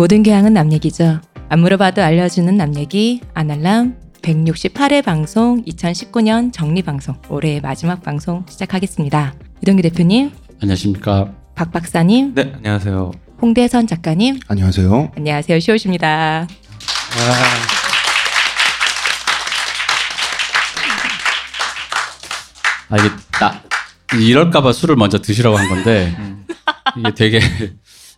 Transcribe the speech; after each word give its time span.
모든 0.00 0.22
교양은 0.22 0.54
남 0.54 0.72
얘기죠. 0.72 1.20
안 1.50 1.60
물어봐도 1.60 2.02
알려주는 2.02 2.56
남 2.56 2.74
얘기 2.74 3.20
아날람 3.34 3.96
168회 4.22 5.04
방송 5.04 5.62
2019년 5.66 6.54
정리 6.54 6.80
방송 6.80 7.20
올해의 7.28 7.60
마지막 7.60 8.02
방송 8.02 8.46
시작하겠습니다. 8.48 9.34
이동기 9.60 9.82
대표님, 9.82 10.30
안녕하십니까. 10.62 11.34
박 11.54 11.70
박사님, 11.70 12.32
네, 12.34 12.50
안녕하세요. 12.56 13.10
홍대선 13.42 13.86
작가님, 13.86 14.40
안녕하세요. 14.48 15.12
안녕하세요. 15.18 15.60
시옷입니다. 15.60 16.46
아 22.88 22.96
이게 22.96 23.10
나 23.38 23.62
이럴까봐 24.18 24.72
술을 24.72 24.96
먼저 24.96 25.20
드시라고 25.20 25.58
한 25.58 25.68
건데 25.68 26.16
이게 26.96 27.14
되게 27.14 27.40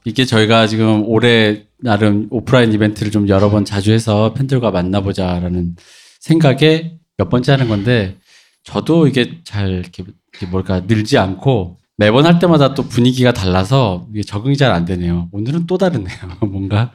이게 0.05 0.24
저희가 0.24 0.66
지금 0.66 1.05
올해 1.06 1.65
나름 1.79 2.27
오프라인 2.30 2.72
이벤트를 2.72 3.12
좀 3.12 3.28
여러 3.28 3.50
번 3.50 3.64
자주 3.64 3.92
해서 3.92 4.33
팬들과 4.34 4.70
만나보자라는 4.70 5.77
생각에 6.20 6.97
몇 7.17 7.28
번째 7.28 7.53
하는 7.53 7.69
건데 7.69 8.17
저도 8.64 9.06
이게 9.06 9.41
잘 9.45 9.69
이렇게, 9.70 10.05
뭘까 10.50 10.80
늘지 10.86 11.19
않고 11.19 11.78
매번 11.97 12.27
할 12.27 12.39
때마다 12.39 12.75
또 12.75 12.84
분위기가 12.84 13.33
달라서 13.33 14.06
이게 14.12 14.23
적응이 14.23 14.56
잘 14.56 14.73
안 14.73 14.84
되네요. 14.84 15.28
오늘은 15.33 15.67
또 15.67 15.78
다르네요. 15.78 16.17
뭔가 16.41 16.92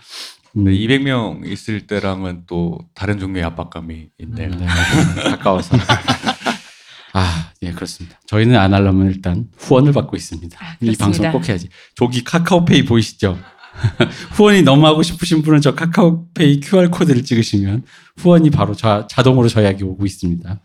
음, 0.56 0.66
200명 0.66 1.46
있을 1.50 1.86
때랑은 1.88 2.44
또 2.48 2.80
다른 2.96 3.20
종류의 3.20 3.46
압박감이 3.46 4.08
있네요. 4.20 4.50
네, 4.50 4.66
가까워서. 5.30 5.78
아, 7.18 7.52
예, 7.64 7.72
그렇습니다. 7.72 8.20
저희는 8.28 8.56
안 8.56 8.76
하려면 8.76 9.08
일단 9.08 9.48
후원을 9.58 9.92
받고 9.92 10.16
있습니다. 10.16 10.58
아, 10.62 10.76
이. 10.82 10.96
방송 10.96 11.32
꼭 11.32 11.50
해야지. 11.50 11.68
저기 11.96 12.24
카카오페이 12.24 12.86
보이시죠? 12.86 13.40
후원이 14.34 14.62
너무 14.62 14.86
하고 14.86 15.02
싶으신 15.02 15.42
분은 15.42 15.62
저 15.62 15.74
카카오페이 15.74 16.60
QR 16.60 16.90
코드를 16.92 17.24
찍으시면 17.24 17.84
후원이 18.18 18.52
바로 18.52 18.76
자, 18.76 19.08
자동으로 19.10 19.50
저희에게 19.50 19.84
오고 19.84 20.06
있습니다. 20.06 20.60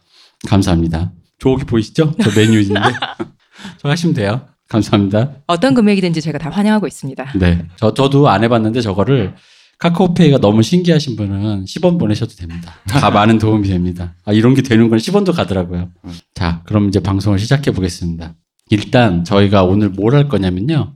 감사합니다. 0.47 1.13
저기 1.39 1.65
보이시죠? 1.65 2.15
저 2.23 2.31
메뉴 2.39 2.61
있는데. 2.61 2.91
저 3.81 3.89
하시면 3.89 4.15
돼요. 4.15 4.47
감사합니다. 4.69 5.33
어떤 5.47 5.73
금액이든지 5.75 6.21
제가 6.21 6.39
다 6.39 6.51
환영하고 6.51 6.87
있습니다. 6.87 7.33
네. 7.37 7.67
저, 7.77 7.95
저도 7.95 8.29
안 8.29 8.45
해봤는데 8.45 8.83
저거를 8.83 9.35
카카오페이가 9.83 10.39
너무 10.39 10.63
신기하신 10.63 11.17
분은 11.17 11.65
10원 11.65 11.99
보내셔도 11.99 12.37
됩니다. 12.37 12.77
다 12.87 13.11
많은 13.11 13.39
도움이 13.39 13.67
됩니다. 13.67 14.15
아, 14.25 14.33
이런 14.33 14.55
게 14.55 14.63
되는 14.63 14.89
건 14.89 14.97
10원도 15.01 15.35
가더라고요. 15.35 15.91
자, 16.35 16.63
그럼 16.67 16.87
이제 16.87 17.01
방송을 17.01 17.41
시작해 17.41 17.73
보겠습니다. 17.73 18.35
일단 18.71 19.25
저희가 19.25 19.65
오늘 19.65 19.89
뭘 19.89 20.15
할 20.15 20.29
거냐면요. 20.29 20.95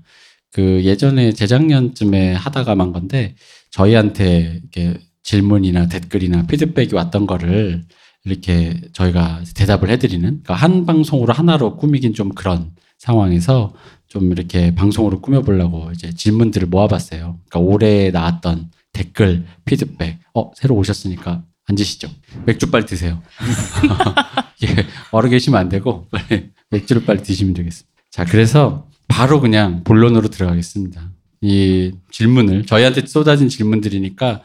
그 0.53 0.85
예전에 0.85 1.33
재작년쯤에 1.33 2.35
하다가 2.35 2.77
만 2.77 2.93
건데 2.93 3.35
저희한테 3.73 4.61
이렇게 4.63 5.01
질문이나 5.25 5.89
댓글이나 5.89 6.47
피드백이 6.47 6.95
왔던 6.95 7.27
거를 7.27 7.83
이렇게 8.25 8.81
저희가 8.93 9.43
대답을 9.55 9.91
해드리는 9.91 10.23
그러니까 10.23 10.55
한 10.55 10.87
방송으로 10.87 11.33
하나로 11.33 11.77
꾸미긴 11.77 12.15
좀 12.15 12.29
그런 12.31 12.71
상황에서 12.99 13.73
좀 14.07 14.31
이렇게 14.31 14.75
방송으로 14.75 15.21
꾸며보려고 15.21 15.91
이제 15.93 16.13
질문들을 16.13 16.69
모아봤어요. 16.69 17.39
그러니까 17.49 17.59
올해 17.59 18.11
나왔던 18.11 18.71
댓글, 18.93 19.45
피드백. 19.65 20.19
어, 20.35 20.51
새로 20.55 20.75
오셨으니까 20.77 21.43
앉으시죠. 21.69 22.09
맥주 22.45 22.71
빨리 22.71 22.87
드세요. 22.87 23.23
예, 24.65 24.87
얼어 25.11 25.29
계시면 25.29 25.61
안 25.61 25.69
되고 25.69 26.07
빨리 26.11 26.51
맥주를 26.71 27.05
빨리 27.05 27.23
드시면 27.23 27.55
되겠습니다. 27.55 27.93
자, 28.11 28.25
그래서 28.25 28.89
바로 29.09 29.41
그냥 29.41 29.85
본론으로 29.85 30.29
들어가겠습니다. 30.29 31.11
이 31.43 31.93
질문을 32.11 32.67
저희한테 32.67 33.07
쏟아진 33.07 33.49
질문들이니까 33.49 34.43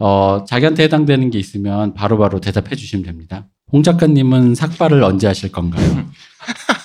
어, 0.00 0.44
자기한테 0.48 0.84
해당되는 0.84 1.30
게 1.30 1.38
있으면 1.38 1.94
바로바로 1.94 2.40
대답해 2.40 2.74
주시면 2.74 3.04
됩니다. 3.04 3.46
홍 3.72 3.82
작가님은 3.82 4.54
삭발을 4.54 5.02
언제 5.02 5.26
하실 5.26 5.52
건가요? 5.52 6.08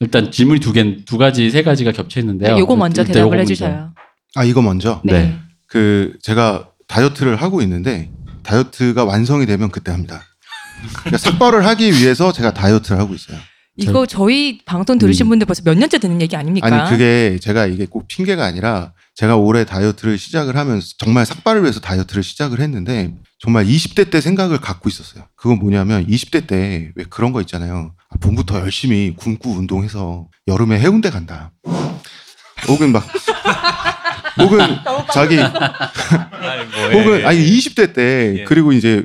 일단 0.00 0.30
질문이 0.30 0.60
두 0.60 0.72
개, 0.72 1.04
두 1.04 1.18
가지, 1.18 1.50
세 1.50 1.62
가지가 1.62 1.92
겹쳐 1.92 2.20
있는데요. 2.20 2.58
요거 2.58 2.76
먼저 2.76 3.02
일단 3.02 3.12
대답을 3.12 3.26
요거 3.26 3.36
먼저. 3.36 3.40
해주셔요. 3.52 3.94
아 4.36 4.44
이거 4.44 4.62
먼저 4.62 5.00
네. 5.04 5.38
그 5.68 6.14
제가 6.22 6.68
다이어트를 6.88 7.36
하고 7.36 7.62
있는데 7.62 8.10
다이어트가 8.42 9.04
완성이 9.04 9.46
되면 9.46 9.70
그때 9.70 9.92
합니다. 9.92 10.22
그러니까 10.98 11.18
삭발을 11.18 11.64
하기 11.66 11.92
위해서 11.92 12.32
제가 12.32 12.52
다이어트를 12.52 12.98
하고 12.98 13.14
있어요. 13.14 13.38
이거 13.76 14.06
저희 14.06 14.58
방송 14.64 14.98
들으신 14.98 15.26
음. 15.26 15.30
분들 15.30 15.46
벌써 15.46 15.62
몇 15.64 15.76
년째 15.76 15.98
듣는 15.98 16.20
얘기 16.20 16.36
아닙니까? 16.36 16.66
아니 16.66 16.90
그게 16.90 17.38
제가 17.40 17.66
이게 17.66 17.86
꼭 17.86 18.06
핑계가 18.06 18.44
아니라 18.44 18.92
제가 19.14 19.36
올해 19.36 19.64
다이어트를 19.64 20.18
시작을 20.18 20.56
하면서 20.56 20.88
정말 20.98 21.24
삭발을 21.26 21.62
위해서 21.62 21.80
다이어트를 21.80 22.22
시작을 22.22 22.60
했는데 22.60 23.14
정말 23.44 23.66
20대 23.66 24.10
때 24.10 24.22
생각을 24.22 24.56
갖고 24.58 24.88
있었어요. 24.88 25.24
그건 25.36 25.58
뭐냐면 25.58 26.06
20대 26.06 26.46
때 26.46 26.92
왜 26.94 27.04
그런 27.10 27.30
거 27.32 27.42
있잖아요. 27.42 27.92
아, 28.08 28.16
봄부터 28.18 28.60
열심히 28.60 29.12
굶고 29.18 29.50
운동해서 29.50 30.28
여름에 30.48 30.80
해운대 30.80 31.10
간다. 31.10 31.52
혹은 32.66 32.90
막 32.92 33.04
혹은 34.40 34.58
자기 35.12 35.38
아니, 35.38 36.64
뭐, 36.64 36.88
혹은 37.02 37.20
예, 37.20 37.24
아니 37.26 37.38
예. 37.38 37.44
20대 37.44 37.92
때 37.94 38.36
예. 38.40 38.44
그리고 38.44 38.72
이제 38.72 39.04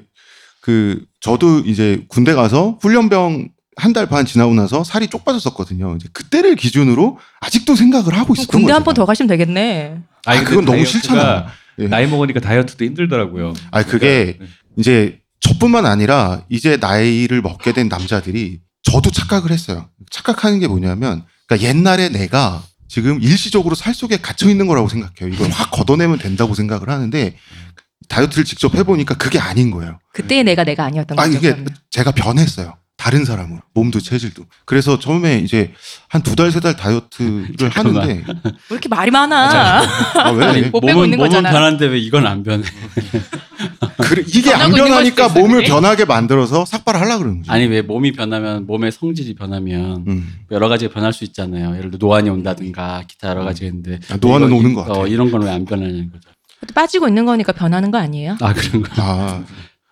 그 0.61 1.03
저도 1.19 1.59
이제 1.59 2.05
군대 2.07 2.33
가서 2.33 2.77
훈련병 2.81 3.49
한 3.75 3.93
달 3.93 4.07
반 4.07 4.25
지나고 4.25 4.53
나서 4.53 4.83
살이 4.85 5.07
쪽 5.07 5.23
빠졌었거든요. 5.25 5.95
이제 5.97 6.07
그때를 6.13 6.55
기준으로 6.55 7.17
아직도 7.41 7.75
생각을 7.75 8.13
하고 8.17 8.33
있었던 8.33 8.47
군대 8.51 8.67
거죠. 8.67 8.75
한번 8.75 8.93
더 8.93 9.05
가시면 9.05 9.27
되겠네. 9.27 9.99
아, 10.25 10.31
아니, 10.31 10.43
그건 10.45 10.63
너무 10.65 10.85
싫잖아. 10.85 11.47
예. 11.79 11.87
나이 11.87 12.07
먹으니까 12.07 12.39
다이어트도 12.39 12.85
힘들더라고요. 12.85 13.53
아 13.71 13.83
그게 13.83 14.33
그러니까, 14.37 14.45
이제 14.77 15.19
저뿐만 15.39 15.85
아니라 15.85 16.43
이제 16.49 16.77
나이를 16.77 17.41
먹게 17.41 17.71
된 17.73 17.87
남자들이 17.87 18.59
저도 18.83 19.11
착각을 19.11 19.51
했어요. 19.51 19.89
착각하는 20.11 20.59
게 20.59 20.67
뭐냐면 20.67 21.25
그러니까 21.47 21.67
옛날에 21.67 22.09
내가 22.09 22.63
지금 22.87 23.21
일시적으로 23.21 23.75
살 23.75 23.93
속에 23.93 24.17
갇혀 24.17 24.49
있는 24.49 24.67
거라고 24.67 24.89
생각해요. 24.89 25.33
이걸 25.33 25.49
확 25.51 25.71
걷어내면 25.71 26.17
된다고 26.19 26.53
생각을 26.53 26.89
하는데 26.89 27.35
다이어트를 28.07 28.43
직접 28.43 28.75
해보니까 28.75 29.15
그게 29.15 29.39
아닌 29.39 29.71
거예요. 29.71 29.99
그때의 30.13 30.43
내가 30.43 30.63
내가 30.63 30.85
아니었던 30.85 31.17
아 31.17 31.23
거죠. 31.25 31.37
이게 31.37 31.51
그러면. 31.51 31.75
제가 31.91 32.11
변했어요. 32.11 32.75
다른 32.99 33.23
사람으로 33.23 33.61
몸도 33.73 34.01
체질도. 34.01 34.43
그래서 34.65 34.99
처음에 34.99 35.37
이제 35.39 35.71
한 36.09 36.21
두 36.21 36.35
달 36.35 36.49
세 36.51 36.59
달 36.59 36.75
다이어트를. 36.75 37.69
하는데 37.71 38.05
왜 38.05 38.23
이렇게 38.71 38.89
말이 38.89 39.09
많아? 39.09 39.81
아 40.15 40.31
왜? 40.35 40.45
아니, 40.45 40.61
못 40.63 40.81
빼고 40.81 40.93
몸은, 40.93 41.05
있는 41.05 41.17
몸은 41.17 41.29
거잖아. 41.29 41.49
변한데 41.51 41.85
왜 41.87 41.97
이건 41.97 42.27
안 42.27 42.43
변해? 42.43 42.63
그래, 44.03 44.23
이게 44.27 44.51
안 44.53 44.71
변하니까 44.71 45.29
몸을. 45.29 45.63
변하게 45.63 46.03
만들어서 46.05 46.65
삭발을 46.65 46.99
하려고 46.99 47.19
그러는 47.19 47.39
거죠. 47.39 47.51
아니 47.53 47.67
왜 47.67 47.81
몸이 47.81 48.11
변하면 48.11 48.65
몸의 48.67 48.91
성질이 48.91 49.35
변하면 49.35 50.03
음. 50.07 50.33
여러 50.51 50.67
가지가 50.67 50.93
변할 50.93 51.13
수 51.13 51.23
있잖아요. 51.23 51.77
예를 51.77 51.91
들어 51.91 51.97
노안이 52.05 52.29
온다든가 52.29 53.03
기타 53.07 53.29
여러 53.29 53.43
가지가 53.45 53.67
있는데 53.67 53.99
아, 54.11 54.17
노안은 54.19 54.51
오는 54.51 54.73
것 54.73 54.83
같아. 54.85 54.99
어, 54.99 55.07
이런 55.07 55.31
건 55.31 55.41
왜 55.43 55.49
안 55.49 55.63
변하냐는 55.65 56.11
거죠. 56.11 56.29
빠지고 56.75 57.07
있는 57.07 57.25
거니까 57.25 57.53
변하는 57.53 57.91
거 57.91 57.97
아니에요? 57.97 58.35
아 58.41 58.53
그런 58.53 58.81
거. 58.83 58.89
아, 59.01 59.41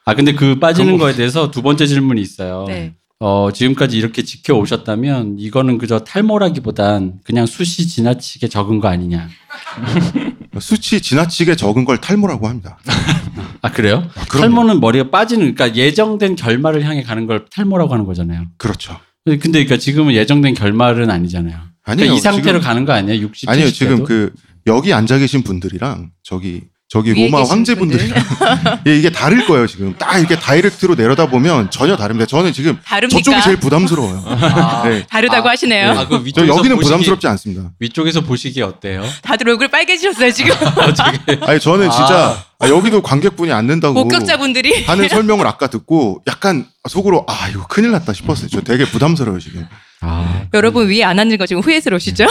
아 0.07 0.15
근데 0.15 0.31
그 0.33 0.57
빠지는 0.57 0.93
그거- 0.93 1.03
거에 1.05 1.15
대해서 1.15 1.51
두 1.51 1.61
번째 1.61 1.85
질문이 1.85 2.21
있어요. 2.21 2.63
네. 2.69 2.93
어, 3.19 3.49
지금까지 3.51 3.97
이렇게 3.97 4.21
지켜오셨다면 4.23 5.35
이거는 5.37 5.77
그저 5.79 5.99
탈모라기보단 5.99 7.15
그냥 7.25 7.45
숱이 7.45 7.87
지나치게 7.87 8.47
적은 8.47 8.79
거 8.79 8.87
아니냐. 8.87 9.27
수치 10.61 11.01
지나치게 11.01 11.55
적은 11.57 11.83
걸 11.83 11.97
탈모라고 11.99 12.47
합니다. 12.47 12.77
아 13.61 13.69
그래요? 13.71 14.07
아. 14.15 14.23
탈모는 14.25 14.79
머리가 14.79 15.09
빠지는 15.09 15.55
그러니까 15.55 15.75
예정된 15.77 16.35
결말을 16.37 16.85
향해 16.85 17.03
가는 17.03 17.27
걸 17.27 17.45
탈모라고 17.51 17.91
하는 17.93 18.05
거잖아요. 18.05 18.45
그렇죠. 18.57 18.97
근데 19.25 19.39
그러니까 19.49 19.75
지금은 19.77 20.13
예정된 20.13 20.53
결말은 20.53 21.09
아니잖아요. 21.09 21.53
아니에요. 21.55 21.71
그러니까 21.83 22.15
이 22.15 22.19
상태로 22.21 22.59
지금- 22.59 22.61
가는 22.61 22.85
거 22.85 22.93
아니에요? 22.93 23.21
60, 23.23 23.49
아니요 23.49 23.65
70대도? 23.67 23.73
지금 23.73 24.03
그 24.05 24.31
여기 24.67 24.93
앉아 24.93 25.17
계신 25.17 25.43
분들이랑 25.43 26.11
저기 26.23 26.61
저기 26.89 27.13
로마 27.13 27.39
계신 27.39 27.51
황제분들이랑 27.51 28.23
예, 28.87 28.95
이게 28.97 29.09
다를 29.09 29.45
거예요 29.45 29.67
지금 29.67 29.93
딱 29.97 30.17
이렇게 30.19 30.37
다이렉트로 30.39 30.95
내려다 30.95 31.27
보면 31.27 31.69
전혀 31.69 31.97
다릅니다. 31.97 32.25
저는 32.25 32.53
지금 32.53 32.79
다릅니까? 32.85 33.19
저쪽이 33.19 33.41
제일 33.43 33.57
부담스러워요. 33.59 34.23
아, 34.25 34.83
네. 34.87 35.05
다르다고 35.09 35.49
아, 35.49 35.51
하시네요. 35.51 35.89
아, 35.91 36.07
그저 36.07 36.21
위쪽에서 36.23 36.55
여기는 36.57 36.77
보시기- 36.77 36.83
부담스럽지 36.83 37.27
않습니다. 37.27 37.71
위쪽에서 37.79 38.21
보시기 38.21 38.61
어때요? 38.61 39.03
다들 39.21 39.49
얼굴 39.49 39.67
빨개지셨어요 39.67 40.31
지금. 40.31 40.55
아니 41.45 41.59
저는 41.59 41.91
진짜 41.91 42.45
아, 42.59 42.69
여기도 42.69 43.01
관객분이 43.01 43.51
앉는다고 43.51 43.93
목격자분들이. 43.93 44.85
하는 44.85 45.09
설명을 45.09 45.45
아까 45.45 45.67
듣고 45.67 46.23
약간 46.27 46.65
속으로 46.87 47.25
아 47.27 47.49
이거 47.49 47.67
큰일 47.67 47.91
났다 47.91 48.13
싶었어요. 48.13 48.47
저 48.47 48.61
되게 48.61 48.85
부담스러워요 48.85 49.41
지금. 49.41 49.67
아, 49.99 50.45
여러분 50.53 50.87
위에 50.87 51.03
안 51.03 51.19
앉는 51.19 51.37
거 51.37 51.45
지금 51.47 51.61
후회스러우시죠? 51.63 52.25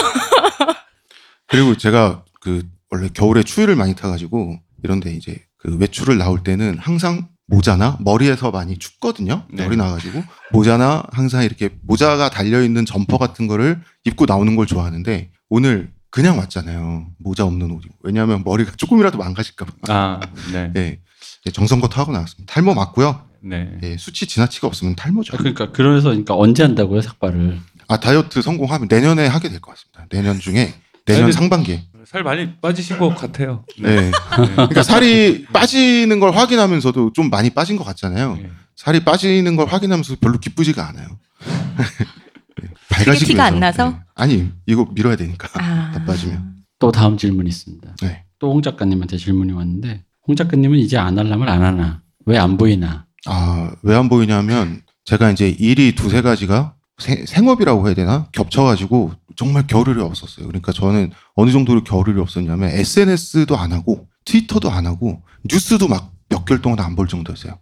그리고 1.47 1.77
제가 1.77 2.23
그 2.41 2.63
원래 2.89 3.09
겨울에 3.13 3.43
추위를 3.43 3.75
많이 3.75 3.95
타가지고 3.95 4.59
이런데 4.83 5.13
이제 5.13 5.37
그 5.57 5.75
외출을 5.77 6.17
나올 6.17 6.43
때는 6.43 6.77
항상 6.79 7.27
모자나 7.47 7.97
머리에서 8.01 8.51
많이 8.51 8.77
춥거든요. 8.77 9.43
네. 9.51 9.63
열이 9.65 9.77
나가지고 9.77 10.23
모자나 10.51 11.03
항상 11.11 11.43
이렇게 11.43 11.69
모자가 11.81 12.29
달려 12.29 12.61
있는 12.61 12.85
점퍼 12.85 13.17
같은 13.17 13.47
거를 13.47 13.81
입고 14.03 14.25
나오는 14.25 14.55
걸 14.55 14.65
좋아하는데 14.65 15.31
오늘 15.49 15.91
그냥 16.09 16.37
왔잖아요. 16.37 17.07
모자 17.19 17.45
없는 17.45 17.71
옷이. 17.71 17.83
왜냐하면 18.03 18.43
머리가 18.43 18.71
조금이라도 18.75 19.17
망가질까봐. 19.17 19.71
아, 19.89 20.19
네. 20.51 20.71
예. 20.77 20.99
예, 21.45 21.51
정성껏 21.51 21.97
하고 21.97 22.11
나왔습니다. 22.11 22.51
탈모 22.53 22.73
맞고요. 22.73 23.21
네. 23.41 23.77
예, 23.83 23.97
수치 23.97 24.25
지나치가 24.25 24.67
없으면 24.67 24.95
탈모죠. 24.95 25.35
아, 25.35 25.37
그러니까 25.37 25.71
그래서 25.71 26.09
그러니까 26.09 26.35
언제 26.35 26.63
한다고요 26.63 27.01
삭발을? 27.01 27.59
아 27.87 27.97
다이어트 27.99 28.41
성공하면 28.41 28.87
내년에 28.89 29.27
하게 29.27 29.49
될 29.49 29.61
것 29.61 29.71
같습니다. 29.75 30.05
내년 30.09 30.39
중에 30.39 30.73
내년 31.05 31.23
아니, 31.25 31.33
상반기에. 31.33 31.85
살 32.09 32.23
많이 32.23 32.55
빠지신 32.61 32.99
것 32.99 33.09
같아요. 33.15 33.65
네. 33.81 34.11
그러니까 34.55 34.81
살이 34.81 35.43
빠지는 35.51 36.19
걸 36.21 36.31
확인하면서도 36.35 37.11
좀 37.13 37.29
많이 37.29 37.49
빠진 37.49 37.75
것 37.75 37.83
같잖아요. 37.83 38.35
네. 38.37 38.49
살이 38.77 39.03
빠지는 39.03 39.55
걸 39.57 39.67
확인하면서 39.67 40.15
별로 40.21 40.39
기쁘지가 40.39 40.87
않아요. 40.87 41.07
네. 42.61 42.69
밝아지기 42.89 43.25
티가 43.33 43.45
안. 43.45 43.59
나서? 43.59 43.89
네. 43.89 43.97
아니 44.15 44.51
이거 44.65 44.87
밀어야 44.93 45.15
되니까 45.17 45.49
아. 45.61 45.91
다 45.93 46.05
빠지면. 46.05 46.55
또 46.79 46.91
다음 46.91 47.17
질문이 47.17 47.49
있습니다. 47.49 47.95
네. 48.01 48.23
또홍 48.39 48.61
작가님한테 48.61 49.17
질문이 49.17 49.51
왔는데 49.51 50.03
홍 50.27 50.35
작가님은 50.35 50.77
이제 50.79 50.97
안 50.97 51.17
하려면 51.17 51.49
안 51.49 51.63
하나? 51.63 52.01
왜 52.25 52.37
안 52.37 52.55
보이나? 52.57 53.05
아 53.25 53.71
왜 53.83 53.95
안 53.95 54.07
보이냐면 54.09 54.81
제가 55.05 55.31
이제 55.31 55.49
일이 55.49 55.93
두세 55.95 56.21
가지가 56.21 56.75
세- 56.97 57.25
생업이라고 57.25 57.85
해야 57.87 57.93
되나 57.95 58.27
겹쳐가지고 58.31 59.11
정말 59.35 59.67
겨를이 59.67 60.01
없었어요. 60.01 60.47
그러니까 60.47 60.71
저는 60.71 61.11
어느 61.35 61.51
정도로 61.51 61.83
겨를이 61.83 62.19
없었냐면 62.19 62.69
SNS도 62.71 63.55
안 63.57 63.71
하고 63.71 64.07
트위터도 64.25 64.71
안 64.71 64.85
하고 64.87 65.21
뉴스도 65.49 65.87
막 65.87 66.11
몇 66.29 66.43
개월 66.43 66.61
동안 66.61 66.79
안 66.81 66.95
볼 66.97 67.07
정도였어요. 67.07 67.57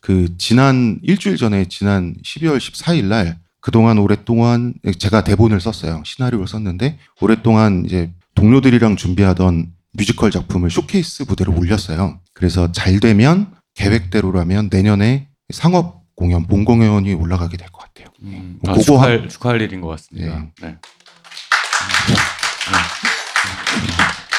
그 0.00 0.36
지난 0.36 0.98
일주일 1.04 1.36
전에 1.36 1.66
지난 1.66 2.16
12월 2.24 2.56
14일 2.58 3.04
날 3.04 3.38
그동안 3.60 3.98
오랫동안 3.98 4.74
제가 4.98 5.22
대본을 5.22 5.60
썼어요. 5.60 6.02
시나리오를 6.04 6.48
썼는데 6.48 6.98
오랫동안 7.20 7.84
이제 7.86 8.10
동료들이랑 8.34 8.96
준비하던 8.96 9.72
뮤지컬 9.92 10.32
작품을 10.32 10.70
쇼케이스 10.70 11.22
무대로 11.28 11.54
올렸어요. 11.56 12.18
그래서 12.34 12.72
잘 12.72 12.98
되면 12.98 13.52
계획대로라면 13.74 14.70
내년에 14.72 15.28
상업 15.52 15.99
공연, 16.20 16.46
본 16.46 16.64
공연이 16.66 17.14
올라가게 17.14 17.56
될 17.56 17.68
것 17.72 17.80
같아요. 17.82 18.12
음, 18.22 18.58
뭐 18.62 18.72
아, 18.72 18.74
그거 18.74 18.84
축하할, 18.84 19.28
축하할 19.28 19.60
일인 19.62 19.80
것 19.80 19.88
같습니다. 19.88 20.38
네. 20.60 20.68
네. 20.68 20.76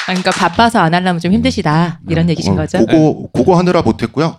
아, 0.02 0.06
그러니까 0.06 0.30
바빠서 0.30 0.78
안 0.80 0.94
하려면 0.94 1.20
좀 1.20 1.32
힘드시다 1.32 2.00
이런 2.08 2.28
얘기신 2.30 2.52
어, 2.52 2.56
거죠? 2.56 2.78
그거 2.78 3.28
그거 3.32 3.58
하느라 3.58 3.82
못했고요. 3.82 4.38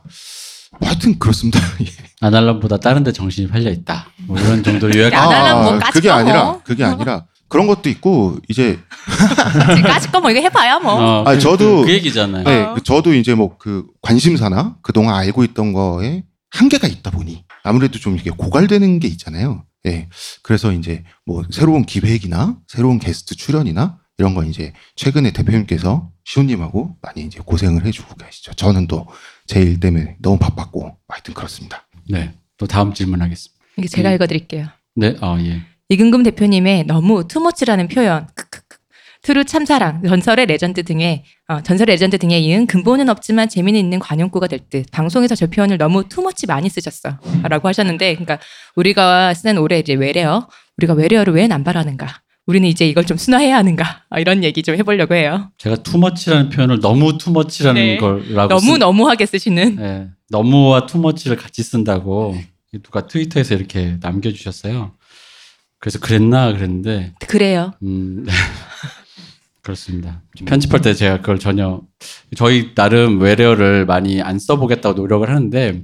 뭐 0.80 0.90
하여튼 0.90 1.20
그렇습니다. 1.20 1.60
안 2.22 2.34
하려면보다 2.34 2.78
다른 2.78 3.04
데 3.04 3.12
정신이 3.12 3.48
팔려 3.50 3.70
있다. 3.72 4.08
뭐 4.26 4.38
이런 4.40 4.64
정도로 4.64 4.98
요약. 4.98 5.14
뭐 5.64 5.78
까짓 5.80 5.94
그게 5.94 6.10
거 6.10 6.16
아니라 6.16 6.44
뭐. 6.44 6.62
그게 6.64 6.84
아니라 6.86 7.26
그런 7.50 7.68
것도 7.68 7.90
있고 7.90 8.38
이제 8.50 8.80
까짓 9.86 10.12
거뭐 10.12 10.32
이거 10.32 10.40
해봐야 10.40 10.80
뭐. 10.80 10.94
어, 10.94 11.24
그, 11.26 11.38
저도- 11.40 11.58
그, 11.82 11.86
그 11.86 11.92
얘기잖아요. 11.94 12.44
네, 12.44 12.62
어. 12.64 12.76
저도 12.84 13.14
이제 13.14 13.34
뭐 13.36 13.58
그 13.58 13.86
관심사나 14.02 14.76
그 14.82 14.92
동안 14.94 15.16
알고 15.16 15.44
있던 15.44 15.74
거에 15.74 16.24
한계가 16.54 16.88
있다 16.88 17.12
보니 17.12 17.44
아무래도 17.64 18.00
좀 18.00 18.16
이게 18.18 18.30
고갈되는 18.30 19.00
게 19.00 19.08
있잖아요. 19.08 19.66
예. 19.86 20.08
그래서 20.44 20.72
이제 20.72 21.04
뭐 21.26 21.44
새로운 21.52 21.86
기획이나 21.86 22.58
새로운 22.68 23.00
게스트 23.00 23.36
출연이나 23.36 24.00
이런 24.18 24.34
거 24.36 24.44
이제 24.44 24.72
최근에 24.96 25.32
대표님께서 25.32 26.10
시호님하고 26.24 26.96
많이 27.02 27.22
이제 27.26 27.40
고생을 27.44 27.86
해주고 27.86 28.16
계시죠. 28.16 28.54
저는 28.54 28.88
또 28.88 29.08
제 29.46 29.60
일 29.62 29.80
때문에 29.82 30.16
너무 30.22 30.38
바빴고 30.40 30.96
하여튼 31.08 31.34
그렇습니다. 31.34 31.86
네. 32.10 32.34
또 32.58 32.66
다음 32.66 32.94
질문하겠습니다. 32.94 33.62
이게 33.78 33.88
제가 33.90 34.10
음. 34.12 34.16
읽어드릴게요. 34.16 34.68
네. 34.96 35.16
아 35.20 35.38
예. 35.42 35.64
이근금 35.90 36.24
대표님의 36.24 36.86
너무 36.86 37.28
too 37.28 37.41
much라는 37.41 37.88
표현. 37.90 38.28
true 39.24 39.46
참사랑, 39.46 40.04
전설의 40.06 40.48
레전드 40.48 40.84
등의 40.84 41.24
어, 41.48 41.62
전설의 41.62 41.94
레전드 41.94 42.18
등에 42.18 42.38
이은 42.40 42.68
근본은 42.68 43.08
없지만 43.08 43.48
재미는 43.48 43.80
있는 43.80 43.98
관용구가 44.00 44.48
될 44.48 44.60
듯. 44.70 44.86
방송에서 44.92 45.34
저 45.34 45.48
표현을 45.48 45.78
너무 45.78 46.04
too 46.10 46.25
much 46.25 46.46
많이 46.46 46.68
쓰셨어라고 46.70 47.70
하셨는데, 47.70 48.16
그러니까 48.16 48.40
우리가 48.76 49.34
쓰는 49.34 49.58
올해 49.60 49.80
이제 49.80 49.94
외래어, 49.94 50.50
우리가 50.78 50.94
외래어를 50.94 51.34
왜 51.34 51.48
남발하는가? 51.48 52.22
우리는 52.48 52.68
이제 52.68 52.86
이걸 52.86 53.06
좀 53.06 53.16
순화해야 53.16 53.56
하는가? 53.56 54.04
아, 54.10 54.20
이런 54.20 54.44
얘기 54.44 54.62
좀 54.62 54.76
해보려고 54.76 55.16
해요. 55.16 55.52
제가 55.58 55.78
too 55.78 55.94
much라는 55.94 56.50
표현을 56.50 56.82
너무 56.82 57.18
too 57.18 57.32
much라는 57.32 57.82
네. 57.82 57.98
걸라고 57.98 58.50
너무 58.50 58.74
쓴- 58.74 58.80
너무하게 58.80 59.26
쓰시는. 59.26 59.76
네, 59.78 60.08
너무와 60.32 60.86
too 60.86 61.00
much를 61.00 61.38
같이 61.38 61.64
쓴다고 61.64 62.36
누가 62.84 63.08
트위터에서 63.08 63.56
이렇게 63.56 63.96
남겨주셨어요. 64.02 64.92
그래서 65.80 66.00
그랬나 66.00 66.52
그랬는데 66.52 67.14
그래요. 67.26 67.72
음, 67.84 68.24
네. 68.26 68.32
그렇습니다. 69.64 70.22
편집할 70.46 70.82
때 70.82 70.94
제가 70.94 71.18
그걸 71.22 71.40
전혀 71.40 71.82
저희 72.36 72.76
나름 72.76 73.22
외래어를 73.22 73.86
많이 73.86 74.22
안 74.22 74.38
써보겠다고 74.38 75.00
노력을 75.00 75.28
하는데 75.28 75.82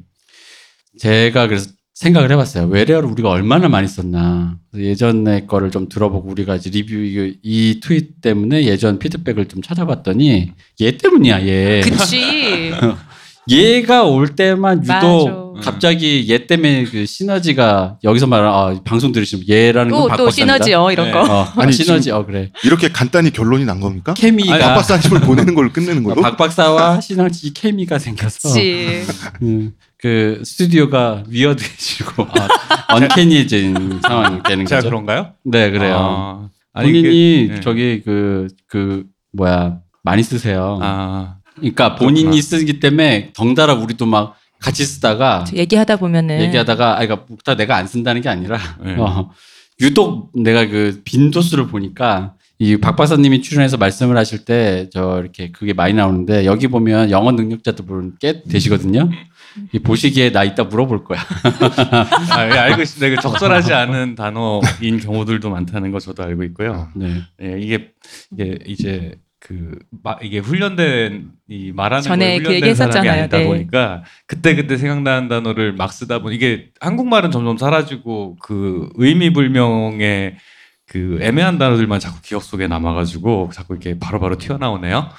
제가 0.99 1.47
그래서 1.47 1.71
생각을 1.93 2.31
해봤어요. 2.31 2.67
외래어를 2.67 3.09
우리가 3.09 3.29
얼마나 3.29 3.67
많이 3.67 3.87
썼나. 3.87 4.57
그래서 4.71 4.85
예전에 4.89 5.45
거를 5.47 5.71
좀 5.71 5.89
들어보고 5.89 6.29
우리가 6.29 6.55
이제 6.55 6.69
리뷰 6.69 6.93
이, 6.93 7.37
이 7.41 7.79
트윗 7.81 8.21
때문에 8.21 8.65
예전 8.65 8.99
피드백을 8.99 9.47
좀 9.47 9.61
찾아봤더니 9.61 10.51
얘 10.81 10.97
때문이야 10.97 11.45
얘. 11.45 11.81
그치. 11.81 12.71
얘가 13.50 14.04
올 14.04 14.30
때만 14.36 14.84
유독 14.84 15.54
맞아. 15.56 15.72
갑자기 15.72 16.25
얘 16.30 16.48
때문에 16.48 16.86
그 16.86 17.06
시너지가 17.06 17.98
여기서 18.04 18.28
말하는 18.28 18.51
아, 18.78 18.81
방송 18.84 19.12
들으시면 19.12 19.46
얘라는 19.50 19.92
건 19.92 20.10
또, 20.12 20.16
또. 20.16 20.30
시너지요, 20.30 20.90
이런 20.92 21.07
네. 21.07 21.12
거. 21.12 21.22
어, 21.22 21.48
아니, 21.57 21.74
시너지 21.74 22.12
어 22.12 22.25
그래. 22.25 22.51
이렇게 22.63 22.88
간단히 22.90 23.31
결론이 23.31 23.66
난 23.66 23.80
겁니까? 23.81 24.13
케미가 24.13 24.54
아니, 24.54 24.63
박박사님을 24.63 25.22
보내는 25.22 25.56
걸로 25.56 25.70
끝내는 25.72 26.06
어, 26.06 26.10
걸로? 26.10 26.22
박 26.22 26.38
박사와 26.38 27.01
시너지 27.01 27.53
케미가 27.53 28.00
생겨서 28.00 28.50
그치. 28.50 29.01
음, 29.41 29.74
그 29.98 30.41
스튜디오가 30.46 31.24
위어드해지고 31.27 32.24
아, 32.24 32.48
언캐니해진 32.96 34.00
상황이 34.01 34.41
되는 34.44 34.65
제가 34.65 34.79
거죠. 34.79 34.89
그런가요? 34.89 35.34
네 35.44 35.72
그래요. 35.72 36.50
아, 36.74 36.82
본인이 36.82 37.44
이게- 37.44 37.53
네. 37.56 37.60
저기 37.60 38.01
그그 38.01 39.03
뭐야 39.34 39.79
많이 40.03 40.24
쓰세요. 40.24 40.79
아, 40.82 41.36
그러니까 41.60 41.96
본인이 41.96 42.24
그렇구나. 42.24 42.42
쓰기 42.42 42.80
때문에 42.80 43.32
덩달아 43.34 43.74
우리도 43.75 44.06
막 44.06 44.36
같이 44.60 44.86
쓰다가 44.86 45.46
저 45.48 45.56
얘기하다 45.56 45.98
보면은. 45.98 46.42
얘기하다가 46.42 47.00
아 47.00 47.06
그러니까 47.06 47.25
다 47.46 47.56
내가 47.56 47.75
안 47.78 47.88
쓴다는 47.88 48.22
게 48.22 48.30
아니라 48.30 48.58
네. 48.84 48.96
어, 48.98 49.30
유독 49.82 50.32
내가 50.34 50.68
그 50.68 51.01
빈도수를 51.06 51.68
보니까 51.68 52.34
이 52.62 52.75
박 52.78 52.98
박사님이 52.98 53.42
출연해서 53.42 53.78
말씀을 53.78 54.18
하실 54.18 54.44
때 54.44 54.89
저 54.92 55.20
이렇게 55.22 55.50
그게 55.51 55.72
많이 55.72 55.94
나오는데 55.94 56.46
여기 56.46 56.68
보면 56.68 57.10
영어 57.10 57.32
능력자들 57.32 57.86
분꽤 57.86 58.44
되시거든요. 58.50 59.10
이 59.72 59.80
보시기에 59.80 60.32
나 60.34 60.44
이따 60.44 60.63
물어볼 60.66 61.06
거야. 61.06 61.20
아, 62.32 62.46
예, 62.48 62.51
알고 62.58 62.82
있습니다. 62.82 63.08
이게 63.08 63.22
적절하지 63.22 63.72
않은 63.74 64.16
단어인 64.16 65.00
경우들도 65.01 65.50
많다는 65.50 65.92
거 65.92 66.00
저도 66.00 66.24
알고 66.24 66.44
있고요. 66.46 66.89
네. 66.96 67.22
예, 67.42 67.58
이게 67.62 67.92
이게 68.34 68.60
이제 68.68 69.13
그 69.39 69.79
마, 70.03 70.17
이게 70.22 70.39
훈련된 70.39 71.31
이 71.48 71.72
말하는 71.74 72.03
전에 72.03 72.38
그 72.39 72.46
훈련된 72.50 72.67
얘기 72.67 72.75
사람이. 72.75 73.08
아니다 73.10 73.38
네. 73.38 73.48
보니까 73.48 74.03
그때 74.27 74.55
그때 74.55 74.77
생각나는 74.77 75.29
단어를 75.29 75.74
막 75.74 75.93
쓰다 75.93 76.19
보니 76.19 76.36
이게 76.36 76.69
한국말은 76.81 77.31
점점 77.31 77.58
사라지고 77.58 78.36
그 78.41 78.89
의미 78.96 79.31
불명의 79.31 80.36
그 80.88 81.19
애매한 81.22 81.58
단어들만 81.58 82.00
자꾸 82.00 82.19
기억 82.22 82.43
속에 82.43 82.67
남아가지고 82.67 83.51
자꾸 83.53 83.74
이렇게 83.75 83.98
바로바로 84.00 84.38
튀어나오네요. 84.38 85.10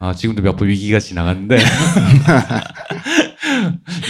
아, 0.00 0.14
지금도 0.14 0.42
몇 0.42 0.56
번 0.56 0.68
위기가 0.68 0.98
지나갔는데 1.00 1.58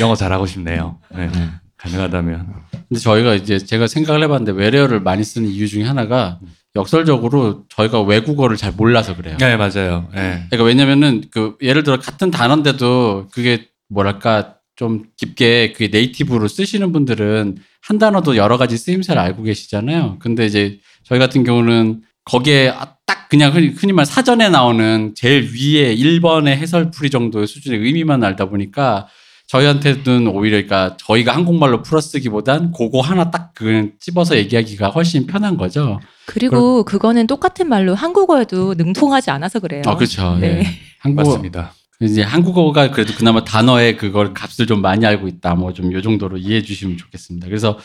영어 0.01 0.15
잘하고 0.15 0.47
싶네요. 0.47 0.99
네, 1.15 1.31
가능하다면. 1.77 2.47
근데 2.89 3.01
저희가 3.01 3.35
이제 3.35 3.59
제가 3.59 3.87
생각을 3.87 4.23
해봤는데 4.25 4.53
외래어를 4.59 5.01
많이 5.01 5.25
쓰는 5.25 5.49
이유 5.49 5.69
중에 5.69 5.85
하나가 5.85 6.39
역설적으로 6.79 7.65
저희가 7.69 8.03
외국어를 8.03 8.57
잘 8.57 8.73
몰라서 8.73 9.17
그래요. 9.17 9.37
네 9.39 9.57
맞아요. 9.57 10.09
네. 10.15 10.45
그러니까 10.49 10.65
왜냐면은 10.65 11.25
그 11.31 11.57
예를 11.61 11.83
들어 11.83 11.99
같은 11.99 12.31
단어인데도 12.31 13.29
그게 13.33 13.67
뭐랄까 13.89 14.55
좀 14.77 15.05
깊게 15.17 15.73
그게 15.73 15.89
네이티브로 15.89 16.47
쓰시는 16.47 16.93
분들은 16.93 17.57
한 17.83 17.99
단어도 17.99 18.37
여러 18.37 18.57
가지 18.57 18.79
쓰임새를 18.79 19.21
알고 19.21 19.43
계시잖아요. 19.43 20.19
근데 20.21 20.47
이제 20.47 20.79
저희 21.03 21.19
같은 21.19 21.43
경우는 21.43 22.03
거기에 22.25 22.69
아, 22.69 22.95
딱 23.07 23.29
그냥 23.29 23.55
흔히, 23.55 23.69
흔히 23.69 23.93
말 23.93 24.07
사전에 24.07 24.49
나오는 24.49 25.15
제일 25.17 25.43
위에 25.43 25.97
1번의 25.97 26.49
해설풀이 26.49 27.11
정도의 27.11 27.47
수준의 27.47 27.81
의미만 27.81 28.23
알다 28.23 28.47
보니까 28.47 29.09
저희한테는 29.49 30.29
오히려 30.29 30.57
그러니까 30.59 30.97
저희가 30.99 31.35
한국말로 31.35 31.83
풀어쓰기보단 31.83 32.73
그거 32.73 33.01
하나 33.01 33.31
딱 33.31 33.49
그 33.59 33.91
찝어서 33.99 34.37
얘기하기가 34.37 34.91
훨씬 34.91 35.27
편한 35.27 35.57
거죠. 35.57 35.99
그리고 36.27 36.85
그거는 36.85 37.27
똑같은 37.27 37.69
말로 37.69 37.95
한국어에도 37.97 38.75
능통하지 38.75 39.33
않아서 39.33 39.59
그래요. 39.59 39.83
아, 39.87 39.97
그렇죠. 39.97 40.37
네. 40.39 40.61
예. 40.61 40.65
한국어 41.01 41.29
맞습니다. 41.31 41.73
이제 42.01 42.23
한국어가 42.23 42.93
그래도 42.93 43.13
그나마 43.15 43.43
단어의 43.43 43.97
그걸 43.97 44.33
값을 44.33 44.69
좀 44.69 44.81
많이 44.81 45.05
알고 45.05 45.27
있다. 45.27 45.57
뭐 45.57 45.73
좀 45.73 45.91
요 45.93 46.01
정도로 46.03 46.37
이해해 46.37 46.63
주시면 46.63 46.99
좋겠습니다. 46.99 47.49
그래서 47.49 47.79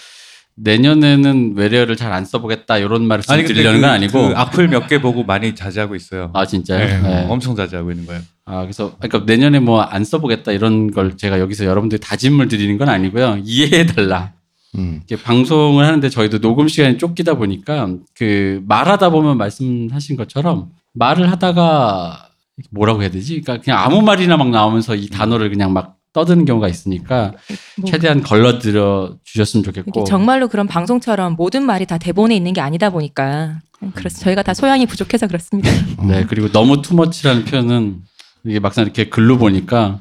내년에는 0.55 1.53
외래어를 1.55 1.95
잘 1.97 2.13
안 2.13 2.25
써보겠다 2.25 2.77
이런 2.77 3.05
말을 3.07 3.23
근데 3.27 3.43
드리려는 3.43 3.79
그, 3.79 3.81
건 3.81 3.89
아니고 3.89 4.27
그 4.29 4.33
악플 4.35 4.67
몇 4.67 4.87
개 4.87 5.01
보고 5.01 5.23
많이 5.23 5.55
자제하고 5.55 5.95
있어요. 5.95 6.29
아 6.33 6.45
진짜요? 6.45 6.85
네, 6.85 7.01
네. 7.01 7.25
엄청 7.27 7.55
자제하고 7.55 7.89
있는 7.91 8.05
거예요. 8.05 8.21
아 8.45 8.61
그래서 8.61 8.95
그러니까 8.99 9.23
내년에 9.25 9.59
뭐 9.59 9.81
안 9.81 10.03
써보겠다 10.03 10.51
이런 10.51 10.91
걸 10.91 11.17
제가 11.17 11.39
여기서 11.39 11.65
여러분들 11.65 11.99
다짐을 11.99 12.47
드리는 12.49 12.77
건 12.77 12.89
아니고요 12.89 13.39
이해해 13.43 13.85
달라. 13.87 14.33
음. 14.75 15.01
방송을 15.23 15.85
하는데 15.85 16.07
저희도 16.09 16.39
녹음 16.39 16.67
시간이 16.67 16.97
쫓기다 16.97 17.35
보니까 17.35 17.89
그 18.15 18.61
말하다 18.67 19.09
보면 19.11 19.37
말씀하신 19.37 20.15
것처럼 20.17 20.69
말을 20.93 21.31
하다가 21.31 22.27
뭐라고 22.71 23.01
해야 23.01 23.09
되지? 23.09 23.41
그러니까 23.41 23.63
그냥 23.63 23.79
아무 23.79 24.01
말이나 24.01 24.37
막 24.37 24.49
나오면서 24.49 24.95
이 24.95 25.07
단어를 25.09 25.49
그냥 25.49 25.73
막 25.73 25.97
떠드는 26.13 26.45
경우가 26.45 26.67
있으니까 26.67 27.33
뭐 27.77 27.89
최대한 27.89 28.21
걸러들여 28.21 29.17
주셨으면 29.23 29.63
좋겠고. 29.63 30.05
정말로 30.05 30.47
그런 30.47 30.67
방송처럼 30.67 31.35
모든 31.35 31.63
말이 31.63 31.85
다 31.85 31.97
대본에 31.97 32.35
있는 32.35 32.53
게 32.53 32.61
아니다 32.61 32.89
보니까 32.91 33.59
그래서 33.95 34.19
저희가 34.19 34.43
다 34.43 34.53
소양이 34.53 34.85
부족해서 34.85 35.27
그렇습니다. 35.27 35.69
네 36.07 36.25
그리고 36.25 36.49
너무 36.51 36.81
투머치라는 36.81 37.45
표현은 37.45 37.97
이게 38.45 38.59
막상 38.59 38.83
이렇게 38.83 39.09
글로 39.09 39.37
보니까 39.37 39.99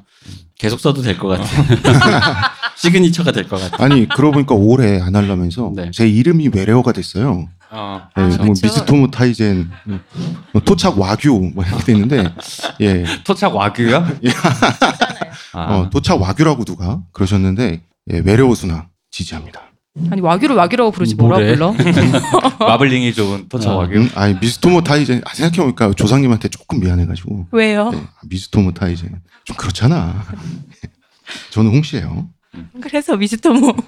계속 0.58 0.80
써도 0.80 1.02
될 1.02 1.18
것 1.18 1.28
같아요. 1.28 1.62
시그니처가 2.76 3.32
될 3.32 3.48
것 3.48 3.60
같아요. 3.60 3.84
아니 3.84 4.08
그러고 4.08 4.32
보니까 4.32 4.54
올해 4.54 5.00
안 5.00 5.14
하려면서 5.16 5.72
네. 5.74 5.90
제 5.92 6.08
이름이 6.08 6.50
외래어가 6.54 6.92
됐어요. 6.92 7.48
어. 7.70 8.02
예, 8.18 8.22
아, 8.22 8.26
뭐 8.26 8.36
그렇죠. 8.38 8.60
미스토모 8.66 9.10
타이젠, 9.10 9.70
뭐 10.52 10.60
토착 10.62 10.98
와규 10.98 11.52
뭐 11.54 11.64
이렇게 11.64 11.84
됐는데 11.84 12.34
예, 12.82 13.04
토착 13.24 13.54
와규야? 13.54 14.06
아, 15.54 15.60
어, 15.78 15.90
토착 15.90 16.20
와규라고 16.20 16.64
누가 16.64 17.00
그러셨는데 17.12 17.82
예, 18.12 18.18
외래어 18.18 18.54
순화 18.54 18.86
지지합니다. 19.10 19.60
아니 20.10 20.20
와규를 20.22 20.56
와규라고 20.56 20.90
부르지 20.90 21.14
뭐라고 21.16 21.42
뭐래? 21.42 21.54
불러? 21.54 21.72
마블링이 22.66 23.12
좋은 23.12 23.46
토착 23.48 23.72
어. 23.72 23.76
와규. 23.76 23.98
음, 23.98 24.08
아니 24.14 24.34
미스토모 24.40 24.82
타이젠 24.82 25.20
아, 25.24 25.34
생각해보니까 25.34 25.92
조상님한테 25.92 26.48
조금 26.48 26.80
미안해가지고 26.80 27.48
왜요? 27.52 27.90
네, 27.90 28.02
미스토모 28.28 28.72
타이젠 28.72 29.20
좀 29.44 29.56
그렇잖아. 29.56 30.24
저는 31.50 31.70
홍씨예요. 31.72 32.28
그래서 32.80 33.16
미스토모 33.16 33.74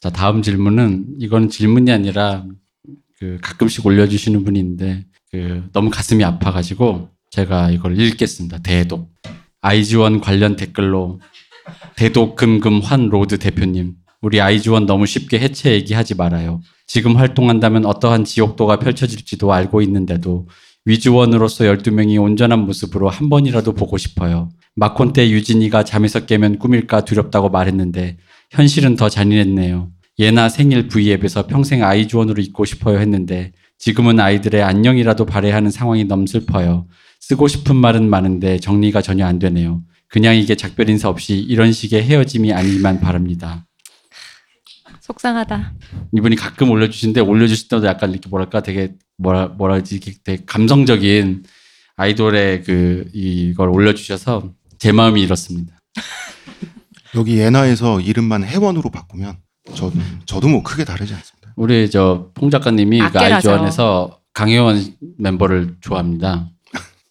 자 0.00 0.10
다음 0.10 0.42
질문은 0.42 1.06
이건 1.20 1.48
질문이 1.48 1.92
아니라 1.92 2.44
그 3.18 3.38
가끔씩 3.42 3.86
올려주시는 3.86 4.44
있는데 4.56 5.04
그 5.30 5.68
너무 5.72 5.90
가슴이 5.90 6.24
아파가지고 6.24 7.10
제가 7.30 7.70
이걸 7.70 7.98
읽겠습니다. 7.98 8.58
대독 8.58 9.12
아이즈원 9.60 10.20
관련 10.20 10.56
댓글로 10.56 11.20
대독 11.96 12.34
금금 12.34 12.80
환 12.80 13.08
로드 13.08 13.38
대표님 13.38 13.94
우리 14.20 14.40
아이즈원 14.40 14.86
너무 14.86 15.06
쉽게 15.06 15.38
해체 15.38 15.72
얘기하지 15.72 16.16
말아요. 16.16 16.60
지금 16.86 17.16
활동한다면 17.16 17.84
어떠한 17.86 18.24
지옥도가 18.24 18.78
펼쳐질지도 18.78 19.52
알고 19.52 19.80
있는데도 19.82 20.48
위즈원으로서 20.86 21.64
12명이 21.64 22.20
온전한 22.20 22.60
모습으로 22.60 23.08
한 23.08 23.28
번이라도 23.28 23.74
보고 23.74 23.96
싶어요. 23.96 24.50
마콘 24.74 25.12
때 25.12 25.30
유진이가 25.30 25.84
잠에서 25.84 26.26
깨면 26.26 26.58
꿈일까 26.58 27.04
두렵다고 27.04 27.48
말했는데 27.50 28.16
현실은 28.50 28.96
더 28.96 29.08
잔인했네요. 29.08 29.90
예나 30.18 30.48
생일 30.48 30.88
V앱에서 30.88 31.46
평생 31.46 31.84
아이즈원으로 31.84 32.42
있고 32.42 32.64
싶어요 32.64 32.98
했는데 32.98 33.52
지금은 33.78 34.20
아이들의 34.20 34.62
안녕이라도 34.62 35.26
바래야 35.26 35.54
하는 35.54 35.70
상황이 35.70 36.04
너무 36.04 36.26
슬퍼요. 36.26 36.86
쓰고 37.20 37.48
싶은 37.48 37.76
말은 37.76 38.08
많은데 38.08 38.58
정리가 38.58 39.00
전혀 39.00 39.26
안 39.26 39.38
되네요. 39.38 39.82
그냥 40.14 40.36
이게 40.36 40.54
작별 40.54 40.88
인사 40.88 41.08
없이 41.08 41.34
이런 41.36 41.72
식의 41.72 42.04
헤어짐이 42.04 42.52
아니기만 42.52 43.00
바랍니다. 43.00 43.66
속상하다. 45.00 45.74
이분이 46.16 46.36
가끔 46.36 46.70
올려주시는데 46.70 47.20
올려주실 47.20 47.66
때도 47.66 47.84
약간 47.84 48.12
이렇게 48.12 48.28
뭐랄까 48.28 48.62
되게 48.62 48.94
뭐라 49.18 49.48
뭐라 49.48 49.74
하지 49.74 49.96
이렇게 49.96 50.12
되게 50.22 50.44
감성적인 50.46 51.42
아이돌의 51.96 52.62
그 52.62 53.10
이걸 53.12 53.70
올려주셔서 53.70 54.52
제 54.78 54.92
마음이 54.92 55.20
이렇습니다. 55.20 55.76
여기 57.16 57.38
예나에서 57.38 58.00
이름만 58.00 58.44
회원으로 58.44 58.90
바꾸면 58.92 59.38
저 59.74 59.90
저도 60.26 60.46
뭐 60.46 60.62
크게 60.62 60.84
다르지 60.84 61.12
않습니다. 61.12 61.52
우리 61.56 61.90
저 61.90 62.30
홍 62.40 62.50
작가님이 62.50 63.00
그. 63.00 63.18
아이즈원에서 63.18 64.20
강혜원 64.32 64.94
멤버를 65.18 65.74
좋아합니다. 65.80 66.50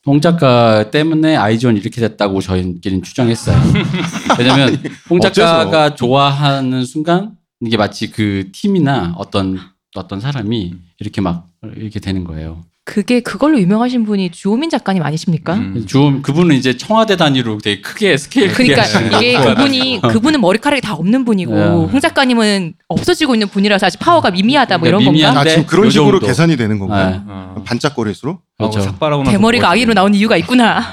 홍 0.06 0.20
작가 0.20 0.92
때문에 0.92 1.36
아이즈원 1.36 1.78
이렇게 1.78 2.02
됐다고 2.02 2.42
저희끼리는 2.42 3.04
추정했어요. 3.04 3.58
왜냐면 4.38 4.78
홍 5.10 5.20
작가가 5.22 5.96
좋아하는 5.96 6.84
순간 6.84 7.32
이게 7.62 7.78
마치 7.78 8.12
그 8.12 8.50
팀이나 8.52 9.14
어떤 9.18 9.58
어떤 9.96 10.20
사람이 10.20 10.74
이렇게 11.00 11.22
막 11.22 11.48
이렇게 11.78 12.00
되는 12.00 12.24
거예요. 12.26 12.62
그게 12.86 13.22
그걸로 13.22 13.60
유명하신 13.62 14.04
분이 14.04 14.32
주호민 14.32 14.70
작가님 14.70 15.04
아니십니까? 15.04 15.54
음. 15.56 15.86
주음 15.88 16.22
그분은 16.22 16.54
이제 16.56 16.76
청와대 16.76 17.16
단위로 17.16 17.60
되게 17.60 17.80
크게 17.82 18.18
스케일 18.18 18.52
그러니까 18.52 18.84
이게. 19.20 19.38
그분이 19.42 20.02
그분은 20.02 20.42
머리카락이 20.42 20.82
다 20.82 20.94
없는 20.96 21.24
분이고 21.24 21.56
네. 21.56 21.66
홍 21.66 22.00
작가님은 22.02 22.74
없어지고 22.90 23.36
있는 23.36 23.48
분이라서 23.48 23.86
아직 23.86 24.00
파워가 24.00 24.32
미미하다 24.32 24.80
뭐 24.80 24.88
이런 24.90 25.00
그러니까 25.00 25.28
건가? 25.28 25.40
미미한- 25.44 25.48
아 25.48 25.50
지금 25.50 25.66
그런 25.66 25.86
요 25.86 25.90
식으로 25.92 26.12
정도. 26.20 26.28
계산이 26.28 26.58
되는 26.58 26.78
건가요? 26.78 27.10
네. 27.12 27.22
어. 27.26 27.64
반짝거릴수록? 27.66 28.42
그렇죠. 28.58 28.80
어, 28.82 29.24
대머리가 29.24 29.68
뭐 29.68 29.72
아기로 29.72 29.94
나온 29.94 30.14
이유가 30.14 30.36
있구나. 30.36 30.84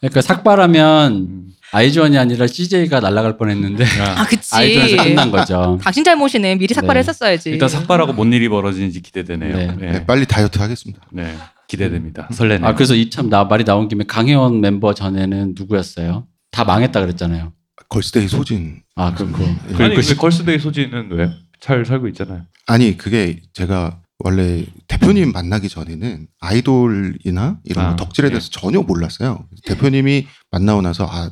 그러니까 0.00 0.22
삭발하면 0.22 1.12
음. 1.12 1.47
아이즈원이 1.72 2.16
아니라 2.16 2.46
CJ가 2.46 3.00
날아갈 3.00 3.36
뻔했는데 3.36 3.84
아 4.00 4.24
그치. 4.28 4.54
아이즈원에서 4.54 5.04
끝난 5.04 5.30
거죠. 5.30 5.78
당신 5.82 6.02
잘못이네. 6.04 6.56
미리 6.56 6.72
삭발을 6.74 6.94
네. 6.94 6.98
했었어야지. 7.00 7.50
일단 7.50 7.68
삭발하고 7.68 8.12
뭔 8.14 8.32
일이 8.32 8.48
벌어지는지 8.48 9.02
기대되네요. 9.02 9.56
네. 9.56 9.66
네. 9.78 9.92
네, 9.92 10.06
빨리 10.06 10.24
다이어트 10.26 10.58
하겠습니다. 10.58 11.00
네. 11.12 11.34
기대됩니다. 11.66 12.28
설레네요. 12.32 12.66
아 12.66 12.74
그래서 12.74 12.94
이 12.94 13.10
참 13.10 13.28
나 13.28 13.44
말이 13.44 13.64
나온 13.64 13.88
김에 13.88 14.04
강혜원 14.06 14.60
멤버 14.62 14.94
전에는 14.94 15.54
누구였어요? 15.56 16.26
다 16.50 16.64
망했다 16.64 17.00
그랬잖아요. 17.00 17.52
걸스데이 17.90 18.28
소진. 18.28 18.80
아 18.96 19.14
그렇고 19.14 19.42
예. 19.44 19.84
아니 19.84 19.94
근데 19.94 20.14
걸스데이 20.14 20.58
소진은 20.58 21.08
왜? 21.12 21.30
잘 21.60 21.84
살고 21.84 22.08
있잖아요. 22.08 22.42
아니 22.66 22.96
그게 22.96 23.40
제가 23.52 24.00
원래 24.24 24.66
대표님 24.88 25.30
만나기 25.32 25.68
전에는 25.68 26.26
아이돌이나 26.40 27.60
이런 27.64 27.84
아, 27.86 27.90
거 27.90 27.96
덕질에 27.96 28.30
대해서 28.30 28.48
전혀 28.50 28.80
몰랐어요. 28.82 29.46
대표님이 29.64 30.26
만나고 30.50 30.82
나서 30.82 31.06
아, 31.08 31.30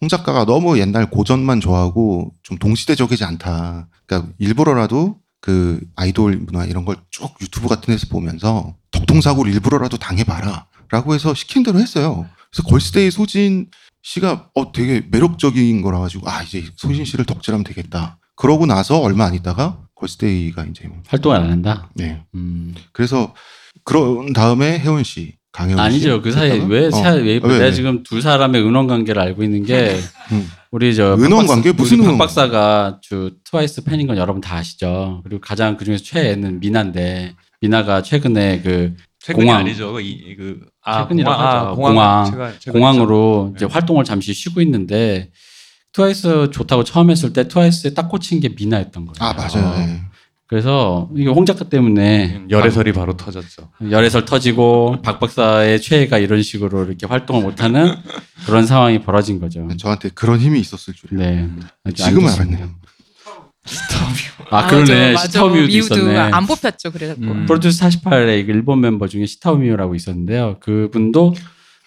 홍 0.00 0.08
작가가 0.08 0.44
너무 0.46 0.78
옛날 0.78 1.10
고전만 1.10 1.60
좋아하고 1.60 2.32
좀 2.42 2.58
동시대적이지 2.58 3.24
않다. 3.24 3.88
그러니까 4.06 4.32
일부러라도 4.38 5.18
그 5.40 5.80
아이돌 5.96 6.36
문화 6.38 6.64
이런 6.64 6.84
걸 6.84 6.96
쭉 7.10 7.34
유튜브 7.42 7.68
같은 7.68 7.92
데서 7.92 8.06
보면서 8.08 8.74
덕통사고를 8.92 9.52
일부러라도 9.52 9.98
당해봐라. 9.98 10.66
라고 10.90 11.14
해서 11.14 11.34
시킨 11.34 11.62
대로 11.62 11.78
했어요. 11.78 12.26
그래서 12.50 12.68
걸스데이 12.68 13.10
소진 13.10 13.68
씨가 14.02 14.48
어 14.54 14.72
되게 14.72 15.06
매력적인 15.10 15.82
거라 15.82 16.00
가지고 16.00 16.28
아 16.28 16.42
이제 16.42 16.64
소진 16.76 17.04
씨를 17.04 17.24
덕질하면 17.26 17.64
되겠다. 17.64 18.18
그러고 18.36 18.64
나서 18.66 18.98
얼마 19.00 19.26
안 19.26 19.34
있다가 19.34 19.78
걸스데이가 20.02 20.66
이제 20.70 20.88
뭐, 20.88 20.98
활동을 21.06 21.36
안 21.36 21.50
한다. 21.50 21.88
네. 21.94 22.22
음. 22.34 22.74
그래서 22.92 23.34
그런 23.84 24.32
다음에 24.32 24.78
혜원 24.78 25.04
씨, 25.04 25.34
강혜원 25.52 25.78
씨 25.78 25.82
아니죠. 25.82 26.22
그 26.22 26.30
했다가? 26.30 26.64
왜, 26.66 26.86
어. 26.86 26.90
사, 26.90 27.10
왜, 27.10 27.18
아, 27.18 27.22
왜, 27.22 27.38
내가 27.40 27.48
왜? 27.48 27.72
지금 27.72 28.02
두 28.02 28.20
사람의 28.20 28.62
은원 28.62 28.86
관계를 28.86 29.20
알고 29.22 29.42
있는 29.42 29.64
게 29.64 29.96
음. 30.32 30.48
우리 30.70 30.94
저 30.94 31.14
은원 31.14 31.46
관계? 31.46 31.72
무슨 31.72 32.00
은원 32.00 32.18
박사가 32.18 32.98
주 33.02 33.36
트와이스 33.44 33.84
팬인 33.84 34.06
건 34.06 34.16
여러분 34.16 34.40
다 34.40 34.56
아시죠. 34.56 35.20
그리고 35.24 35.40
가장 35.40 35.76
그 35.76 35.84
중에서 35.84 36.02
최애는 36.04 36.60
미나인데 36.60 37.34
미나가 37.60 38.02
최근에 38.02 38.62
그 38.62 38.94
최근이 39.20 39.44
공항. 39.46 39.60
아니죠. 39.60 40.00
이, 40.00 40.34
그, 40.36 40.60
아, 40.82 41.02
최근이라고 41.02 41.76
공항, 41.76 41.98
아, 41.98 42.20
하죠. 42.22 42.32
공항, 42.32 42.46
공항. 42.50 42.72
공항 42.72 43.00
으로 43.00 43.46
있죠. 43.52 43.56
이제 43.56 43.66
네. 43.66 43.72
활동을 43.72 44.04
잠시 44.04 44.34
쉬고 44.34 44.60
있는데 44.62 45.30
트와이스 45.92 46.50
좋다고 46.52 46.84
처음 46.84 47.10
했을 47.10 47.32
때 47.32 47.48
트와이스에 47.48 47.94
딱 47.94 48.08
꽂힌 48.08 48.40
게 48.40 48.48
미나였던 48.48 49.06
거예요. 49.06 49.14
아 49.18 49.32
맞아요. 49.34 49.74
예. 49.78 50.00
그래서 50.46 51.08
이게 51.16 51.30
홍 51.30 51.46
작가 51.46 51.64
때문에 51.64 52.36
음, 52.36 52.46
열애설이 52.50 52.92
바로 52.92 53.16
터졌죠. 53.16 53.70
열애설 53.90 54.26
터지고 54.26 54.98
박 55.02 55.18
박사의 55.18 55.80
최애가 55.80 56.18
이런 56.18 56.42
식으로 56.42 56.84
이렇게 56.84 57.06
활동을 57.06 57.42
못하는 57.42 57.94
그런 58.44 58.66
상황이 58.66 59.00
벌어진 59.00 59.40
거죠. 59.40 59.66
저한테 59.78 60.10
그런 60.10 60.38
힘이 60.40 60.60
있었을 60.60 60.92
줄이야. 60.92 61.26
네. 61.26 61.48
지금. 61.94 62.26
알았네요. 62.26 62.68
아 64.50 64.66
그러네. 64.66 65.16
시타우미우도 65.16 65.68
미우도 65.68 65.94
있었네. 65.94 66.18
안 66.18 66.46
뽑혔죠. 66.46 66.90
그래서 66.92 67.14
음. 67.18 67.46
프로듀스 67.46 67.80
48의 67.80 68.46
일본 68.46 68.80
멤버 68.82 69.08
중에 69.08 69.24
시타우미우라고 69.24 69.94
있었는데요. 69.94 70.58
그분도 70.60 71.34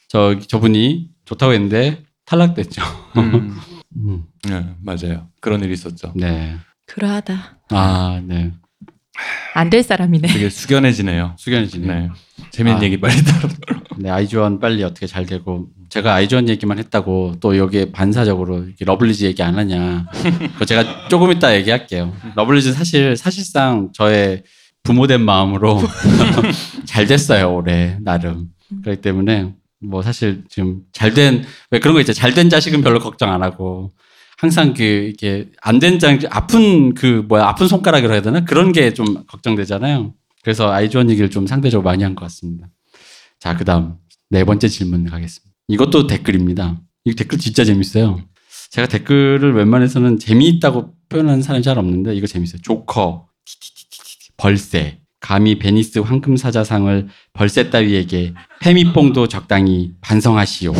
저 0.08 0.40
저분이 0.40 1.10
좋다고 1.26 1.54
했는데 1.54 2.02
탈락됐죠. 2.26 2.82
음. 3.18 3.58
음. 3.98 4.24
네, 4.48 4.66
맞아요. 4.82 5.28
그런 5.42 5.62
일이 5.64 5.74
있었죠. 5.74 6.12
네. 6.16 6.56
그러하다. 6.86 7.58
아 7.72 8.22
네. 8.26 8.52
안 9.54 9.70
될 9.70 9.82
사람이네. 9.84 10.28
되게 10.28 10.50
숙연해지네요. 10.50 11.36
수견이지네. 11.38 11.88
네. 11.88 12.10
재밌는 12.52 12.82
아. 12.82 12.84
얘기 12.84 13.00
빨리 13.00 13.16
들어. 13.16 13.50
네 13.98 14.10
아이즈원 14.10 14.60
빨리 14.60 14.84
어떻게 14.84 15.08
잘 15.08 15.26
되고 15.26 15.68
제가 15.90 16.14
아이즈원 16.16 16.50
얘기만 16.50 16.78
했다고 16.80 17.36
또 17.40 17.58
여기에 17.58 17.92
반사적으로 17.94 18.64
이렇게 18.66 18.84
러블리즈 18.84 19.24
얘기 19.24 19.42
안 19.42 19.58
하냐. 19.58 20.06
그거 20.54 20.66
제가 20.66 21.08
조금 21.08 21.32
이따 21.32 21.56
얘기할게요. 21.56 22.14
러블리즈 22.36 22.74
사실 22.74 23.16
사실상 23.16 23.92
저의 23.94 24.44
부모된 24.84 25.22
마음으로 25.22 25.82
잘 26.86 27.06
됐어요 27.08 27.54
올해 27.56 27.98
나름. 28.02 28.48
그렇기 28.84 29.02
때문에 29.02 29.54
뭐 29.90 30.02
사실 30.02 30.44
지금 30.50 30.82
잘된 30.94 31.46
왜 31.72 31.80
그런 31.80 31.94
거 31.94 32.02
있죠. 32.02 32.14
잘된 32.14 32.50
자식은 32.50 32.82
별로 32.82 33.00
걱정 33.00 33.32
안 33.32 33.44
하고 33.44 33.92
항상 34.38 34.74
그 34.74 34.84
이게 35.14 35.50
안 35.62 35.80
된 35.80 36.00
장 36.00 36.20
아픈 36.30 36.94
그 36.94 37.24
뭐야 37.28 37.46
아픈 37.48 37.68
손가락이라 37.68 38.12
해야 38.14 38.22
되나 38.22 38.44
그런 38.46 38.72
게 38.72 38.92
좀 38.94 39.26
걱정되잖아요. 39.28 40.14
그래서 40.44 40.72
아이즈원 40.72 41.10
얘기를 41.10 41.30
좀 41.30 41.48
상대적으로 41.48 41.84
많이 41.84 42.04
한 42.04 42.16
것 42.16 42.26
같습니다. 42.26 42.68
자 43.40 43.56
그다음 43.58 43.96
네 44.30 44.44
번째 44.44 44.68
질문 44.68 45.06
가겠습니다. 45.06 45.56
이것도 45.68 46.08
댓글입니다. 46.08 46.82
이 47.06 47.14
댓글 47.16 47.38
진짜 47.40 47.64
재밌어요. 47.64 48.20
제가 48.72 48.88
댓글을 48.88 49.54
웬만해서는 49.54 50.20
재미있다고 50.20 50.94
표현하는 51.10 51.42
사람이 51.42 51.64
잘 51.64 51.78
없는데 51.80 52.14
이거 52.16 52.28
재밌어요. 52.28 52.62
조커, 52.62 53.28
벌새, 54.38 55.00
감히 55.26 55.58
베니스 55.58 55.98
황금사자상을 55.98 57.08
벌새 57.34 57.72
따위에게 57.72 58.36
페미뽕도 58.62 59.28
적당히 59.28 59.92
반성하시오. 60.02 60.72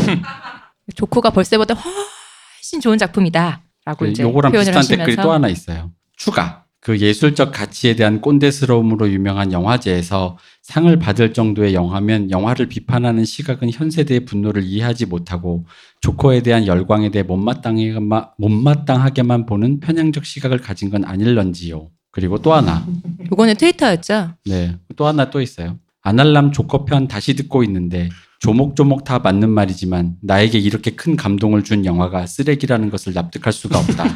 조커가 0.96 1.32
벌새보다 1.32 1.74
훨씬 1.74 2.80
좋은 2.80 3.00
작품이다 3.00 3.64
라고 3.86 4.06
그 4.06 4.12
이제 4.12 4.22
요거랑 4.22 4.52
표현을 4.52 4.66
비슷한 4.66 4.78
하시면서 4.82 5.04
댓글이 5.04 5.26
또 5.26 5.32
하나 5.32 5.48
있어요. 5.48 5.92
추가. 6.16 6.64
그 6.80 7.00
예술적 7.00 7.52
가치에 7.52 7.96
대한 7.96 8.22
꼰대스러움으로 8.22 9.10
유명한 9.10 9.52
영화제에서 9.52 10.38
상을 10.62 10.96
받을 11.00 11.34
정도의 11.34 11.74
영화면 11.74 12.30
영화를 12.30 12.68
비판하는 12.68 13.26
시각은 13.26 13.72
현 13.72 13.90
세대의 13.90 14.26
분노를 14.26 14.62
이해하지 14.62 15.08
못하고 15.08 15.66
조커에 16.02 16.44
대한 16.44 16.68
열광에 16.68 17.10
대해 17.10 17.24
못마땅하게만, 17.24 18.28
못마땅하게만 18.38 19.48
보는 19.48 19.80
편향적 19.80 20.24
시각을 20.24 20.60
가진 20.60 20.92
건 20.92 21.04
아닐런지요. 21.04 21.90
그리고 22.16 22.38
또 22.38 22.54
하나. 22.54 22.88
요거는 23.30 23.56
트위터였죠. 23.58 24.36
네. 24.46 24.78
또 24.96 25.06
하나 25.06 25.30
또 25.30 25.42
있어요. 25.42 25.78
아날람 26.02 26.54
조커 26.54 26.86
편 26.86 27.10
다시 27.10 27.36
듣고 27.36 27.62
있는데 27.66 28.08
조목조목 28.40 29.04
다 29.04 29.20
맞는 29.20 29.50
말이지만 29.50 30.16
나에게 30.22 30.58
이렇게 30.58 30.92
큰 30.92 31.18
감동을 31.18 31.66
준 31.66 31.84
영화가 31.84 32.26
쓰레기라는 32.26 32.90
것을 32.90 33.14
납득할 33.14 33.52
수가 33.52 33.80
없다. 33.80 34.06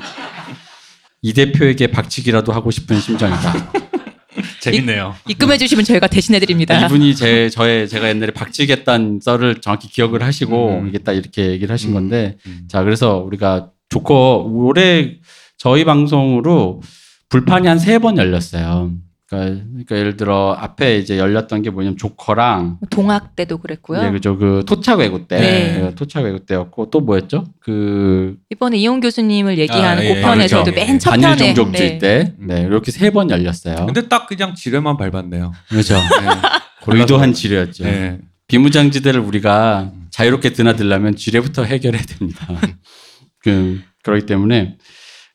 이 1.22 1.34
대표에게 1.34 1.88
박치기라도 1.88 2.54
하고 2.54 2.72
싶은 2.72 3.02
심정이다. 3.02 3.72
재밌네요. 4.62 5.16
입금해 5.28 5.58
주시면 5.58 5.84
저희가 5.84 6.08
대신해 6.08 6.40
드립니다. 6.40 6.86
이분이 6.86 7.16
제 7.16 7.50
저의 7.50 7.90
제가 7.90 8.08
옛날에 8.08 8.32
박치겠다는 8.32 9.20
썰을 9.22 9.60
정확히 9.60 9.90
기억을 9.90 10.24
하시고 10.24 10.80
음. 10.84 10.88
이게 10.88 11.00
딱 11.00 11.12
이렇게 11.12 11.48
얘기를 11.48 11.74
하신 11.74 11.90
음. 11.90 11.94
건데 11.96 12.38
음. 12.46 12.66
자 12.70 12.82
그래서 12.82 13.18
우리가 13.18 13.72
조커 13.90 14.46
올해 14.50 15.18
저희 15.58 15.84
방송으로 15.84 16.82
불판이 17.30 17.68
한 17.68 17.78
세 17.80 18.00
번 18.00 18.18
열렸어요. 18.18 18.92
그러니까, 19.30 19.64
그러니까 19.70 19.96
예를 19.98 20.18
들어 20.18 20.56
앞에 20.60 20.98
이제 20.98 21.20
열렸던 21.20 21.62
게 21.62 21.70
뭐냐면 21.70 21.98
조커랑 21.98 22.80
동학 22.90 23.36
때도 23.36 23.60
그랬고요. 23.60 24.02
네, 24.02 24.12
그죠. 24.12 24.36
그 24.38 24.64
토착 24.66 24.98
외구 25.00 25.28
때, 25.28 25.40
네. 25.40 25.78
네, 25.82 25.96
토착 25.96 26.24
외구 26.24 26.44
때였고 26.48 26.90
또 26.90 27.00
뭐였죠? 27.02 27.46
그 27.60 28.38
이번에 28.50 28.78
이용 28.78 29.00
교수님을 29.00 29.60
얘기한 29.60 30.00
아, 30.00 30.04
예, 30.04 30.16
그 30.16 30.22
편에서도 30.22 30.64
그렇죠. 30.72 30.86
맨첫 30.86 31.12
반일 31.12 31.28
편에 31.38 31.54
종족주의 31.54 31.90
네. 31.92 31.98
때, 32.00 32.34
네, 32.40 32.62
이렇게 32.64 32.92
세 32.92 33.12
번 33.12 33.30
열렸어요. 33.30 33.86
근데 33.86 34.08
딱 34.08 34.26
그냥 34.26 34.56
지뢰만 34.56 34.98
밟았네요. 34.98 35.52
그렇죠. 35.70 35.94
네. 35.96 37.00
의도한 37.00 37.34
지뢰였죠. 37.34 37.84
네. 37.84 38.18
비무장지대를 38.48 39.20
우리가 39.20 39.92
자유롭게 40.10 40.54
드나들려면 40.54 41.16
지뢰부터 41.16 41.66
해결해야 41.66 42.02
됩니다. 42.02 42.48
그 43.44 43.80
그렇기 44.04 44.26
때문에 44.26 44.78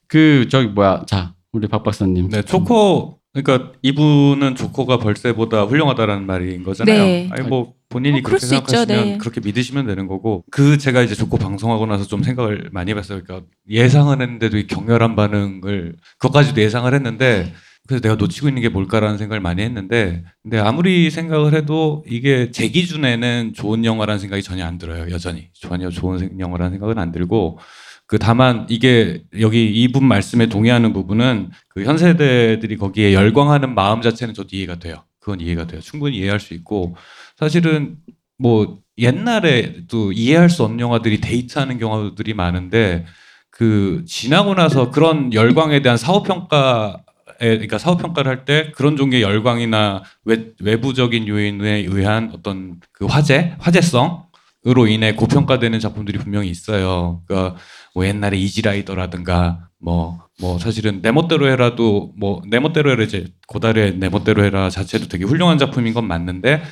그 0.09 0.49
저기 0.51 0.67
뭐야, 0.67 1.05
자 1.07 1.34
우리 1.55 1.69
박 1.69 1.83
박사님. 1.85 2.29
네, 2.31 2.43
조커 2.43 3.17
그러니까 3.33 3.73
이분은 3.83 4.55
조커가 4.57 4.99
벌새보다 4.99 5.65
훌륭하다라는 5.65 6.27
말인 6.27 6.63
거잖아요. 6.65 6.97
네. 6.99 7.29
아니 7.33 7.49
뭐 7.49 7.75
본인이 7.89 8.19
어, 8.19 8.23
그렇게 8.23 8.45
생각하시면 8.47 8.87
네. 9.05 9.19
그렇게 9.19 9.41
믿으시면 9.41 9.87
되는 9.87 10.07
거고 10.07 10.45
그 10.51 10.79
제가 10.79 11.03
이제 11.03 11.15
조커 11.15 11.37
방송하고 11.39 11.87
나서 11.87 12.05
좀 12.05 12.23
생각을 12.23 12.71
많이 12.73 12.91
해봤어요. 12.91 13.23
그러니까 13.23 13.47
예상을 13.71 14.21
했는데도 14.21 14.59
이 14.59 14.67
격렬한 14.67 15.17
반응을 15.17 15.97
그것까지도 16.19 16.61
예상을 16.61 16.93
했는데 16.93 17.53
그래서 17.87 18.01
내가 18.03 18.15
놓치고 18.15 18.49
있는 18.49 18.63
게 18.63 18.69
뭘까라는 18.69 19.19
생각을 19.19 19.41
많이 19.41 19.63
했는데 19.63 20.25
근데 20.43 20.59
아무리 20.59 21.11
생각을 21.11 21.55
해도 21.55 22.05
이게 22.09 22.51
제 22.51 22.69
기준에는 22.69 23.53
좋은 23.55 23.85
영화라는 23.85 24.19
생각이 24.19 24.43
전혀 24.43 24.65
안 24.65 24.79
들어요. 24.79 25.11
여전히 25.13 25.51
전혀 25.53 25.91
좋은 25.91 26.19
생- 26.19 26.41
영화라는 26.41 26.73
생각은 26.73 26.99
안 26.99 27.13
들고 27.13 27.59
그 28.07 28.19
다만 28.19 28.67
이게 28.69 29.23
여기 29.41 29.67
이분 29.83 30.05
말씀에 30.07 30.47
동의하는 30.47 30.93
부분은 30.93 31.51
그 31.69 31.83
현 31.85 31.99
세대들이 31.99 32.77
거기에 32.77 33.15
열광하는 33.15 33.75
마음 33.75 34.03
자체는 34.03 34.35
저도 34.35 34.49
이해가 34.53 34.79
돼요. 34.79 35.05
그건 35.21 35.41
이해가 35.41 35.67
돼요. 35.67 35.81
충분히 35.81 36.19
이해할 36.19 36.39
수 36.41 36.55
있고 36.55 36.97
사실은 37.39 37.97
뭐 38.39 38.79
옛날에 38.99 39.87
또 39.89 40.13
이해할 40.13 40.51
수 40.51 40.65
없는 40.65 40.81
영화들이 40.81 41.21
데이트하는 41.21 41.79
경우들이 41.79 42.35
많은데 42.35 43.07
그 43.51 44.05
지나고 44.07 44.55
나서 44.55 44.91
그런 44.91 45.33
열광에 45.33 45.81
대한 45.83 45.97
사후 45.97 46.23
평가에 46.23 46.99
그러니까 47.39 47.79
사후 47.79 47.97
평가를 47.97 48.31
할 48.31 48.45
때 48.45 48.71
그런 48.75 48.97
종류의 48.97 49.23
열광이나 49.23 50.03
외, 50.25 50.51
외부적인 50.61 51.27
요인에 51.29 51.87
의한 51.89 52.31
어떤 52.35 52.81
그 52.93 53.07
화제 53.07 53.55
화제성으로 53.61 54.87
인해 54.89 55.15
고평가되는 55.15 55.79
작품들이 55.81 56.19
분명히 56.19 56.49
있어요. 56.51 57.23
그러니까 57.27 57.57
뭐 57.95 58.07
옛날에 58.07 58.37
이지라이더라든가 58.37 59.69
뭐 59.81 60.25
뭐 60.41 60.59
사실은 60.59 61.01
내 61.03 61.13
멋대로 61.13 61.49
해라도 61.49 62.13
뭐 62.17 62.43
내 62.49 62.59
멋대로 62.59 62.91
해라 62.91 63.05
이제 63.05 63.27
고다르의 63.47 63.99
내 63.99 64.09
멋대로 64.09 64.45
해라 64.45 64.69
자체도 64.71 65.09
되게 65.09 65.25
훌륭한 65.25 65.59
작품인 65.59 65.95
건 65.95 66.07
맞는데 66.07 66.63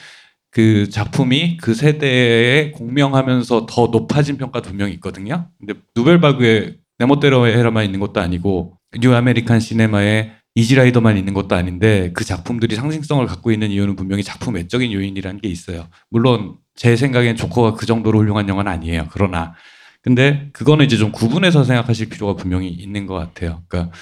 그 0.50 0.88
작품이 0.90 1.56
그 1.56 1.74
세대에 1.74 2.72
공명하면서 2.72 3.66
더 3.66 3.86
높아진 3.86 4.36
평가도 4.36 4.68
분명 4.70 4.88
히 4.88 4.94
있거든요. 4.94 5.48
근데 5.58 5.74
누벨바그에 5.96 6.76
내 6.98 7.06
멋대로 7.06 7.46
해라만 7.46 7.84
있는 7.84 8.00
것도 8.00 8.20
아니고 8.20 8.76
뉴 9.00 9.14
아메리칸 9.14 9.60
시네마에 9.60 10.32
이지라이더만 10.54 11.16
있는 11.16 11.32
것도 11.32 11.54
아닌데 11.54 12.10
그 12.12 12.24
작품들이 12.24 12.76
상징성을 12.76 13.24
갖고 13.26 13.50
있는 13.52 13.70
이유는 13.70 13.96
분명히 13.96 14.22
작품 14.22 14.56
외적인 14.56 14.92
요인이라는 14.92 15.40
게 15.40 15.48
있어요. 15.48 15.88
물론 16.10 16.56
제 16.74 16.96
생각엔 16.96 17.36
조커가 17.36 17.74
그 17.74 17.86
정도로 17.86 18.18
훌륭한 18.18 18.48
영화는 18.48 18.70
아니에요. 18.70 19.08
그러나 19.10 19.54
근데 20.02 20.50
그거는 20.52 20.84
이제 20.84 20.96
좀 20.96 21.12
구분해서 21.12 21.64
생각하실 21.64 22.08
필요가 22.08 22.34
분명히 22.34 22.68
있는 22.68 23.06
것 23.06 23.14
같아요. 23.14 23.62
그러니까 23.68 23.94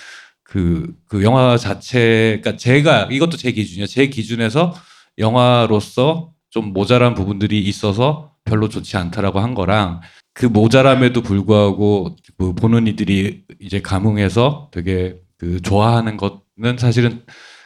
그, 0.42 0.94
그 1.06 1.22
영화 1.22 1.56
자체, 1.56 2.40
그러니까 2.42 2.56
제가 2.56 3.08
이것도 3.10 3.36
제 3.36 3.52
기준이에요. 3.52 3.86
제 3.86 4.08
기준에서 4.08 4.74
영화로서 5.18 6.32
좀 6.48 6.72
모자란 6.72 7.14
부분들이 7.14 7.60
있어서 7.60 8.32
별로 8.44 8.68
좋지 8.68 8.96
않다라고 8.96 9.40
한 9.40 9.54
거랑 9.54 10.00
그 10.32 10.46
모자람에도 10.46 11.22
불구하고 11.22 12.16
그 12.38 12.54
보는 12.54 12.86
이들이 12.86 13.44
이제 13.60 13.80
감흥해서 13.80 14.70
되게 14.72 15.20
그 15.38 15.60
좋아하는 15.60 16.16
것은 16.16 16.78
사실은 16.78 17.22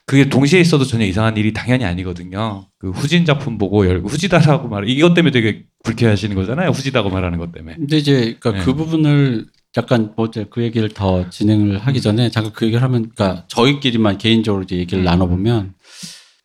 그게 0.06 0.28
동시에 0.28 0.60
있어도 0.60 0.84
전혀 0.84 1.06
이상한 1.06 1.36
일이 1.36 1.52
당연히 1.52 1.84
아니거든요. 1.84 2.68
그 2.78 2.90
후진 2.90 3.24
작품 3.24 3.56
보고 3.56 3.86
열 3.86 4.00
후지다라고 4.00 4.68
말 4.68 4.88
이것 4.88 5.14
때문에 5.14 5.30
되게 5.32 5.64
불쾌하시는 5.82 6.34
거잖아요. 6.36 6.70
후지다고 6.70 7.08
말하는 7.10 7.38
것 7.38 7.52
때문에. 7.52 7.76
근데 7.76 7.96
이제 7.96 8.36
그러니까 8.38 8.52
네. 8.52 8.58
그 8.64 8.74
부분을 8.74 9.46
약간 9.76 10.12
뭐그 10.14 10.62
얘기를 10.62 10.88
더 10.90 11.28
진행을 11.30 11.78
하기 11.78 12.00
전에 12.02 12.30
잠깐 12.30 12.52
그 12.52 12.66
얘기를 12.66 12.82
하면 12.82 13.10
그러니까 13.14 13.44
저희끼리만 13.48 14.18
개인적으로 14.18 14.62
이제 14.64 14.76
얘기를 14.76 15.02
음. 15.02 15.04
나눠 15.04 15.26
보면 15.26 15.72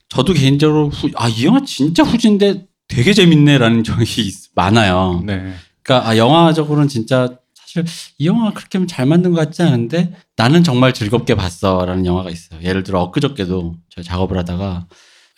저도 0.08 0.34
개인적으로 0.34 0.90
아 1.16 1.28
이 1.28 1.46
영화 1.46 1.62
진짜 1.66 2.02
후진데 2.04 2.66
되게 2.88 3.14
재밌네라는 3.14 3.84
적이 3.84 4.22
있- 4.22 4.50
많아요. 4.56 5.22
네. 5.26 5.54
그러니까 5.84 6.10
아, 6.10 6.18
영화적으로는 6.18 6.88
진짜 6.88 7.36
사실 7.74 7.86
이 8.18 8.26
영화 8.28 8.52
그렇게 8.52 8.84
잘 8.88 9.06
만든 9.06 9.32
것 9.32 9.38
같지 9.40 9.62
않은데 9.62 10.14
나는 10.36 10.64
정말 10.64 10.94
즐겁게 10.94 11.36
봤어라는 11.36 12.06
영화가 12.06 12.30
있어요. 12.32 12.60
예를 12.64 12.84
들어 12.84 13.02
엊그저께도 13.02 13.76
제가 13.90 14.04
작업을 14.04 14.38
하다가 14.40 14.88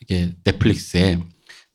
이게 0.02 0.32
넷플릭스에 0.46 1.20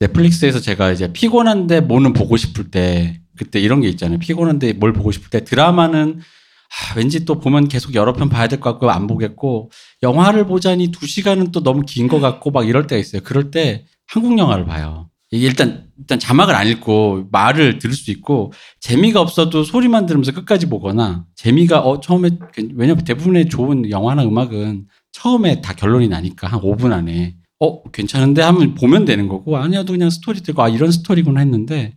넷플릭스에서 0.00 0.60
제가 0.60 0.92
이제 0.92 1.12
피곤한데 1.12 1.80
뭐는 1.82 2.12
보고 2.12 2.36
싶을 2.36 2.70
때 2.70 3.20
그때 3.36 3.60
이런 3.60 3.80
게 3.82 3.88
있잖아요. 3.88 4.18
피곤한데 4.18 4.74
뭘 4.74 4.92
보고 4.92 5.12
싶을 5.12 5.28
때 5.30 5.44
드라마는 5.44 6.20
아, 6.20 6.94
왠지 6.96 7.24
또 7.24 7.38
보면 7.38 7.68
계속 7.68 7.94
여러 7.94 8.12
편 8.12 8.28
봐야 8.28 8.48
될 8.48 8.60
것 8.60 8.70
같고 8.72 8.90
안 8.90 9.06
보겠고 9.06 9.70
영화를 10.02 10.46
보자니 10.46 10.90
두 10.90 11.06
시간은 11.06 11.52
또 11.52 11.62
너무 11.62 11.82
긴 11.86 12.08
것 12.08 12.20
같고 12.20 12.50
막 12.50 12.66
이럴 12.68 12.86
때가 12.86 12.98
있어요. 12.98 13.22
그럴 13.22 13.50
때 13.50 13.84
한국 14.08 14.38
영화를 14.38 14.64
봐요. 14.66 15.08
이게 15.30 15.46
일단 15.46 15.88
일단 15.98 16.18
자막을 16.18 16.54
안 16.54 16.68
읽고 16.68 17.28
말을 17.32 17.78
들을 17.78 17.94
수 17.94 18.10
있고 18.10 18.52
재미가 18.80 19.20
없어도 19.20 19.64
소리만 19.64 20.06
들으면서 20.06 20.32
끝까지 20.32 20.66
보거나 20.66 21.24
재미가 21.34 21.80
어 21.80 22.00
처음에 22.00 22.30
왜냐면 22.74 23.04
대부분의 23.04 23.48
좋은 23.48 23.90
영화나 23.90 24.22
음악은 24.24 24.86
처음에 25.12 25.60
다 25.62 25.72
결론이 25.74 26.08
나니까 26.08 26.46
한 26.46 26.60
5분 26.60 26.92
안에 26.92 27.34
어 27.58 27.82
괜찮은데 27.90 28.42
하면 28.42 28.74
보면 28.74 29.04
되는 29.04 29.28
거고 29.28 29.56
아니어도 29.56 29.94
그냥 29.94 30.10
스토리 30.10 30.42
들고 30.42 30.62
아 30.62 30.68
이런 30.68 30.92
스토리구나 30.92 31.40
했는데 31.40 31.94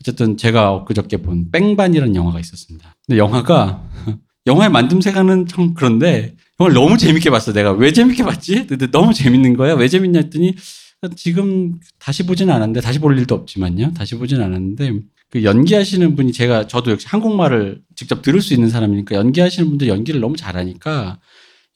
어쨌든 0.00 0.36
제가 0.38 0.72
엊그저께 0.72 1.18
본 1.18 1.50
뺑반이라는 1.50 2.14
영화가 2.14 2.40
있었습니다. 2.40 2.96
근데 3.06 3.18
영화가 3.18 3.82
영화의 4.46 4.70
만듦새가는 4.70 5.48
참 5.48 5.74
그런데 5.74 6.34
영화를 6.58 6.74
너무 6.74 6.96
재밌게 6.96 7.28
봤어. 7.28 7.52
내가 7.52 7.72
왜 7.72 7.92
재밌게 7.92 8.22
봤지? 8.22 8.66
근데 8.66 8.90
너무 8.90 9.12
재밌는 9.12 9.56
거야. 9.56 9.74
왜 9.74 9.88
재밌냐 9.88 10.20
했더니 10.20 10.54
지금 11.16 11.80
다시 11.98 12.26
보진 12.26 12.50
않았는데 12.50 12.80
다시 12.80 12.98
볼 12.98 13.18
일도 13.18 13.34
없지만요. 13.34 13.94
다시 13.94 14.16
보진 14.16 14.42
않았는데 14.42 15.00
그 15.30 15.44
연기하시는 15.44 16.14
분이 16.14 16.32
제가 16.32 16.66
저도 16.66 16.90
역시 16.90 17.06
한국말을 17.08 17.80
직접 17.96 18.20
들을 18.20 18.40
수 18.42 18.52
있는 18.52 18.68
사람이니까 18.68 19.14
연기하시는 19.16 19.68
분들 19.68 19.88
연기를 19.88 20.20
너무 20.20 20.36
잘하니까 20.36 21.18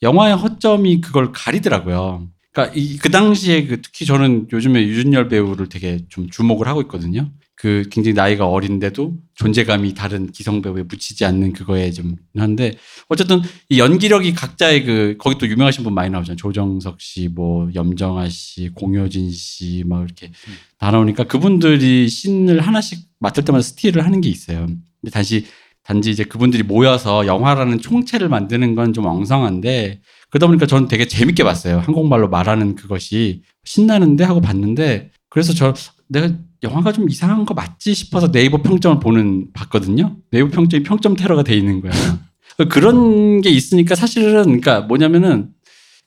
영화의 0.03 0.35
허점이 0.35 1.01
그걸 1.01 1.31
가리더라고요. 1.31 2.27
그러니까 2.55 2.73
이, 2.75 2.97
그 2.97 3.11
당시에 3.11 3.65
그 3.67 3.81
특히 3.81 4.05
저는 4.05 4.47
요즘에 4.51 4.81
유준열 4.87 5.27
배우를 5.27 5.67
되게 5.67 5.99
좀 6.09 6.29
주목을 6.29 6.67
하고 6.67 6.81
있거든요. 6.83 7.29
그 7.57 7.83
굉장히 7.91 8.13
나이가 8.13 8.47
어린데도 8.47 9.13
존재감이 9.35 9.93
다른 9.93 10.31
기성 10.31 10.61
배우에 10.61 10.83
묻히지 10.83 11.25
않는 11.25 11.53
그거에 11.53 11.91
좀 11.91 12.15
한데 12.37 12.75
어쨌든 13.09 13.41
이 13.69 13.79
연기력이 13.79 14.33
각자의 14.33 14.85
그 14.85 15.15
거기 15.19 15.37
또 15.37 15.47
유명하신 15.47 15.83
분 15.83 15.93
많이 15.93 16.09
나오잖아요. 16.11 16.37
조정석 16.37 17.01
씨, 17.01 17.27
뭐 17.29 17.69
염정아 17.75 18.29
씨, 18.29 18.69
공효진 18.73 19.31
씨 19.31 19.83
막 19.85 20.03
이렇게 20.03 20.31
다 20.79 20.91
나오니까 20.91 21.25
그분들이 21.25 22.07
씬을 22.07 22.61
하나씩 22.61 22.99
맡을 23.19 23.43
때마다 23.43 23.63
스틸을 23.63 24.05
하는 24.05 24.21
게 24.21 24.29
있어요. 24.29 24.65
근데 25.01 25.11
다시 25.11 25.45
단지 25.83 26.09
이제 26.11 26.23
그분들이 26.23 26.63
모여서 26.63 27.27
영화라는 27.27 27.79
총체를 27.79 28.27
만드는 28.29 28.75
건 28.75 28.93
좀 28.93 29.05
엉성한데 29.05 30.01
그러다 30.35 30.47
보니까 30.47 30.65
저는 30.65 30.89
되게 30.89 31.07
재밌게 31.07 31.45
봤어요. 31.45 31.79
한국말로 31.79 32.27
말하는 32.27 32.75
그것이 32.75 33.43
신나는데 33.63 34.25
하고 34.25 34.41
봤는데 34.41 35.11
그래서 35.29 35.53
저 35.53 35.73
내가 36.09 36.29
영화가 36.61 36.91
좀 36.91 37.09
이상한 37.09 37.45
거 37.45 37.53
맞지 37.53 37.93
싶어서 37.93 38.31
네이버 38.33 38.61
평점을 38.61 38.99
보는 38.99 39.53
봤거든요. 39.53 40.17
네이버 40.31 40.49
평점이 40.49 40.83
평점 40.83 41.15
테러가 41.15 41.43
돼 41.43 41.55
있는 41.55 41.79
거야. 41.79 41.93
그런 42.69 43.39
게 43.39 43.49
있으니까 43.49 43.95
사실은 43.95 44.43
그러니까 44.43 44.81
뭐냐면은 44.81 45.51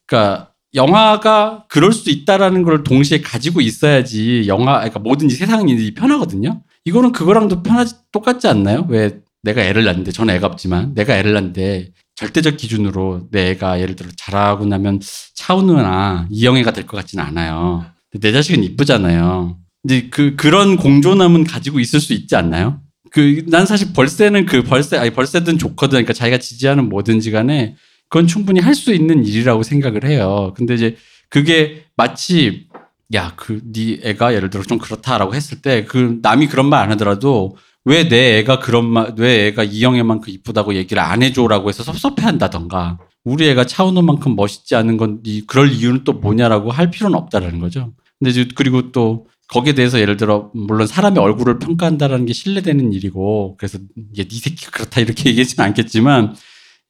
그러니까 0.04 0.52
영화가 0.74 1.64
그럴 1.70 1.94
수 1.94 2.10
있다라는 2.10 2.64
걸 2.64 2.84
동시에 2.84 3.22
가지고 3.22 3.62
있어야지 3.62 4.44
영화 4.46 4.74
그러니까 4.80 5.00
뭐든지 5.00 5.36
세상이 5.36 5.94
편하거든요. 5.94 6.60
이거는 6.84 7.12
그거랑도 7.12 7.62
편하지 7.62 7.94
똑같지 8.12 8.46
않나요? 8.46 8.84
왜 8.90 9.20
내가 9.42 9.62
애를 9.62 9.84
낳는데 9.84 10.12
저는 10.12 10.34
애가 10.34 10.48
없지만 10.48 10.92
내가 10.92 11.16
애를 11.16 11.32
낳는데 11.32 11.92
절대적 12.18 12.56
기준으로 12.56 13.28
내 13.30 13.50
애가 13.50 13.80
예를 13.80 13.94
들어 13.94 14.08
자라고 14.16 14.66
나면 14.66 14.98
차은우나 15.36 16.26
이영애가 16.32 16.72
될 16.72 16.84
것 16.84 16.96
같지는 16.96 17.22
않아요. 17.24 17.86
내 18.20 18.32
자식은 18.32 18.64
이쁘잖아요. 18.64 19.56
이제 19.84 20.08
그 20.10 20.34
그런 20.34 20.76
공존함은 20.76 21.44
가지고 21.44 21.78
있을 21.78 22.00
수 22.00 22.12
있지 22.12 22.34
않나요? 22.34 22.80
그 23.12 23.44
난 23.46 23.66
사실 23.66 23.92
벌새는 23.92 24.46
그 24.46 24.64
벌새 24.64 24.96
아니 24.96 25.10
벌새든 25.10 25.58
좋거든 25.58 25.90
그러니까 25.90 26.12
자기가 26.12 26.38
지지하는 26.38 26.88
뭐든지 26.88 27.30
간에 27.30 27.76
그건 28.08 28.26
충분히 28.26 28.58
할 28.58 28.74
수 28.74 28.92
있는 28.92 29.24
일이라고 29.24 29.62
생각을 29.62 30.04
해요. 30.04 30.52
근데 30.56 30.74
이제 30.74 30.96
그게 31.30 31.84
마치 31.96 32.66
야 33.14 33.32
그 33.36 33.60
네 33.72 34.00
애가 34.02 34.34
예를 34.34 34.50
들어 34.50 34.64
좀 34.64 34.78
그렇다라고 34.78 35.36
했을 35.36 35.62
때 35.62 35.84
그 35.86 36.18
남이 36.20 36.48
그런 36.48 36.66
말 36.68 36.82
안 36.82 36.90
하더라도 36.92 37.56
왜 37.88 38.06
내 38.06 38.38
애가 38.38 38.58
그런 38.58 38.84
말, 38.84 39.14
왜 39.16 39.46
애가 39.46 39.64
이영애만큼 39.64 40.30
이쁘다고 40.30 40.74
얘기를 40.74 41.02
안 41.02 41.22
해줘라고 41.22 41.70
해서 41.70 41.82
섭섭해 41.82 42.22
한다던가, 42.22 42.98
우리 43.24 43.48
애가 43.48 43.64
차은우만큼 43.64 44.36
멋있지 44.36 44.74
않은 44.76 44.98
건, 44.98 45.20
이, 45.24 45.42
그럴 45.46 45.72
이유는 45.72 46.04
또 46.04 46.12
뭐냐라고 46.12 46.70
할 46.70 46.90
필요는 46.90 47.16
없다라는 47.16 47.60
거죠. 47.60 47.94
근데 48.18 48.30
이제 48.30 48.46
그리고 48.54 48.92
또 48.92 49.26
거기에 49.48 49.72
대해서 49.72 49.98
예를 49.98 50.18
들어, 50.18 50.50
물론 50.52 50.86
사람의 50.86 51.22
얼굴을 51.22 51.58
평가한다라는 51.60 52.26
게 52.26 52.34
신뢰되는 52.34 52.92
일이고, 52.92 53.56
그래서 53.58 53.78
이게 54.12 54.28
네 54.28 54.36
새끼가 54.38 54.70
그렇다 54.70 55.00
이렇게 55.00 55.30
얘기하지는 55.30 55.64
않겠지만, 55.68 56.34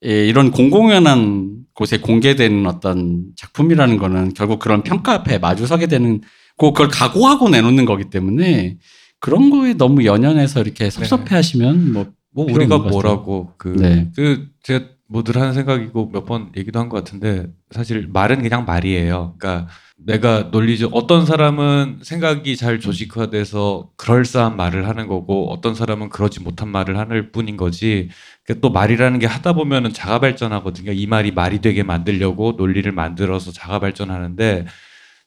예, 0.05 0.27
이런 0.27 0.51
공공연한 0.51 1.59
곳에 1.75 1.99
공개되는 1.99 2.67
어떤 2.67 3.27
작품이라는 3.37 3.99
거는 3.99 4.35
결국 4.35 4.59
그런 4.59 4.83
평가 4.83 5.13
앞에 5.13 5.39
마주서게 5.39 5.87
되는, 5.87 6.23
그걸 6.57 6.89
각오하고 6.89 7.51
내놓는 7.51 7.85
거기 7.85 8.11
때문에, 8.11 8.79
그런 9.21 9.51
거에 9.51 9.75
너무 9.75 10.05
연연해서 10.05 10.61
이렇게 10.61 10.91
섭섭해 10.91 11.35
하시면 11.35 11.93
뭐, 11.93 12.07
뭐 12.33 12.45
우리가. 12.45 12.79
뭐라고 12.79 13.53
그, 13.59 13.69
네. 13.69 14.11
그 14.17 14.49
제가 14.63 14.85
뭐들 15.11 15.37
하는 15.37 15.55
생각이고 15.55 16.11
몇 16.13 16.27
번 16.27 16.53
얘기도 16.57 16.79
한 16.79 16.89
것 16.91 16.99
같은데 16.99 17.47
사실 17.71 18.07
말은 18.13 18.43
그냥 18.43 18.65
말이에요. 18.67 19.35
그러니까 19.39 19.69
내가 19.97 20.51
논리적 20.53 20.91
어떤 20.95 21.25
사람은 21.27 22.01
생각이 22.03 22.57
잘 22.57 22.79
조직화돼서 22.79 23.91
그럴싸한 23.97 24.57
말을 24.57 24.87
하는 24.87 25.09
거고 25.09 25.51
어떤 25.51 25.75
사람은 25.75 26.11
그러지 26.11 26.41
못한 26.43 26.69
말을 26.69 26.99
하는 26.99 27.33
뿐인 27.33 27.57
거지. 27.57 28.11
그또 28.45 28.71
말이라는 28.71 29.19
게 29.19 29.27
하다 29.27 29.55
보면은 29.55 29.93
자가 29.93 30.21
발전하거든요. 30.21 30.93
이 30.93 31.07
말이 31.07 31.33
말이 31.33 31.61
되게 31.61 31.83
만들려고 31.83 32.53
논리를 32.57 32.91
만들어서 32.93 33.51
자가 33.51 33.81
발전하는데 33.81 34.67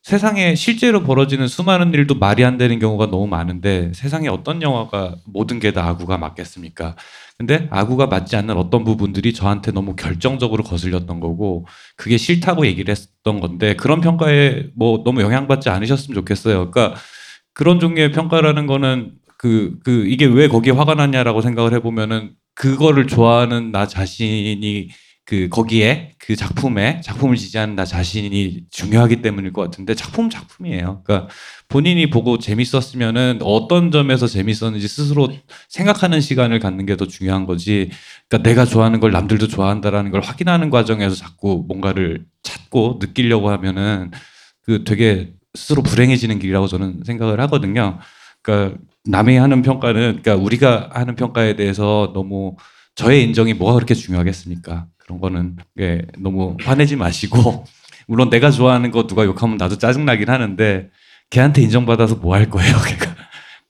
세상에 0.03 0.55
실제로 0.55 1.03
벌어지는 1.03 1.47
수많은 1.47 1.93
일도 1.93 2.15
말이 2.15 2.43
안 2.43 2.57
되는 2.57 2.79
경우가 2.79 3.11
너무 3.11 3.27
많은데 3.27 3.91
세상에 3.93 4.27
어떤 4.29 4.61
영화가 4.61 5.15
모든 5.25 5.59
게 5.59 5.71
다 5.71 5.87
아구가 5.87 6.17
맞겠습니까? 6.17 6.95
근데 7.37 7.67
아구가 7.71 8.07
맞지 8.07 8.35
않는 8.35 8.57
어떤 8.57 8.83
부분들이 8.83 9.31
저한테 9.33 9.71
너무 9.71 9.95
결정적으로 9.95 10.63
거슬렸던 10.63 11.19
거고 11.19 11.65
그게 11.97 12.17
싫다고 12.17 12.65
얘기를 12.65 12.91
했던 12.95 13.39
건데 13.39 13.75
그런 13.75 14.01
평가에 14.01 14.65
뭐 14.75 15.03
너무 15.05 15.21
영향받지 15.21 15.69
않으셨으면 15.69 16.15
좋겠어요. 16.15 16.71
그러니까 16.71 16.99
그런 17.53 17.79
종류의 17.79 18.11
평가라는 18.11 18.67
거는 18.67 19.13
그, 19.37 19.79
그, 19.83 20.05
이게 20.07 20.25
왜 20.25 20.47
거기에 20.47 20.73
화가 20.73 20.95
났냐라고 20.95 21.41
생각을 21.41 21.73
해보면은 21.73 22.31
그거를 22.55 23.07
좋아하는 23.07 23.71
나 23.71 23.87
자신이 23.87 24.89
그 25.25 25.47
거기에 25.49 26.13
그 26.19 26.35
작품에 26.35 27.01
작품을 27.01 27.37
지지하는 27.37 27.75
나 27.75 27.85
자신이 27.85 28.63
중요하기 28.69 29.21
때문일 29.21 29.53
것 29.53 29.61
같은데 29.61 29.95
작품 29.95 30.29
작품이에요. 30.29 31.03
그러니까 31.05 31.29
본인이 31.69 32.09
보고 32.09 32.37
재밌었으면은 32.37 33.39
어떤 33.43 33.91
점에서 33.91 34.27
재밌었는지 34.27 34.87
스스로 34.87 35.29
생각하는 35.69 36.19
시간을 36.21 36.59
갖는 36.59 36.85
게 36.85 36.95
더 36.97 37.05
중요한 37.07 37.45
거지. 37.45 37.89
그러니까 38.27 38.49
내가 38.49 38.65
좋아하는 38.65 38.99
걸 38.99 39.11
남들도 39.11 39.47
좋아한다라는 39.47 40.11
걸 40.11 40.21
확인하는 40.21 40.69
과정에서 40.69 41.15
자꾸 41.15 41.63
뭔가를 41.67 42.25
찾고 42.43 42.99
느끼려고 43.01 43.49
하면은 43.51 44.11
그 44.63 44.83
되게 44.83 45.33
스스로 45.53 45.81
불행해지는 45.83 46.39
길이라고 46.39 46.67
저는 46.67 47.01
생각을 47.05 47.39
하거든요. 47.41 47.99
그러니까 48.41 48.77
남이 49.05 49.35
하는 49.37 49.61
평가는 49.61 50.01
그러니까 50.21 50.35
우리가 50.35 50.89
하는 50.93 51.15
평가에 51.15 51.55
대해서 51.55 52.11
너무 52.13 52.55
저의 52.95 53.23
인정이 53.23 53.53
뭐가 53.53 53.73
그렇게 53.75 53.93
중요하겠습니까? 53.93 54.87
그런 55.11 55.19
거는 55.19 55.55
예, 55.79 56.01
너무 56.17 56.55
화내지 56.61 56.95
마시고 56.95 57.65
물론 58.07 58.29
내가 58.29 58.51
좋아하는 58.51 58.91
거 58.91 59.07
누가 59.07 59.25
욕하면 59.25 59.57
나도 59.57 59.77
짜증나긴 59.77 60.29
하는데 60.29 60.89
걔한테 61.29 61.61
인정받아서 61.61 62.15
뭐 62.15 62.35
할 62.35 62.49
거예요? 62.49 62.73
그러니까, 62.81 63.15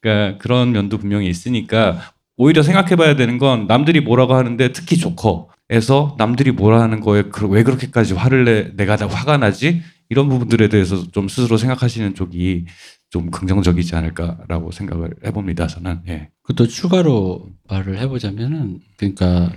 그러니까 0.01 0.37
그런 0.39 0.71
면도 0.71 0.97
분명히 0.97 1.27
있으니까 1.29 2.13
오히려 2.37 2.63
생각해봐야 2.63 3.15
되는 3.15 3.37
건 3.37 3.67
남들이 3.67 4.01
뭐라고 4.01 4.33
하는데 4.35 4.71
특히 4.71 4.97
조커에서 4.97 6.15
남들이 6.17 6.51
뭐라 6.51 6.81
하는 6.81 6.99
거에 7.01 7.23
그- 7.23 7.47
왜 7.47 7.63
그렇게까지 7.63 8.13
화를 8.13 8.45
내 8.45 8.75
내가 8.75 8.95
다 8.95 9.07
화가 9.07 9.37
나지 9.37 9.81
이런 10.09 10.27
부분들에 10.29 10.67
대해서 10.69 11.09
좀 11.11 11.27
스스로 11.27 11.57
생각하시는 11.57 12.15
쪽이 12.15 12.65
좀 13.11 13.29
긍정적이지 13.29 13.95
않을까라고 13.95 14.71
생각을 14.71 15.11
해봅니다. 15.25 15.67
저는 15.67 16.01
예. 16.07 16.29
그또 16.43 16.67
추가로 16.67 17.47
말을 17.69 17.99
해보자면은 17.99 18.79
그러니까 18.97 19.51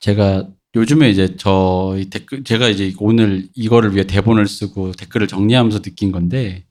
제가 0.00 0.46
요즘에 0.76 1.10
이제 1.10 1.36
저희 1.36 2.10
댓글 2.10 2.42
제가 2.42 2.68
이제 2.68 2.92
오늘 2.98 3.48
이거를 3.54 3.94
위해 3.94 4.04
대본을 4.04 4.48
쓰고 4.48 4.92
댓글을 4.92 5.28
정리하면서 5.28 5.82
느낀 5.82 6.10
건데 6.10 6.64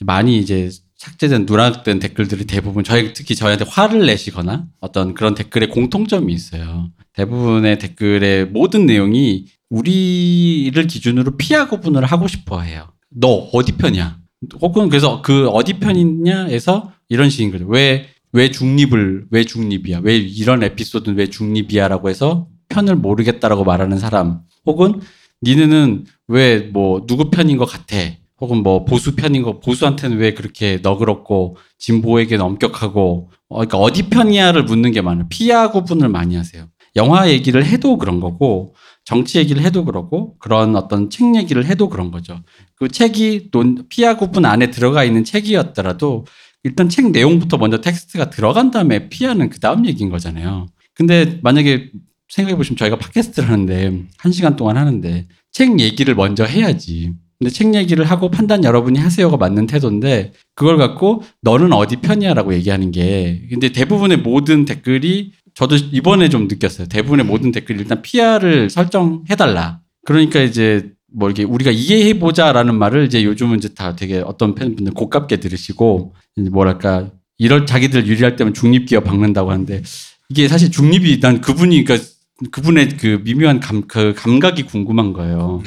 많이 0.00 0.38
이제 0.38 0.70
삭제된 0.96 1.46
누락된 1.46 1.98
댓글들이 1.98 2.46
대부분 2.46 2.84
저희 2.84 3.12
특히 3.12 3.34
저희한테 3.34 3.64
화를 3.68 4.06
내시거나 4.06 4.66
어떤 4.80 5.14
그런 5.14 5.34
댓글에 5.34 5.66
공통점이 5.66 6.32
있어요. 6.32 6.90
대부분의 7.14 7.78
댓글의 7.78 8.46
모든 8.46 8.86
내용이 8.86 9.46
우리를 9.70 10.86
기준으로 10.86 11.36
피하 11.36 11.68
구분을 11.68 12.04
하고 12.04 12.26
싶어 12.28 12.60
해요. 12.60 12.92
너 13.10 13.28
어디 13.52 13.72
편이야? 13.72 14.18
혹은 14.60 14.88
그래서 14.88 15.22
그 15.22 15.48
어디 15.48 15.74
편이냐에서 15.74 16.92
이런 17.08 17.30
식인 17.30 17.50
거죠. 17.50 17.66
왜, 17.66 18.08
왜 18.32 18.50
중립을, 18.50 19.26
왜 19.30 19.44
중립이야? 19.44 20.00
왜 20.02 20.16
이런 20.16 20.62
에피소드는 20.62 21.16
왜 21.16 21.26
중립이야? 21.28 21.88
라고 21.88 22.08
해서 22.08 22.48
편을 22.70 22.96
모르겠다라고 22.96 23.64
말하는 23.64 23.98
사람. 23.98 24.40
혹은 24.66 25.00
니네는 25.42 26.04
왜 26.28 26.70
뭐 26.72 27.04
누구 27.06 27.30
편인 27.30 27.56
것 27.58 27.66
같아? 27.66 27.96
혹은 28.40 28.62
뭐 28.62 28.84
보수 28.86 29.14
편인 29.16 29.42
거, 29.42 29.60
보수한테는 29.60 30.16
왜 30.16 30.32
그렇게 30.32 30.78
너그럽고 30.82 31.56
진보에게는 31.78 32.42
엄격하고, 32.42 33.30
어, 33.48 33.54
그러니까 33.56 33.76
어디 33.78 34.08
편이야를 34.08 34.62
묻는 34.64 34.92
게 34.92 35.02
많아요. 35.02 35.26
피하 35.28 35.70
구분을 35.70 36.08
많이 36.08 36.36
하세요. 36.36 36.66
영화 36.96 37.28
얘기를 37.28 37.64
해도 37.66 37.98
그런 37.98 38.18
거고, 38.18 38.74
정치 39.04 39.38
얘기를 39.38 39.62
해도 39.62 39.84
그러고, 39.84 40.38
그런 40.38 40.74
어떤 40.74 41.10
책 41.10 41.36
얘기를 41.36 41.66
해도 41.66 41.90
그런 41.90 42.10
거죠. 42.10 42.40
그 42.76 42.88
책이 42.88 43.50
논, 43.52 43.84
피하 43.90 44.16
구분 44.16 44.46
안에 44.46 44.70
들어가 44.70 45.04
있는 45.04 45.22
책이었더라도 45.22 46.24
일단 46.64 46.88
책 46.88 47.10
내용부터 47.10 47.58
먼저 47.58 47.80
텍스트가 47.82 48.30
들어간 48.30 48.70
다음에 48.70 49.08
피아는 49.10 49.50
그 49.50 49.60
다음 49.60 49.86
얘기인 49.86 50.08
거잖아요. 50.10 50.66
근데 50.94 51.38
만약에 51.42 51.90
생각해 52.30 52.56
보시면 52.56 52.76
저희가 52.76 52.96
팟캐스트를 52.96 53.48
하는데 53.48 54.02
한 54.16 54.32
시간 54.32 54.56
동안 54.56 54.76
하는데 54.76 55.26
책 55.52 55.78
얘기를 55.80 56.14
먼저 56.14 56.44
해야지. 56.44 57.12
근데 57.38 57.50
책 57.50 57.74
얘기를 57.74 58.04
하고 58.04 58.30
판단 58.30 58.64
여러분이 58.64 58.98
하세요가 58.98 59.36
맞는 59.36 59.66
태도인데 59.66 60.32
그걸 60.54 60.76
갖고 60.76 61.22
너는 61.40 61.72
어디 61.72 61.96
편이야라고 61.96 62.52
얘기하는 62.54 62.90
게 62.90 63.46
근데 63.50 63.70
대부분의 63.70 64.18
모든 64.18 64.64
댓글이 64.64 65.32
저도 65.54 65.76
이번에 65.76 66.28
좀 66.28 66.48
느꼈어요. 66.48 66.86
대부분의 66.88 67.24
모든 67.24 67.50
댓글이 67.50 67.80
일단 67.80 68.02
PR을 68.02 68.70
설정해달라. 68.70 69.80
그러니까 70.06 70.40
이제 70.40 70.90
뭐 71.12 71.28
이렇게 71.28 71.42
우리가 71.42 71.70
이해해 71.70 72.18
보자라는 72.18 72.78
말을 72.78 73.06
이제 73.06 73.24
요즘은 73.24 73.58
이제 73.58 73.68
다 73.74 73.96
되게 73.96 74.18
어떤 74.18 74.54
팬분들 74.54 74.92
고깝게 74.92 75.38
들으시고 75.38 76.14
이제 76.36 76.50
뭐랄까 76.50 77.10
이럴 77.38 77.66
자기들 77.66 78.06
유리할 78.06 78.36
때면 78.36 78.54
중립기업 78.54 79.04
박는다고 79.04 79.50
하는데 79.50 79.82
이게 80.28 80.46
사실 80.46 80.70
중립이 80.70 81.20
난 81.20 81.40
그분이 81.40 81.84
그러니까 81.84 82.06
그분의 82.50 82.96
그 82.96 83.20
미묘한 83.24 83.60
감, 83.60 83.82
그 83.86 84.14
감각이 84.16 84.62
궁금한 84.64 85.12
거예요. 85.12 85.62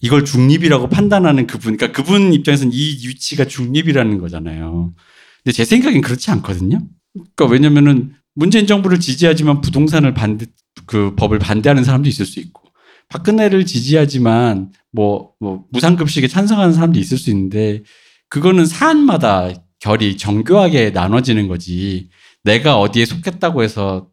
이걸 0.00 0.24
중립이라고 0.24 0.88
판단하는 0.88 1.46
그분, 1.46 1.76
그러니까 1.76 2.02
그분 2.02 2.32
입장에서는 2.32 2.72
이 2.72 3.06
위치가 3.06 3.44
중립이라는 3.44 4.18
거잖아요. 4.18 4.94
근데 5.42 5.52
제 5.52 5.64
생각엔 5.64 6.00
그렇지 6.00 6.30
않거든요. 6.30 6.80
그러니까 7.12 7.46
왜냐면은 7.46 8.14
문재인 8.34 8.66
정부를 8.66 9.00
지지하지만 9.00 9.60
부동산을 9.60 10.14
반대, 10.14 10.46
그 10.86 11.14
법을 11.16 11.38
반대하는 11.38 11.84
사람도 11.84 12.08
있을 12.08 12.24
수 12.24 12.40
있고, 12.40 12.62
박근혜를 13.08 13.66
지지하지만 13.66 14.70
뭐, 14.92 15.32
뭐 15.40 15.64
무상급식에 15.70 16.28
찬성하는 16.28 16.72
사람도 16.72 16.98
있을 16.98 17.18
수 17.18 17.30
있는데, 17.30 17.82
그거는 18.28 18.64
사안마다 18.64 19.50
결이 19.80 20.16
정교하게 20.16 20.90
나눠지는 20.90 21.48
거지. 21.48 22.08
내가 22.44 22.78
어디에 22.78 23.04
속했다고 23.04 23.62
해서 23.62 24.09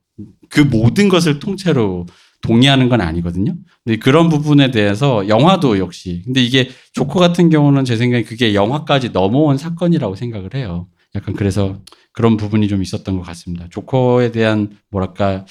그 0.49 0.61
모든 0.61 1.09
것을 1.09 1.39
통째로 1.39 2.05
동의하는 2.41 2.89
건 2.89 3.01
아니거든요. 3.01 3.55
근데 3.83 3.97
그런 3.97 4.29
부분에 4.29 4.71
대해서 4.71 5.27
영화도 5.27 5.79
역시. 5.79 6.21
근데 6.25 6.41
이게 6.41 6.69
조커 6.93 7.19
같은 7.19 7.49
경우는 7.49 7.85
제 7.85 7.97
생각에 7.97 8.23
그게 8.23 8.53
영화까지 8.53 9.09
넘어온 9.09 9.57
사건이라고 9.57 10.15
생각을 10.15 10.53
해요. 10.53 10.87
약간 11.15 11.35
그래서 11.35 11.81
그런 12.11 12.37
부분이 12.37 12.67
좀 12.67 12.81
있었던 12.81 13.17
것 13.17 13.23
같습니다. 13.23 13.67
조커에 13.69 14.31
대한 14.31 14.71
뭐랄까 14.91 15.45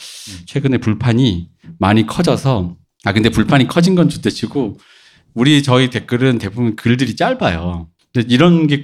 최근에 0.47 0.79
불판이 0.79 1.49
많이 1.79 2.07
커져서 2.07 2.77
아 3.05 3.13
근데 3.13 3.31
불판이 3.31 3.67
커진 3.67 3.95
건 3.95 4.09
좋대치고 4.09 4.79
우리 5.35 5.63
저희 5.63 5.91
댓글은 5.91 6.39
대부분 6.39 6.77
글들이 6.77 7.15
짧아요. 7.17 7.89
근데 8.13 8.27
이런 8.33 8.67
게 8.67 8.83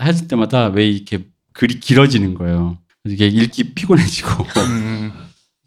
했을 0.00 0.28
때마다 0.28 0.68
왜 0.68 0.88
이렇게 0.88 1.26
글이 1.52 1.80
길어지는 1.80 2.34
거예요. 2.34 2.78
이게 3.06 3.26
읽기 3.26 3.74
피곤해지고 3.74 4.44
음. 4.68 5.12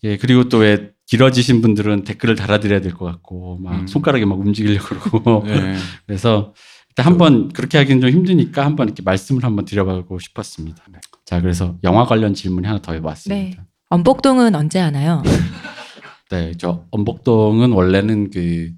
예 0.03 0.17
그리고 0.17 0.49
또 0.49 0.59
왜 0.59 0.91
길어지신 1.07 1.61
분들은 1.61 2.03
댓글을 2.05 2.35
달아드려야 2.35 2.81
될 2.81 2.93
것 2.93 3.05
같고 3.05 3.59
막 3.61 3.81
음. 3.81 3.87
손가락이 3.87 4.25
막 4.25 4.39
움직이려고 4.39 4.85
그러고 4.87 5.43
네. 5.47 5.75
그래서 6.07 6.53
일단 6.89 7.05
한번 7.05 7.49
그렇게 7.49 7.77
하기는 7.77 8.01
좀 8.01 8.09
힘드니까 8.09 8.65
한번 8.65 8.87
이렇게 8.87 9.01
말씀을 9.03 9.43
한번 9.43 9.65
드려보고 9.65 10.19
싶었습니다. 10.19 10.83
자 11.25 11.41
그래서 11.41 11.75
영화 11.83 12.05
관련 12.05 12.33
질문이 12.33 12.65
하나 12.67 12.79
더 12.81 12.93
해봤습니다. 12.93 13.65
엄복동은 13.89 14.55
언제 14.55 14.79
하나요? 14.79 15.21
네, 16.31 16.51
저 16.57 16.85
엄복동은 16.91 17.71
원래는 17.73 18.31
그 18.31 18.71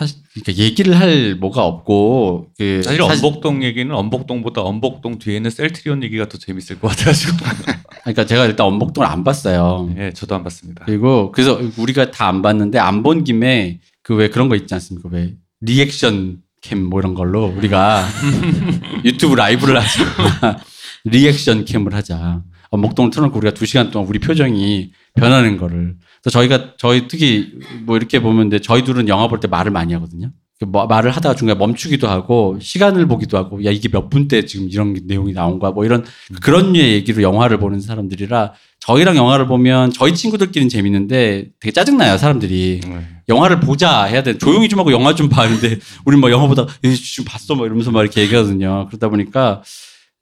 사실 0.00 0.16
그러니까 0.32 0.64
얘기를 0.64 0.98
할 0.98 1.34
뭐가 1.34 1.62
없고 1.64 2.46
그 2.58 2.80
사실 2.82 3.02
엄복동 3.02 3.62
얘기는 3.62 3.94
엄복동보다 3.94 4.62
엄복동 4.62 5.18
뒤에 5.18 5.36
있는 5.36 5.50
셀트리온 5.50 6.02
얘기가 6.02 6.26
더 6.28 6.38
재밌을 6.38 6.80
것 6.80 6.88
같아가지고. 6.88 7.36
그러니까 8.02 8.24
제가 8.24 8.46
일단 8.46 8.66
엄복동을 8.66 9.06
안 9.06 9.24
봤어요. 9.24 9.92
예, 9.98 10.10
저도 10.12 10.34
안 10.34 10.42
봤습니다. 10.42 10.84
그리고 10.86 11.30
그래서 11.32 11.60
우리가 11.76 12.10
다 12.10 12.28
안 12.28 12.40
봤는데 12.40 12.78
안 12.78 13.02
본 13.02 13.24
김에 13.24 13.80
그 14.02 14.14
왜 14.14 14.30
그런 14.30 14.48
거 14.48 14.56
있지 14.56 14.72
않습니까? 14.72 15.08
왜 15.12 15.34
reaction 15.60 16.38
cam 16.62 16.84
뭐 16.88 17.00
이런 17.00 17.14
걸로 17.14 17.46
우리가 17.46 18.06
유튜브 19.04 19.34
라이브를 19.34 19.78
하자. 19.80 20.60
reaction 21.04 21.64
cam을 21.66 21.94
하자. 21.94 22.42
엄복동을 22.70 23.10
틀어놓고 23.10 23.38
우리가 23.38 23.54
두 23.54 23.66
시간 23.66 23.90
동안 23.90 24.08
우리 24.08 24.18
표정이 24.18 24.92
변하는 25.14 25.56
거를. 25.56 25.96
그래서 26.22 26.38
저희가 26.38 26.74
저희 26.78 27.08
특히 27.08 27.52
뭐 27.84 27.96
이렇게 27.96 28.20
보면 28.20 28.48
근데 28.48 28.58
저희 28.60 28.84
둘은 28.84 29.08
영화 29.08 29.26
볼 29.28 29.40
때 29.40 29.48
말을 29.48 29.70
많이 29.72 29.92
하거든요. 29.94 30.30
그 30.60 30.66
뭐- 30.66 30.86
말을 30.86 31.10
하다가 31.10 31.34
중간에 31.34 31.58
멈추기도 31.58 32.06
하고 32.06 32.58
시간을 32.60 33.06
보기도 33.08 33.38
하고 33.38 33.64
야 33.64 33.70
이게 33.70 33.88
몇 33.88 34.10
분 34.10 34.28
때 34.28 34.44
지금 34.44 34.68
이런 34.70 34.94
내용이 35.06 35.32
나온 35.32 35.58
거야 35.58 35.70
뭐 35.70 35.86
이런 35.86 36.04
그런 36.42 36.74
류의 36.74 36.92
얘기로 36.96 37.22
영화를 37.22 37.58
보는 37.58 37.80
사람들이라 37.80 38.52
저희랑 38.80 39.16
영화를 39.16 39.46
보면 39.46 39.90
저희 39.92 40.14
친구들끼리는 40.14 40.68
재밌는데 40.68 41.48
되게 41.60 41.72
짜증나요 41.72 42.18
사람들이 42.18 42.80
네. 42.84 43.06
영화를 43.30 43.60
보자 43.60 44.04
해야 44.04 44.22
돼 44.22 44.36
조용히 44.36 44.68
좀 44.68 44.78
하고 44.80 44.92
영화 44.92 45.14
좀 45.14 45.30
봐는데 45.30 45.78
우린 46.04 46.20
막 46.20 46.30
영화 46.30 46.46
에이, 46.84 46.94
지금 46.94 47.24
봤어 47.24 47.54
막 47.54 47.64
이러면서 47.64 47.90
막 47.90 48.02
이렇게 48.02 48.20
얘기하거든요 48.20 48.86
그러다 48.88 49.08
보니까 49.08 49.62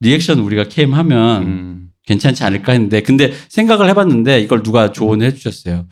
리액션 0.00 0.38
우리가 0.38 0.64
캠 0.68 0.94
하면 0.94 1.42
음. 1.42 1.87
괜찮지 2.08 2.42
않을까 2.42 2.72
했는데 2.72 3.02
근데 3.02 3.32
생각을 3.50 3.88
해봤는데 3.90 4.40
이걸 4.40 4.62
누가 4.62 4.92
조언을 4.92 5.26
해주셨어요. 5.26 5.86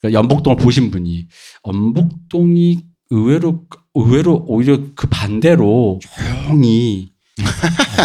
그러니까 0.00 0.18
연복동을 0.18 0.56
보신 0.56 0.92
분이 0.92 1.26
연복동이 1.66 2.78
의외로 3.10 3.64
의외로 3.94 4.44
오히려 4.46 4.78
그 4.94 5.08
반대로 5.08 5.98
조용히 6.00 7.10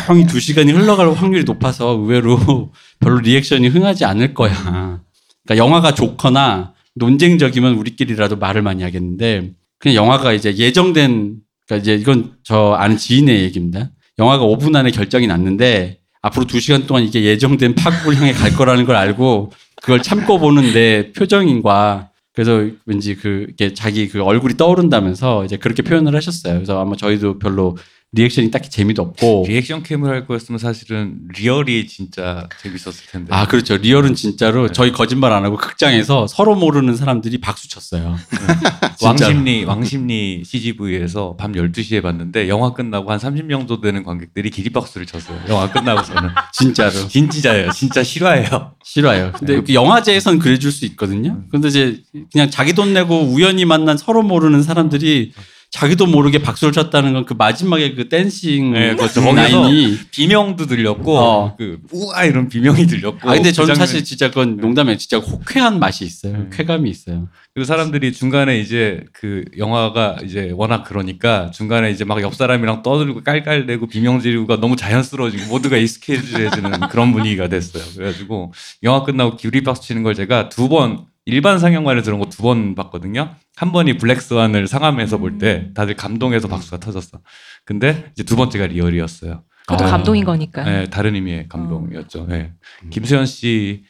조용히 0.08 0.26
두 0.26 0.39
시간이 0.39 0.71
흘러갈 0.71 1.13
확률이 1.13 1.43
높아서 1.43 1.91
의외로 1.91 2.71
별로 3.00 3.19
리액션이 3.19 3.67
흥하지 3.67 4.06
않을 4.06 4.34
거야. 4.34 5.02
그러니까 5.45 5.63
영화가 5.63 5.93
좋거나 5.93 6.74
논쟁적이면 6.95 7.76
우리끼리라도 7.76 8.38
말을 8.38 8.63
많이 8.63 8.82
하겠는데 8.84 9.52
그냥 9.78 9.95
영화가 9.95 10.34
이제 10.34 10.56
예정된 10.56 11.38
그러니까 11.67 11.82
이제 11.82 11.93
이건 11.95 12.34
저 12.43 12.74
아는 12.74 12.97
지인의 12.97 13.41
얘기입니다. 13.43 13.91
영화가 14.17 14.43
5분 14.45 14.76
안에 14.76 14.91
결정이 14.91 15.28
났는데 15.28 16.01
앞으로 16.22 16.46
2시간 16.46 16.88
동안 16.88 17.04
이게 17.04 17.24
예정된 17.24 17.76
파국을 17.76 18.16
향해 18.18 18.32
갈 18.34 18.54
거라는 18.54 18.86
걸 18.86 18.96
알고 18.96 19.52
그걸 19.82 20.02
참고 20.02 20.40
보는데 20.40 21.12
표정인과 21.14 22.10
그래서 22.34 22.66
왠지 22.86 23.16
그 23.16 23.48
이게 23.50 23.74
자기 23.74 24.08
그 24.08 24.24
얼굴이 24.24 24.56
떠오른다면서 24.56 25.46
이제 25.46 25.58
그렇게 25.58 25.82
표현을 25.82 26.16
하셨어요. 26.16 26.54
그래서 26.54 26.80
아마 26.80 26.96
저희도 26.96 27.40
별로 27.40 27.76
reaction이 28.14 28.52
딱히 28.52 28.69
재미도 28.69 29.02
없고 29.02 29.45
reaction 29.48 29.84
cam을 29.84 30.10
할 30.10 30.28
거였으면 30.28 30.60
사실은 30.60 31.19
리얼이 31.34 31.88
진짜 31.88 32.50
재밌었을 32.62 33.06
텐데. 33.10 33.34
아 33.34 33.47
그렇죠. 33.47 33.78
리얼은 33.78 34.15
진짜로 34.15 34.67
네. 34.67 34.74
저희 34.74 34.91
거짓말 34.91 35.32
안 35.32 35.45
하고 35.45 35.56
극장에서 35.56 36.28
서로 36.28 36.56
모르는 36.56 36.97
사람들이 36.97 37.39
박수 37.39 37.69
쳤어요. 37.69 38.17
진짜로. 39.00 39.08
왕십리 39.32 39.63
왕십리 39.63 40.43
CGV에서 40.45 41.38
밤 41.38 41.54
12시에 41.54 42.02
봤는데 42.04 42.50
영화 42.50 42.74
끝나고 42.74 43.10
한 43.10 43.17
30명 43.17 43.60
정도 43.60 43.80
되는 43.80 44.04
관객들이 44.04 44.50
기립박수를 44.50 45.08
쳤어요. 45.08 45.39
영화 45.47 45.71
끝나고서는. 45.71 46.30
진짜로 46.52 47.08
진짜예요. 47.08 47.71
진짜 47.71 48.04
실화예요. 48.04 48.74
싫어요. 48.84 49.32
근데 49.38 49.62
그 49.62 49.74
영화제에선 49.74 50.39
그래줄 50.39 50.74
수 50.74 50.84
있거든요. 50.88 51.45
근데 51.50 51.69
이제 51.69 52.02
그냥 52.34 52.50
자기 52.50 52.74
돈 52.74 52.93
내고 52.93 53.21
우연히 53.21 53.63
만난 53.63 53.97
서로 53.97 54.21
모르는 54.21 54.63
사람들이 54.63 55.32
자기도 55.72 56.06
모르게 56.06 56.40
박수를 56.40 56.74
쳤다는 56.74 57.14
건 57.14 57.22
그 57.26 57.34
마지막에 57.34 57.94
그 57.94 58.10
댄싱 58.10 58.74
네, 58.74 58.96
그렇죠. 58.96 59.22
라인이 59.22 59.98
비명도 60.12 60.66
들렸고 60.66 61.18
어. 61.18 61.56
그 61.56 61.80
우와 61.92 62.26
이런 62.26 62.50
비명이 62.50 62.88
들렸고. 62.88 63.30
아 63.30 63.36
근데 63.36 63.50
그 63.50 63.54
저는 63.56 63.76
장면- 63.76 63.76
사실 63.76 64.04
진짜 64.04 64.28
그건 64.30 64.58
농담이에요. 64.58 64.98
진짜 64.98 65.18
호쾌한 65.20 65.80
맛이 65.80 66.04
있어요. 66.04 66.36
네. 66.38 66.50
쾌감이 66.52 66.90
있어요. 66.90 67.30
그리고 67.54 67.66
사람들이 67.66 68.12
중간에 68.12 68.60
이제 68.60 69.04
그 69.14 69.46
영화가 69.58 70.18
이제 70.26 70.52
워낙 70.56 70.84
그러니까 70.84 71.52
중간에 71.52 71.90
이제 71.92 72.04
막 72.04 72.20
옆 72.22 72.36
사람이랑 72.36 72.82
떠들고 72.84 73.24
깔깔대고 73.24 73.88
비명 73.88 74.20
지르고가 74.20 74.60
너무 74.60 74.76
자연스러워지고 74.76 75.46
모두가 75.48 75.78
익숙해지는 75.78 76.80
그런 76.90 77.14
분위기가 77.14 77.48
됐어요. 77.48 77.84
그래가지고 77.96 78.52
영화 78.84 79.04
끝나고 79.04 79.38
기립박수 79.38 79.84
치는 79.84 80.04
걸 80.04 80.16
제가 80.16 80.50
두 80.50 80.68
번 80.68 81.06
일반 81.26 81.60
상영관에서 81.60 82.06
그런 82.06 82.20
거두 82.20 82.42
번 82.42 82.74
봤거든요. 82.76 83.36
한 83.56 83.72
번이 83.72 83.98
블랙스완을 83.98 84.68
상암에서 84.68 85.18
볼 85.20 85.38
때 85.38 85.72
다들 85.74 85.96
감동해서 85.96 86.48
박수가 86.48 86.78
터졌어. 86.80 87.20
근데 87.66 88.10
이제 88.14 88.24
두 88.24 88.36
번째가 88.36 88.68
리얼이었어요. 88.68 89.44
그것도 89.68 89.86
아. 89.86 89.92
감동인 89.92 90.26
거니까. 90.26 90.64
네, 90.64 90.90
다른 90.90 91.16
의미의 91.16 91.48
감동이었죠. 91.48 92.26
네. 92.28 92.54
김수현 92.90 93.26
씨 93.28 93.84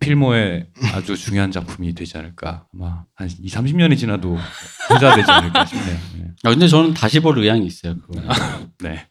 필모의 0.00 0.68
아주 0.94 1.16
중요한 1.16 1.50
작품이 1.50 1.94
되지 1.94 2.16
않을까. 2.18 2.66
아마 2.74 3.04
한 3.14 3.28
2, 3.28 3.48
30년이 3.48 3.98
지나도 3.98 4.36
회자되지 4.92 5.30
않을까 5.30 5.64
싶네요. 5.66 5.98
네. 6.18 6.24
아 6.44 6.50
근데 6.50 6.68
저는 6.68 6.94
다시 6.94 7.20
볼 7.20 7.38
의향이 7.38 7.66
있어요. 7.66 7.96
그거. 8.00 8.20
네. 8.80 9.06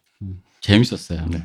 재밌었어요. 0.60 1.26
네. 1.30 1.42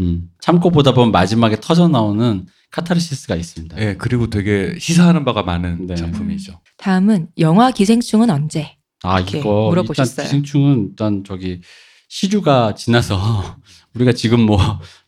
음. 0.00 0.28
참고 0.40 0.70
보다 0.70 0.92
보면 0.92 1.12
마지막에 1.12 1.56
터져 1.60 1.88
나오는 1.88 2.46
카타르시스가 2.76 3.36
있습니다. 3.36 3.76
네, 3.76 3.96
그리고 3.96 4.28
되게 4.28 4.74
시사하는 4.78 5.24
바가 5.24 5.42
많은 5.42 5.86
네. 5.86 5.94
작품이죠. 5.94 6.60
다음은 6.76 7.28
영화 7.38 7.70
기생충은 7.70 8.28
언제? 8.28 8.76
아 9.02 9.18
이거 9.20 9.68
물어보셨어요. 9.70 10.12
일단 10.12 10.24
기생충은 10.24 10.88
일단 10.90 11.24
저기 11.26 11.60
시주가 12.08 12.74
지나서 12.74 13.56
우리가 13.94 14.12
지금 14.12 14.40
뭐 14.40 14.58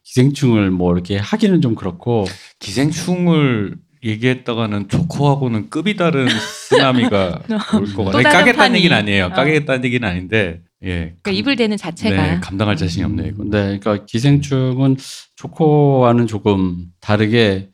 기생충을 0.05 0.71
뭐 0.71 0.93
이렇게 0.95 1.19
하기는 1.19 1.61
좀 1.61 1.75
그렇고 1.75 2.25
기생충을 2.61 3.77
얘기했다가는 4.03 4.89
조커하고는 4.89 5.69
급이 5.71 5.97
다른 5.97 6.29
쓰나미가 6.29 7.43
올또 7.79 7.93
거가. 7.97 8.13
다른 8.13 8.31
까겠다는. 8.31 8.77
얘기는 8.77 8.97
아니에요. 8.97 9.27
어. 9.27 9.29
까겠다는 9.31 9.85
얘기는 9.85 10.09
아닌데, 10.09 10.63
예. 10.85 11.15
그러니까 11.23 11.31
입을 11.33 11.57
대는 11.57 11.77
자체가 11.77 12.35
네, 12.35 12.41
감당할 12.41 12.77
자신이 12.77 13.05
없네요. 13.05 13.29
이건. 13.29 13.51
네, 13.51 13.79
그러니까 13.79 14.05
기생충은 14.07 14.97
조커와는 15.37 16.27
조금 16.27 16.87
다르게 17.01 17.71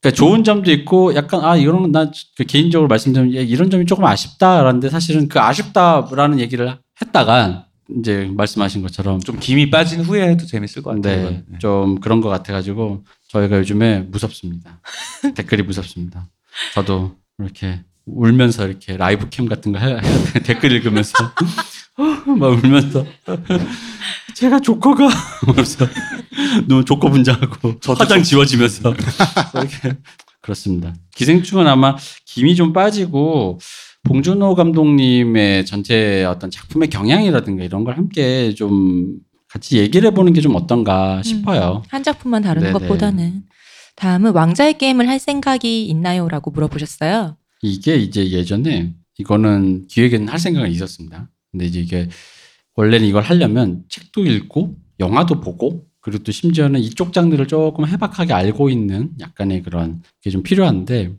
그러니까 0.00 0.16
좋은 0.16 0.44
점도 0.44 0.70
있고 0.70 1.14
약간 1.14 1.44
아 1.44 1.56
이거는 1.56 1.92
나 1.92 2.10
개인적으로 2.46 2.88
말씀드리면 2.88 3.34
예, 3.34 3.42
이런 3.42 3.70
점이 3.70 3.86
조금 3.86 4.04
아쉽다라는데 4.04 4.88
사실은 4.88 5.28
그 5.28 5.40
아쉽다라는 5.40 6.38
얘기를 6.40 6.78
했다가 7.00 7.66
이제 7.98 8.30
말씀하신 8.34 8.82
것처럼 8.82 9.20
좀 9.20 9.38
김이 9.38 9.70
빠진 9.70 10.00
후에 10.00 10.28
해도 10.28 10.46
재밌을 10.46 10.82
것 10.82 10.94
같아요. 10.94 11.30
네. 11.30 11.44
네. 11.46 11.58
좀 11.58 12.00
그런 12.00 12.20
것 12.20 12.28
같아가지고 12.28 13.04
저희가 13.28 13.58
요즘에 13.58 14.00
무섭습니다. 14.00 14.80
댓글이 15.34 15.62
무섭습니다. 15.62 16.28
저도 16.74 17.16
이렇게 17.38 17.80
울면서 18.06 18.66
이렇게 18.66 18.96
라이브 18.96 19.28
캠 19.28 19.46
같은 19.46 19.72
거 19.72 19.78
해야, 19.78 19.98
해야 19.98 20.32
돼. 20.32 20.40
댓글 20.42 20.72
읽으면서 20.72 21.12
막 22.38 22.46
울면서 22.48 23.04
제가 24.34 24.60
조커가 24.60 25.08
너무 26.68 26.84
조커 26.84 27.10
분장하고 27.10 27.74
화장 27.98 28.22
지워지면서 28.22 28.94
이렇게 29.54 29.96
그렇습니다. 30.42 30.94
기생충은 31.14 31.66
아마 31.66 31.96
김이 32.26 32.54
좀 32.54 32.72
빠지고 32.72 33.58
봉준호 34.04 34.54
감독님의 34.54 35.66
전체 35.66 36.24
어떤 36.24 36.50
작품의 36.50 36.90
경향이라든가 36.90 37.64
이런 37.64 37.82
걸 37.84 37.96
함께 37.96 38.54
좀 38.54 39.16
같이 39.48 39.78
얘기를 39.78 40.08
해보는 40.10 40.32
게 40.34 40.40
좀 40.40 40.54
어떤가 40.54 41.22
싶어요. 41.22 41.82
한 41.88 42.02
작품만 42.02 42.42
다루는 42.42 42.72
네네. 42.72 42.78
것보다는 42.78 43.42
다음은 43.96 44.32
왕자의 44.32 44.76
게임을 44.78 45.08
할 45.08 45.18
생각이 45.18 45.86
있나요?라고 45.86 46.50
물어보셨어요. 46.50 47.36
이게 47.62 47.96
이제 47.96 48.30
예전에 48.30 48.92
이거는 49.18 49.86
기획에는 49.88 50.28
할 50.28 50.38
생각은 50.38 50.70
있었습니다. 50.70 51.28
근데 51.56 51.64
이제 51.66 51.80
이게 51.80 52.08
원래는 52.74 53.06
이걸 53.08 53.22
하려면 53.22 53.82
책도 53.88 54.26
읽고 54.26 54.76
영화도 55.00 55.40
보고 55.40 55.86
그리고 56.00 56.22
또 56.22 56.30
심지어는 56.32 56.80
이쪽 56.80 57.12
장르를 57.14 57.48
조금 57.48 57.86
해박하게 57.86 58.32
알고 58.34 58.68
있는 58.70 59.10
약간의 59.20 59.62
그런 59.62 60.02
게 60.22 60.30
좀 60.30 60.42
필요한데 60.42 61.12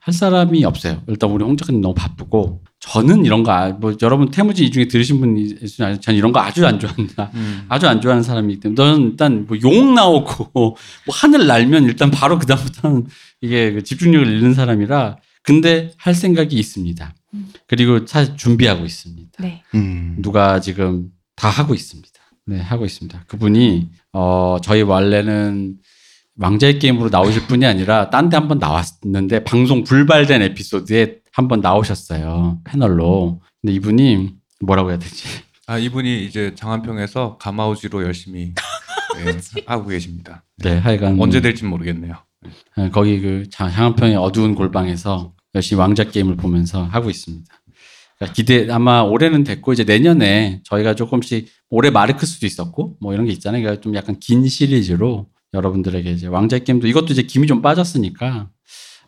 할 0.00 0.14
사람이 0.14 0.64
없어요. 0.64 1.02
일단 1.08 1.30
우리 1.30 1.44
홍 1.44 1.56
작가님 1.56 1.80
너무 1.82 1.94
바쁘고 1.94 2.62
저는 2.80 3.24
이런 3.26 3.42
거 3.44 3.76
뭐 3.80 3.94
여러분 4.02 4.30
태무지 4.30 4.64
이 4.64 4.70
중에 4.70 4.88
들으신 4.88 5.20
분이 5.20 5.56
있으면 5.62 5.90
알죠. 5.90 6.00
저는 6.00 6.18
이런 6.18 6.32
거 6.32 6.40
아주 6.40 6.66
안 6.66 6.80
좋아한다. 6.80 7.30
음. 7.34 7.64
아주 7.68 7.86
안 7.86 8.00
좋아하는 8.00 8.22
사람이기 8.24 8.60
때문에 8.60 8.76
저는 8.76 9.10
일단 9.10 9.46
뭐 9.46 9.56
용 9.62 9.94
나오고 9.94 10.50
뭐 10.54 10.76
하늘 11.08 11.46
날면 11.46 11.84
일단 11.84 12.10
바로 12.10 12.38
그다음부터는 12.38 13.06
이게 13.42 13.72
그 13.72 13.84
집중력을 13.84 14.26
잃는 14.26 14.54
사람이라 14.54 15.18
근데 15.42 15.92
할 15.98 16.14
생각이 16.14 16.56
있습니다. 16.58 17.14
그리고 17.66 18.06
사실 18.06 18.36
준비하고 18.36 18.84
있습니다. 18.84 19.29
네. 19.40 19.62
음. 19.74 20.16
누가 20.20 20.60
지금 20.60 21.08
다 21.36 21.48
하고 21.48 21.74
있습니다. 21.74 22.08
네, 22.46 22.60
하고 22.60 22.84
있습니다. 22.84 23.24
그분이 23.26 23.90
어 24.12 24.56
저희 24.62 24.82
원래는 24.82 25.76
왕자의 26.38 26.78
게임으로 26.78 27.10
나오실 27.10 27.46
분이 27.46 27.66
아니라 27.66 28.10
딴 28.10 28.28
데 28.30 28.36
한번 28.36 28.58
나왔는데 28.58 29.44
방송 29.44 29.84
불발된 29.84 30.42
에피소드에 30.42 31.18
한번 31.32 31.60
나오셨어요. 31.60 32.60
패널로. 32.64 33.40
근데 33.60 33.74
이분이 33.74 34.34
뭐라고 34.64 34.90
해야 34.90 34.98
되지? 34.98 35.24
아 35.66 35.78
이분이 35.78 36.24
이제 36.24 36.54
장안평에서 36.56 37.36
가마우지로 37.38 38.02
열심히 38.02 38.54
네, 39.16 39.36
하고 39.66 39.86
계십니다. 39.86 40.44
네, 40.58 40.78
하여간 40.78 41.20
언제 41.20 41.40
될지 41.40 41.64
모르겠네요. 41.64 42.14
네, 42.76 42.88
거기 42.90 43.20
그 43.20 43.48
장- 43.50 43.70
향한평의 43.70 44.16
어두운 44.16 44.54
골방에서 44.54 45.34
열심히 45.54 45.78
왕자 45.80 46.04
게임을 46.04 46.36
보면서 46.36 46.84
하고 46.84 47.10
있습니다. 47.10 47.54
그러니까 48.20 48.34
기대 48.34 48.70
아마 48.70 49.00
올해는 49.00 49.44
됐고 49.44 49.72
이제 49.72 49.82
내년에 49.84 50.60
저희가 50.64 50.94
조금씩 50.94 51.48
올해 51.70 51.90
마르크 51.90 52.26
수도 52.26 52.46
있었고 52.46 52.96
뭐 53.00 53.14
이런 53.14 53.24
게 53.26 53.32
있잖아요. 53.32 53.62
그러니까 53.62 53.80
좀 53.80 53.94
약간 53.94 54.18
긴 54.20 54.46
시리즈로 54.46 55.26
여러분들에게 55.54 56.10
이제 56.12 56.26
왕좌 56.26 56.58
게임도 56.58 56.86
이것도 56.86 57.06
이제 57.14 57.22
김이 57.22 57.46
좀 57.46 57.62
빠졌으니까 57.62 58.50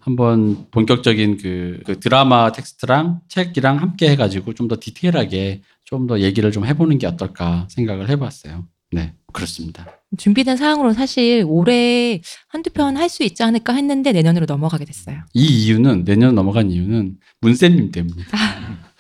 한번 0.01 0.67
본격적인 0.73 1.37
그, 1.37 1.81
그 1.87 2.01
드라마 2.01 2.51
텍스트랑 2.53 3.21
책이랑 3.29 3.79
함께 3.81 4.11
해가지고 4.11 4.55
좀 4.55 4.67
더 4.69 4.77
디테일하게 4.81 5.61
좀 5.85 6.07
더 6.09 6.19
얘기를 6.21 6.51
좀 6.51 6.65
해보는 6.65 6.99
게 6.99 7.07
어떨까 7.07 7.69
생각을 7.71 8.09
해봤어요. 8.09 8.67
네, 8.93 9.13
그렇습니다. 9.33 9.87
준비된 10.19 10.57
사항으로 10.57 10.93
사실 10.95 11.45
올해 11.47 12.21
한두 12.49 12.71
편 12.71 12.97
할 12.97 13.09
수 13.09 13.23
있지 13.25 13.43
않을까 13.43 13.75
했는데 13.75 14.13
내년으로 14.13 14.47
넘어가게 14.47 14.85
됐어요. 14.87 15.19
이 15.35 15.45
이유는 15.45 16.05
내년 16.05 16.35
넘어간 16.35 16.71
이유는 16.71 17.19
문세님 17.43 17.93
때문입니다. 17.93 18.31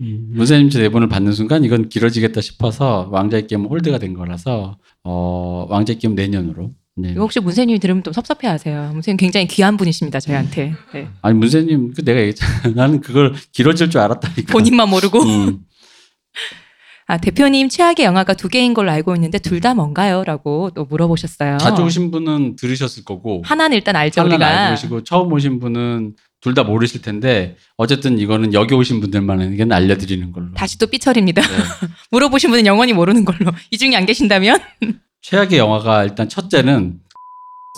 음, 0.00 0.30
문세님 0.34 0.70
제 0.70 0.80
대본을 0.80 1.08
받는 1.08 1.32
순간 1.32 1.64
이건 1.64 1.88
길어지겠다 1.88 2.40
싶어서 2.40 3.08
왕좌의 3.12 3.46
게임 3.46 3.64
hold가 3.64 3.98
된 3.98 4.14
거라서 4.14 4.76
어, 5.04 5.66
왕자의 5.68 5.98
게임 5.98 6.14
내년으로. 6.14 6.72
네. 6.96 7.12
혹시 7.14 7.40
문세님이 7.40 7.78
들으면 7.80 8.02
좀 8.04 8.12
섭섭해하세요. 8.12 8.90
문세님 8.92 9.16
굉장히 9.16 9.46
귀한 9.48 9.76
분이십니다 9.76 10.20
저희한테. 10.20 10.74
네. 10.92 11.08
아니 11.22 11.36
문세님 11.38 11.92
그 11.94 12.04
내가 12.04 12.18
얘기했잖아. 12.20 12.52
나는 12.74 13.00
그걸 13.00 13.34
길어질 13.52 13.90
줄 13.90 14.00
알았다니까. 14.00 14.52
본인만 14.52 14.88
모르고. 14.90 15.22
음, 15.22 15.60
아 17.06 17.18
대표님 17.18 17.68
최악의 17.68 18.04
영화가 18.06 18.34
두 18.34 18.48
개인 18.48 18.72
걸로 18.74 18.90
알고 18.90 19.14
있는데 19.16 19.38
둘 19.38 19.60
다 19.60 19.74
뭔가요?라고 19.74 20.70
또 20.74 20.84
물어보셨어요. 20.86 21.58
자주 21.58 21.82
오신 21.82 22.10
분은 22.10 22.56
들으셨을 22.56 23.04
거고 23.04 23.42
하나는 23.44 23.76
일단 23.76 23.94
알죠 23.96 24.22
하나는 24.22 24.36
우리가. 24.36 24.46
알고 24.60 24.74
계시고 24.74 25.04
처음 25.04 25.32
오신 25.32 25.60
분은 25.60 26.14
둘 26.44 26.52
다 26.54 26.62
모르실 26.62 27.00
텐데 27.00 27.56
어쨌든 27.78 28.18
이거는 28.18 28.52
여기 28.52 28.74
오신 28.74 29.00
분들만에게는 29.00 29.72
알려드리는 29.74 30.30
걸로. 30.30 30.52
다시 30.52 30.76
또 30.76 30.86
삐처리입니다. 30.86 31.40
네. 31.40 31.48
물어보신 32.12 32.50
분은 32.50 32.66
영원히 32.66 32.92
모르는 32.92 33.24
걸로. 33.24 33.50
이 33.70 33.78
중에 33.78 33.96
안 33.96 34.04
계신다면 34.04 34.58
최악의 35.22 35.58
영화가 35.58 36.04
일단 36.04 36.28
첫째는 36.28 37.00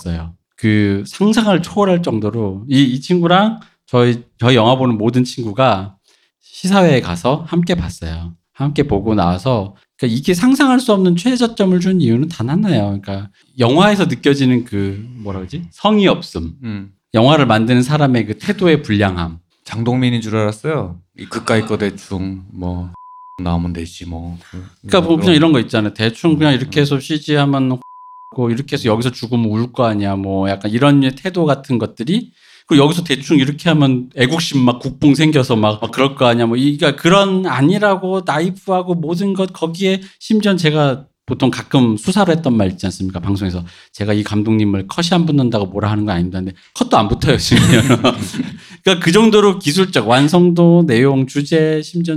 어요. 0.09 0.35
그 0.57 1.05
상상을 1.07 1.63
초월할 1.63 2.03
정도로 2.03 2.65
이, 2.69 2.83
이 2.83 3.01
친구랑 3.01 3.61
저희 3.87 4.25
저희 4.37 4.57
영화 4.57 4.75
보는 4.75 4.99
모든 4.99 5.23
친구가 5.23 5.95
시사회에 6.41 7.01
가서 7.03 7.45
함께 7.47 7.77
봤어요. 7.77 8.35
함께 8.53 8.83
보고 8.83 9.15
나와서 9.15 9.77
그러니까 9.97 10.19
이게 10.19 10.35
상상할 10.35 10.81
수 10.81 10.93
없는 10.93 11.15
최저점을 11.15 11.79
준 11.79 12.01
이유는 12.01 12.27
단 12.29 12.51
하나예요. 12.51 13.01
그러니까 13.01 13.31
영화에서 13.61 14.07
느껴지는 14.07 14.65
그 14.65 15.07
뭐라 15.19 15.39
그러지 15.39 15.69
성의 15.71 16.09
없음. 16.09 16.55
음. 16.65 16.91
영화를 17.15 17.47
만드는 17.47 17.83
사람의 17.83 18.27
그 18.27 18.39
태도의 18.39 18.83
불량함. 18.83 19.39
장동민인 19.65 20.21
줄 20.21 20.37
알았어요. 20.37 21.01
이 21.19 21.27
그까이 21.27 21.63
거 21.63 21.77
대충 21.77 22.45
뭐 22.53 22.91
나오면 23.43 23.73
되지 23.73 24.07
뭐. 24.07 24.39
그러니까 24.83 25.01
뭐 25.09 25.17
그냥 25.19 25.35
이런 25.35 25.53
거 25.53 25.59
있잖아요. 25.61 25.93
대충 25.93 26.37
그냥 26.39 26.55
이렇게 26.55 26.81
해서 26.81 27.01
CG하면 27.01 27.79
고 28.35 28.51
이렇게 28.51 28.75
해서 28.75 28.89
여기서 28.89 29.11
죽으면 29.11 29.47
울 29.47 29.73
거 29.73 29.85
아니야. 29.87 30.15
뭐 30.17 30.49
약간 30.49 30.71
이런 30.71 31.01
태도 31.17 31.45
같은 31.47 31.79
것들이 31.79 32.33
그 32.69 32.79
여기서 32.79 33.03
대충 33.05 33.39
이렇게 33.39 33.69
하면 33.71 34.11
애국심 34.17 34.61
막 34.61 34.79
국뽕 34.81 35.15
생겨서 35.15 35.57
막, 35.57 35.81
막 35.81 35.91
그럴 35.91 36.15
거 36.15 36.27
아니야. 36.27 36.47
뭐 36.47 36.57
이가 36.57 36.97
그런 36.97 37.47
아니라고 37.47 38.23
나이프하고 38.25 38.95
모든 38.95 39.35
것 39.35 39.53
거기에 39.53 40.01
심지어 40.21 40.55
제가 40.57 41.07
보통 41.27 41.51
가끔 41.51 41.97
수사를 41.97 42.35
했던 42.35 42.57
말 42.57 42.71
있지 42.71 42.87
않습니까? 42.87 43.19
방송에서 43.19 43.65
제가 43.93 44.13
이 44.13 44.23
감독님을 44.23 44.87
컷이 44.87 45.09
안 45.11 45.27
붙는다고 45.27 45.67
뭐라 45.67 45.91
하는 45.91 46.07
건 46.07 46.15
아닙니다. 46.15 46.39
근데 46.39 46.53
컷도 46.75 46.97
안 46.97 47.09
붙어요, 47.09 47.37
지금. 47.37 47.63
그러니까 48.83 49.05
그 49.05 49.11
정도로 49.11 49.59
기술적 49.59 50.09
완성도, 50.09 50.85
내용, 50.87 51.27
주제, 51.27 51.83
심지어 51.83 52.17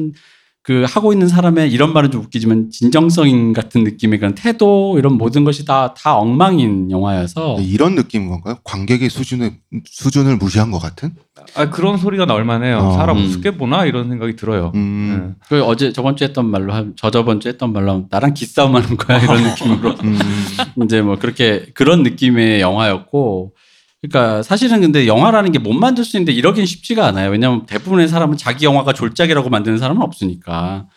그 0.69 0.85
하고 0.87 1.11
있는 1.11 1.27
사람의 1.27 1.71
이런 1.71 1.93
말은 1.93 2.11
좀 2.11 2.21
웃기지만 2.21 2.69
진정성 2.69 3.53
같은 3.53 3.83
느낌의 3.83 4.19
그런 4.19 4.35
태도 4.35 4.99
이런 4.99 5.13
모든 5.13 5.43
것이 5.43 5.65
다다 5.65 6.15
엉망인 6.17 6.91
영화여서 6.91 7.55
네, 7.57 7.63
이런 7.63 7.95
느낌인 7.95 8.29
건가요? 8.29 8.59
관객의 8.63 9.09
수준을 9.09 9.53
수준을 9.85 10.37
무시한 10.37 10.69
것 10.69 10.77
같은? 10.77 11.15
아 11.55 11.71
그런 11.71 11.97
소리가 11.97 12.27
나올 12.27 12.45
만해요. 12.45 12.77
어. 12.77 12.91
사람 12.91 13.17
음. 13.17 13.25
우습게 13.25 13.57
보나 13.57 13.85
이런 13.85 14.09
생각이 14.09 14.35
들어요. 14.35 14.71
음, 14.75 15.33
그 15.47 15.63
어제 15.63 15.91
저번 15.91 16.15
주에 16.15 16.27
했던 16.27 16.45
말로 16.45 16.71
한 16.71 16.93
저저번 16.95 17.39
주에 17.39 17.53
했던 17.53 17.73
말로 17.73 18.05
나랑 18.11 18.35
기싸움하는 18.35 18.95
거야 18.95 19.17
이런 19.23 19.41
느낌으로 19.49 19.95
음, 20.03 20.19
이제 20.83 21.01
뭐 21.01 21.17
그렇게 21.17 21.65
그런 21.73 22.03
느낌의 22.03 22.61
영화였고 22.61 23.53
그러니까 24.01 24.43
사실은 24.43 24.81
근데 24.81 25.07
영화라는 25.07 25.51
게 25.51 25.59
못 25.59 25.73
만들 25.73 26.03
수 26.05 26.17
있는데 26.17 26.31
이러긴 26.31 26.65
쉽지가 26.65 27.05
않아요. 27.07 27.31
왜냐하면 27.31 27.65
대부분의 27.65 28.07
사람은 28.07 28.37
자기 28.37 28.65
영화가 28.65 28.93
졸작이라고 28.93 29.49
만드는 29.49 29.77
사람은 29.77 30.01
없으니까 30.01 30.87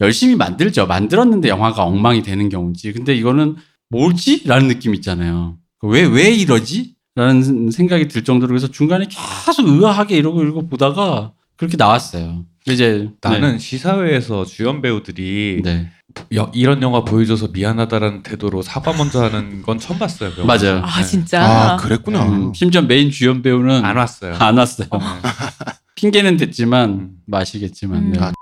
열심히 0.00 0.36
만들죠. 0.36 0.86
만들었는데 0.86 1.48
영화가 1.48 1.84
엉망이 1.84 2.22
되는 2.22 2.48
경우지. 2.48 2.92
근데 2.92 3.14
이거는 3.14 3.56
뭐지? 3.90 4.44
라는 4.46 4.68
느낌 4.68 4.94
있잖아요. 4.94 5.58
왜, 5.82 6.02
왜 6.04 6.30
이러지? 6.30 6.94
라는 7.14 7.70
생각이 7.70 8.08
들 8.08 8.24
정도로 8.24 8.48
그래서 8.48 8.68
중간에 8.68 9.06
계속 9.06 9.68
의아하게 9.68 10.16
이러고 10.16 10.42
이러고 10.42 10.68
보다가 10.68 11.32
그렇게 11.56 11.76
나왔어요. 11.76 12.44
이제 12.68 13.10
나는 13.20 13.58
시사회에서 13.58 14.44
주연 14.44 14.80
배우들이 14.82 15.60
네. 15.64 15.90
네. 16.14 16.36
여- 16.36 16.50
이런 16.54 16.82
영화 16.82 17.04
보여줘서 17.04 17.48
미안하다라는 17.48 18.22
태도로 18.22 18.62
사과 18.62 18.92
먼저 18.92 19.22
하는 19.22 19.62
건 19.62 19.78
처음 19.78 19.98
봤어요. 19.98 20.30
그 20.34 20.40
영화. 20.42 20.56
맞아요. 20.56 20.82
아 20.84 21.00
네. 21.00 21.04
진짜. 21.06 21.42
아 21.44 21.76
그랬구나. 21.76 22.24
음, 22.26 22.52
심지어 22.54 22.82
메인 22.82 23.10
주연 23.10 23.42
배우는 23.42 23.84
안 23.84 23.96
왔어요. 23.96 24.34
안 24.38 24.58
왔어요. 24.58 24.88
네. 24.92 24.98
핑계는 25.96 26.36
됐지만 26.36 26.90
음. 26.90 27.10
마시겠지만. 27.26 27.98
음. 28.02 28.12
네. 28.12 28.18
아, 28.20 28.32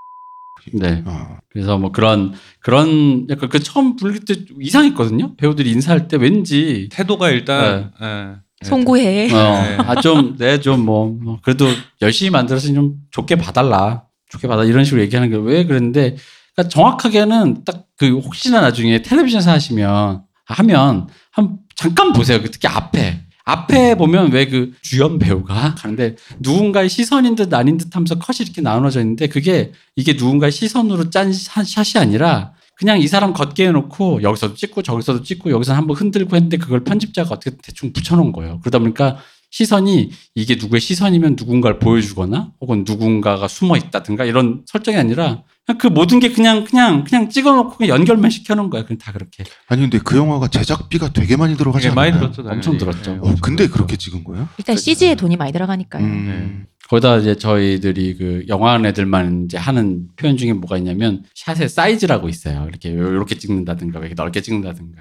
네. 0.73 1.03
아, 1.07 1.39
그래서 1.51 1.79
뭐 1.79 1.91
그런 1.91 2.33
그런 2.61 3.27
약간 3.31 3.49
그 3.49 3.61
처음 3.61 3.97
불릴 3.97 4.25
때 4.25 4.35
이상했거든요. 4.61 5.37
배우들이 5.37 5.71
인사할 5.71 6.07
때 6.09 6.17
왠지 6.17 6.89
태도가 6.93 7.31
일단 7.31 7.93
예. 8.03 8.37
송구해. 8.63 9.33
어, 9.33 9.83
어아좀내좀뭐 9.89 11.17
뭐 11.23 11.39
그래도 11.43 11.67
열심히 12.03 12.31
만들어서 12.31 12.73
좀 12.73 12.97
좋게 13.11 13.37
봐달라. 13.37 14.05
좋게 14.29 14.47
봐달라 14.49 14.69
이런 14.69 14.85
식으로 14.85 15.01
얘기하는 15.03 15.31
게 15.31 15.37
왜 15.37 15.65
그랬는데 15.65 16.17
그러니까 16.57 16.69
정확하게는 16.71 17.65
딱 17.65 17.87
그 18.01 18.17
혹시나 18.19 18.63
나중에 18.63 19.03
텔레비전에서 19.03 19.51
하시면 19.51 20.23
하면 20.47 21.09
한 21.33 21.59
잠깐 21.77 22.15
보세요. 22.15 22.41
그 22.41 22.51
특히 22.51 22.67
앞에 22.67 23.21
앞에 23.45 23.95
보면 23.97 24.33
왜 24.33 24.47
그 24.47 24.73
주연 24.81 25.19
배우가 25.19 25.75
가는데 25.75 26.17
누군가의 26.39 26.89
시선인 26.89 27.35
듯 27.35 27.53
아닌 27.53 27.77
듯 27.77 27.95
하면서 27.95 28.15
컷이 28.19 28.39
이렇게 28.41 28.63
나눠져 28.63 29.01
있는데 29.01 29.27
그게 29.27 29.73
이게 29.97 30.15
누군가의 30.15 30.51
시선으로 30.51 31.11
짠 31.11 31.31
샷- 31.35 31.67
샷이 31.67 32.03
아니라 32.03 32.55
그냥 32.75 32.99
이 33.03 33.07
사람 33.07 33.35
걷게 33.35 33.67
해놓고 33.69 34.23
여기서도 34.23 34.55
찍고 34.55 34.81
저기서도 34.83 35.25
찍고 35.25 35.51
여기서 35.51 35.75
한번 35.75 35.95
흔들고 35.97 36.35
했는데 36.37 36.57
그걸 36.57 36.83
편집자가 36.83 37.35
어떻게 37.35 37.55
대충 37.63 37.93
붙여놓은 37.93 38.33
거예요. 38.33 38.61
그러다 38.61 38.79
보니까 38.79 39.19
시선이 39.51 40.11
이게 40.37 40.55
누구의 40.55 40.81
시선이면 40.81 41.37
누군가를 41.39 41.79
보여주거나 41.81 42.53
혹은 42.63 42.85
누군가가 42.87 43.47
숨어 43.47 43.77
있다든가 43.77 44.25
이런 44.25 44.63
설정이 44.65 44.97
아니라 44.97 45.43
그 45.79 45.87
모든 45.87 46.21
게 46.21 46.31
그냥 46.33 46.65
그냥 46.65 47.05
그냥 47.05 47.29
찍어놓고 47.29 47.77
그냥 47.77 47.97
연결만 47.97 48.31
시켜놓은 48.31 48.71
거야. 48.71 48.85
그냥 48.85 48.99
다 48.99 49.13
그렇게. 49.13 49.45
아니 49.69 49.83
근데 49.83 49.99
그 50.03 50.17
영화가 50.17 50.49
제작비가 50.49 51.13
되게 51.13 51.37
많이 51.37 51.57
들어가지 51.57 51.89
되게 51.89 51.93
않나요? 52.01 52.11
많이 52.13 52.21
들었죠. 52.21 52.43
당연히. 52.43 52.57
엄청 52.57 52.79
들었죠. 52.79 53.21
예, 53.25 53.29
어, 53.31 53.35
근데 53.41 53.69
그렇게 53.69 53.97
찍은 53.97 54.25
거예요? 54.25 54.49
일단 54.59 54.77
CG에 54.77 55.15
돈이 55.15 55.37
많이 55.37 55.53
들어가니까요. 55.53 56.05
음. 56.05 56.67
거기다 56.89 57.19
이제 57.19 57.37
저희들이 57.37 58.17
그 58.17 58.45
영화관 58.49 58.85
애들만 58.85 59.45
이제 59.45 59.57
하는 59.57 60.09
표현 60.17 60.37
중에 60.37 60.53
뭐가 60.55 60.77
있냐면 60.79 61.23
샷의 61.35 61.69
사이즈라고 61.69 62.29
있어요. 62.29 62.67
이렇게 62.69 62.89
이렇게 62.91 63.37
찍는다든가 63.37 64.01
이렇게 64.01 64.15
넓게 64.15 64.41
찍는다든가. 64.43 65.01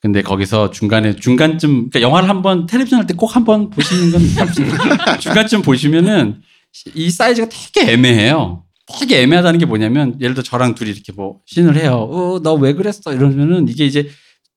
근데 0.00 0.22
거기서 0.22 0.70
중간에 0.70 1.14
중간쯤 1.14 1.90
그러니까 1.90 2.00
영화를 2.00 2.26
한번 2.30 2.64
텔레비전 2.66 3.00
할 3.00 3.06
때 3.06 3.12
꼭 3.14 3.36
한번 3.36 3.68
보시는 3.68 4.12
건 4.12 4.22
중간쯤 5.20 5.60
보시면은 5.60 6.40
이 6.94 7.10
사이즈가 7.10 7.48
되게 7.50 7.92
애매해요. 7.92 8.64
되게 8.98 9.22
애매하다는 9.22 9.58
게 9.60 9.66
뭐냐면 9.66 10.16
예를 10.20 10.34
들어 10.34 10.42
저랑 10.42 10.74
둘이 10.74 10.90
이렇게 10.90 11.12
뭐 11.12 11.40
씬을 11.46 11.76
해요. 11.76 12.08
어, 12.10 12.40
너 12.42 12.54
왜 12.54 12.72
그랬어? 12.74 13.12
이러면은 13.12 13.68
이게 13.68 13.86
이제 13.86 14.08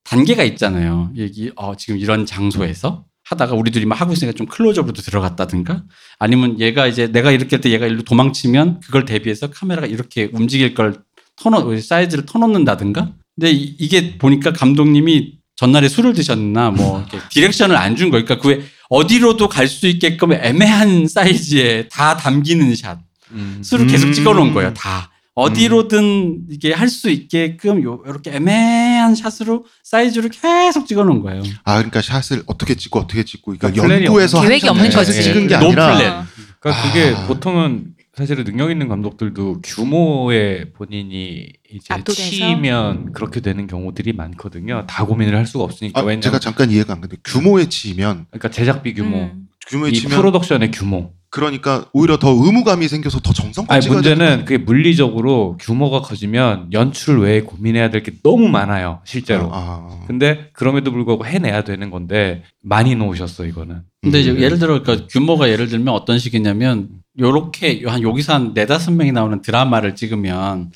단계가 0.04 0.44
있잖아요. 0.44 1.12
여기 1.18 1.52
어, 1.56 1.76
지금 1.76 1.98
이런 2.00 2.26
장소에서 2.26 3.06
하다가 3.26 3.54
우리 3.56 3.72
둘이 3.72 3.86
막 3.86 4.00
하고 4.02 4.12
있으니까 4.14 4.36
좀 4.36 4.48
클로즈업으로 4.48 4.94
들어갔다든가 4.94 5.84
아니면 6.20 6.60
얘가 6.60 6.88
이제 6.88 7.08
내가 7.08 7.32
이렇게 7.32 7.56
할 7.56 7.62
때 7.62 7.70
얘가 7.72 7.86
일로 7.88 8.04
도망치면 8.04 8.82
그걸 8.82 9.06
대비해서 9.06 9.50
카메라가 9.50 9.88
이렇게 9.88 10.30
움직일 10.34 10.74
걸 10.74 10.98
터놓 11.38 11.82
사이즈를 11.82 12.26
터놓는다든가 12.26 13.14
근데 13.36 13.52
이- 13.52 13.76
이게 13.80 14.18
보니까 14.18 14.52
감독님이 14.52 15.38
전날에 15.56 15.88
술을 15.88 16.14
드셨나 16.14 16.72
뭐 16.72 17.00
이렇게 17.00 17.18
디렉션을 17.32 17.76
안 17.78 17.96
준 17.96 18.10
거니까 18.10 18.40
그외 18.40 18.62
어디로도 18.90 19.48
갈 19.48 19.68
수 19.68 19.88
있게끔 19.88 20.34
애매한 20.34 21.08
사이즈에 21.08 21.88
다 21.88 22.18
담기는 22.18 22.76
샷 22.76 23.00
음. 23.34 23.62
수를 23.64 23.88
계속 23.88 24.08
음. 24.08 24.14
찍어놓은 24.14 24.54
거예요 24.54 24.74
다 24.74 25.10
어디로든 25.36 26.46
이게 26.52 26.74
할 26.74 26.88
수 26.90 27.10
있게끔 27.10 27.82
요 27.84 28.02
이렇게 28.06 28.32
애매한 28.32 29.16
샷으로 29.16 29.66
사이즈로 29.84 30.30
계속 30.30 30.86
찍어놓은 30.86 31.22
거예요. 31.22 31.42
아 31.64 31.78
그러니까 31.78 32.02
샷을 32.04 32.44
어떻게 32.46 32.76
찍고 32.76 33.00
어떻게 33.00 33.24
찍고 33.24 33.56
그러니까 33.58 33.84
연구해서 33.84 34.42
계획이 34.42 34.68
한 34.68 34.76
없는 34.76 34.92
거지. 34.92 35.24
찍은 35.24 35.48
게노 35.48 35.66
아니라 35.66 35.98
플랜. 35.98 36.14
그러니까 36.60 36.84
그게 36.88 37.16
아. 37.16 37.28
보통은 37.28 37.94
사실은 38.16 38.44
능력 38.44 38.70
있는 38.70 38.88
감독들도 38.88 39.62
규모에 39.64 40.66
본인이 40.74 41.48
이제 41.72 41.94
압도돼서? 41.94 42.30
치이면 42.30 43.14
그렇게 43.14 43.40
되는 43.40 43.66
경우들이 43.66 44.14
많거든요. 44.14 44.86
다 44.88 45.04
고민을 45.04 45.36
할 45.36 45.48
수가 45.48 45.64
없으니까. 45.64 46.00
아, 46.00 46.20
제가 46.20 46.38
잠깐 46.38 46.70
이해가 46.70 46.94
안 46.94 47.02
가는데 47.02 47.20
규모에 47.24 47.68
치면 47.70 48.28
그러니까 48.30 48.50
제작비 48.52 48.94
규모, 48.94 49.18
음. 49.18 49.48
규모에 49.68 49.90
이 49.90 49.94
치면 49.94 50.16
프로덕션의 50.16 50.70
규모. 50.70 51.12
그러니까 51.44 51.86
오히려 51.94 52.18
더 52.20 52.30
의무감이 52.30 52.88
생겨서 52.88 53.20
더 53.20 53.34
정성껏 53.34 53.72
아니 53.72 53.82
찍어야 53.82 54.02
되는 54.02 54.18
문제는 54.20 54.46
그게 54.46 54.60
물리적으로 54.64 55.58
규모가 55.60 56.02
커지면 56.02 56.72
연출 56.74 57.20
외에 57.22 57.42
고민해야 57.42 57.90
될 57.90 58.04
게 58.04 58.12
너무 58.22 58.50
많아요, 58.50 59.02
실제로. 59.04 59.50
아, 59.52 59.88
아. 59.90 60.00
근데 60.06 60.52
그럼에도 60.54 60.92
불구하고 60.92 61.26
해내야 61.26 61.64
되는 61.64 61.90
건데 61.90 62.44
많이 62.62 62.96
놓으셨어 62.96 63.46
이거는. 63.48 63.82
근데 64.04 64.22
이제 64.22 64.30
음. 64.30 64.40
예를 64.40 64.60
들어 64.60 64.84
그러니까 64.84 65.08
규모가 65.10 65.50
예를 65.50 65.68
들면 65.70 65.92
어떤 65.92 66.20
식이냐면 66.20 66.90
요렇게 67.18 67.82
한 67.88 68.04
여기서 68.04 68.34
한 68.36 68.52
네다섯 68.54 68.94
명이 68.94 69.12
나오는 69.12 69.42
드라마를 69.42 69.96
찍으면 69.96 70.72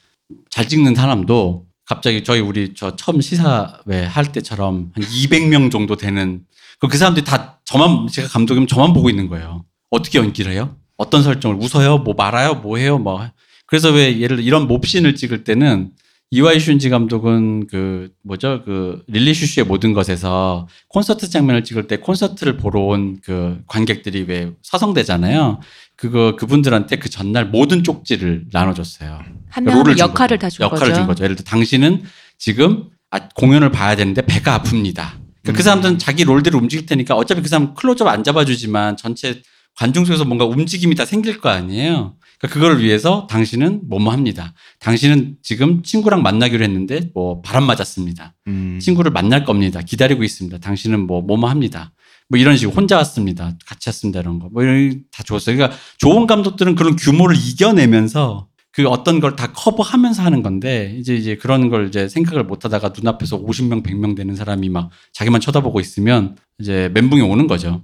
잘 0.49 0.67
찍는 0.67 0.95
사람도 0.95 1.65
갑자기 1.85 2.23
저희 2.23 2.39
우리 2.39 2.73
저 2.73 2.95
처음 2.95 3.21
시사회 3.21 4.05
할 4.09 4.31
때처럼 4.31 4.91
한 4.95 5.03
200명 5.03 5.69
정도 5.71 5.95
되는 5.97 6.41
그- 6.79 6.87
그 6.87 6.97
사람들이 6.97 7.23
다 7.25 7.59
저만 7.65 8.07
제가 8.07 8.27
감독이면 8.29 8.67
저만 8.67 8.93
보고 8.93 9.09
있는 9.11 9.27
거예요. 9.29 9.63
어떻게 9.89 10.19
연기를 10.19 10.51
해요? 10.51 10.75
어떤 10.97 11.23
설정을 11.23 11.57
웃어요? 11.57 11.99
뭐 11.99 12.13
말아요? 12.15 12.55
뭐 12.55 12.77
해요? 12.77 12.97
뭐 12.97 13.29
그래서 13.65 13.91
왜 13.91 14.19
예를 14.19 14.37
들어 14.37 14.45
이런 14.45 14.67
몹신을 14.67 15.15
찍을 15.15 15.43
때는 15.43 15.91
이와이 16.29 16.57
슌지 16.57 16.89
감독은 16.89 17.67
그 17.67 18.09
뭐죠 18.21 18.61
그 18.65 19.01
릴리 19.07 19.33
슈슈의 19.33 19.65
모든 19.65 19.93
것에서 19.93 20.67
콘서트 20.89 21.29
장면을 21.29 21.63
찍을 21.63 21.87
때 21.87 21.97
콘서트를 21.97 22.57
보러 22.57 22.81
온 22.81 23.19
그 23.23 23.61
관객들이 23.67 24.25
왜 24.27 24.51
서성대잖아요. 24.61 25.59
그거 25.95 26.35
그분들한테 26.35 26.97
그 26.97 27.09
전날 27.09 27.45
모든 27.45 27.83
쪽지를 27.83 28.45
나눠줬어요. 28.51 29.19
한 29.49 29.63
롤을 29.63 29.75
명은 29.83 29.95
준 29.95 29.99
역할을 29.99 30.37
거죠. 30.37 30.57
다준 30.59 30.63
역할을 30.65 30.87
거죠. 30.87 30.95
준 30.95 31.07
거죠. 31.07 31.23
예를 31.23 31.35
들어 31.37 31.45
당신은 31.45 32.03
지금 32.37 32.89
아, 33.09 33.29
공연을 33.29 33.71
봐야 33.71 33.95
되는데 33.95 34.21
배가 34.21 34.59
아픕니다. 34.59 34.93
그러니까 35.41 35.53
그 35.53 35.63
사람들은 35.63 35.97
자기 35.97 36.25
롤대로 36.25 36.59
움직일 36.59 36.85
테니까 36.85 37.15
어차피 37.15 37.41
그 37.41 37.47
사람 37.47 37.73
클로즈업 37.73 38.07
안 38.09 38.23
잡아주지만 38.23 38.97
전체 38.97 39.41
관중 39.77 40.05
속에서 40.05 40.25
뭔가 40.25 40.45
움직임이 40.45 40.95
다 40.95 41.05
생길 41.05 41.39
거 41.39 41.49
아니에요. 41.49 42.15
그러니까 42.39 42.53
그걸 42.53 42.79
위해서 42.79 43.27
당신은 43.29 43.81
뭐뭐 43.87 44.11
합니다. 44.11 44.53
당신은 44.79 45.37
지금 45.43 45.83
친구랑 45.83 46.23
만나기로 46.23 46.63
했는데 46.63 47.09
뭐 47.13 47.41
바람 47.41 47.65
맞았습니다. 47.65 48.33
음. 48.47 48.79
친구를 48.81 49.11
만날 49.11 49.45
겁니다. 49.45 49.81
기다리고 49.81 50.23
있습니다. 50.23 50.57
당신은 50.59 51.05
뭐 51.05 51.21
뭐뭐 51.21 51.49
합니다. 51.49 51.93
뭐 52.29 52.39
이런 52.39 52.57
식으로 52.57 52.75
혼자 52.75 52.97
왔습니다. 52.97 53.55
같이 53.65 53.89
왔습니다. 53.89 54.19
이런 54.19 54.39
거. 54.39 54.49
뭐 54.51 54.63
이런 54.63 55.03
다 55.11 55.23
좋았어요. 55.23 55.55
그러니까 55.55 55.77
좋은 55.97 56.27
감독들은 56.27 56.75
그런 56.75 56.95
규모를 56.95 57.35
이겨내면서 57.37 58.47
그 58.71 58.87
어떤 58.87 59.19
걸 59.19 59.35
다 59.35 59.51
커버하면서 59.53 60.21
하는 60.23 60.43
건데 60.43 60.95
이제 60.99 61.15
이제 61.15 61.35
그런 61.35 61.69
걸 61.69 61.87
이제 61.87 62.07
생각을 62.09 62.43
못 62.43 62.65
하다가 62.65 62.93
눈앞에서 62.95 63.39
50명, 63.41 63.83
100명 63.83 64.15
되는 64.15 64.35
사람이 64.35 64.69
막 64.69 64.89
자기만 65.13 65.41
쳐다보고 65.41 65.79
있으면 65.79 66.35
이제 66.59 66.89
멘붕이 66.93 67.21
오는 67.21 67.47
거죠. 67.47 67.83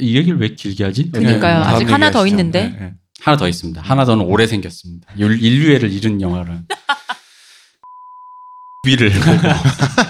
이 0.00 0.16
얘기를 0.16 0.38
왜 0.38 0.54
길게 0.54 0.84
하지? 0.84 1.10
그러니까요. 1.10 1.58
네. 1.60 1.64
아직 1.64 1.90
하나 1.90 2.10
더. 2.10 2.26
있는데. 2.28 2.68
네, 2.68 2.76
네. 2.78 2.92
하나 3.20 3.36
더 3.36 3.48
있습니다. 3.48 3.80
하나 3.82 4.04
더는 4.04 4.24
오래 4.24 4.46
생겼습니다. 4.46 5.08
인- 5.16 5.32
인류애를 5.32 5.90
잃은 5.92 6.20
영화를. 6.20 6.60
위를 8.86 9.10
보고. 9.10 9.48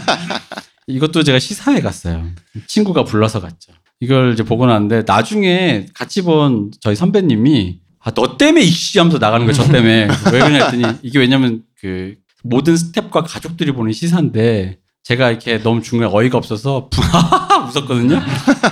이것도 0.87 1.23
제가 1.23 1.39
시사회 1.39 1.81
갔어요. 1.81 2.29
친구가 2.67 3.05
불러서 3.05 3.41
갔죠. 3.41 3.73
이걸 4.01 4.33
이제 4.35 4.43
보고 4.43 4.67
나는데 4.67 5.05
나중에 5.07 5.87
같이 5.95 6.21
본 6.23 6.71
저희 6.81 6.95
선배님이 6.97 7.81
아, 8.01 8.11
너 8.11 8.37
때문에 8.37 8.63
이씨 8.63 8.99
하면서 8.99 9.17
나가는 9.17 9.47
거야, 9.47 9.55
저 9.55 9.65
때문에. 9.65 10.09
왜 10.27 10.31
그러냐 10.31 10.65
했더니 10.67 10.85
이게 11.03 11.21
왜냐면 11.21 11.63
그 11.81 12.17
모든 12.43 12.75
스탭과 12.75 13.25
가족들이 13.27 13.73
보는 13.73 13.93
시사인데 13.95 14.79
제가 15.05 15.31
이렇게 15.31 15.63
너무 15.63 15.81
중간에 15.81 16.11
어이가 16.13 16.37
없어서 16.37 16.91
부하하 16.91 17.65
웃었거든요. 17.69 18.21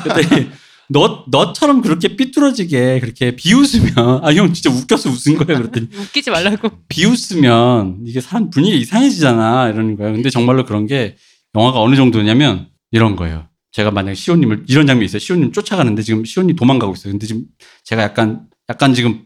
그랬더니 0.03 0.51
너, 0.89 1.25
너처럼 1.31 1.81
그렇게 1.81 2.17
삐뚤어지게 2.17 3.01
그렇게 3.01 3.35
비웃으면, 3.37 3.93
아, 4.25 4.33
형 4.35 4.53
진짜 4.53 4.71
웃겨서 4.71 5.11
웃은 5.11 5.39
거예요. 5.39 5.63
그랬더니 5.63 5.89
웃기지 5.97 6.31
말라고. 6.31 6.71
비웃으면 6.89 8.01
이게 8.07 8.21
사람 8.21 8.51
분위기 8.51 8.79
이상해지잖아. 8.79 9.69
이러는 9.71 9.97
거예요. 9.97 10.13
근데 10.13 10.31
정말로 10.31 10.65
그런 10.65 10.87
게 10.87 11.17
영화가 11.55 11.81
어느 11.81 11.97
정도냐면 11.97 12.69
이런 12.91 13.17
거예요. 13.17 13.49
제가 13.73 13.91
만약에 13.91 14.15
시호님을, 14.15 14.65
이런 14.69 14.87
장면이 14.87 15.07
있어요. 15.07 15.19
시호님 15.19 15.53
쫓아가는데 15.53 16.03
지금 16.03 16.25
시호님 16.25 16.57
도망가고 16.57 16.93
있어요. 16.93 17.13
근데 17.13 17.27
지금 17.27 17.45
제가 17.85 18.03
약간, 18.03 18.43
약간 18.69 18.93
지금 18.93 19.23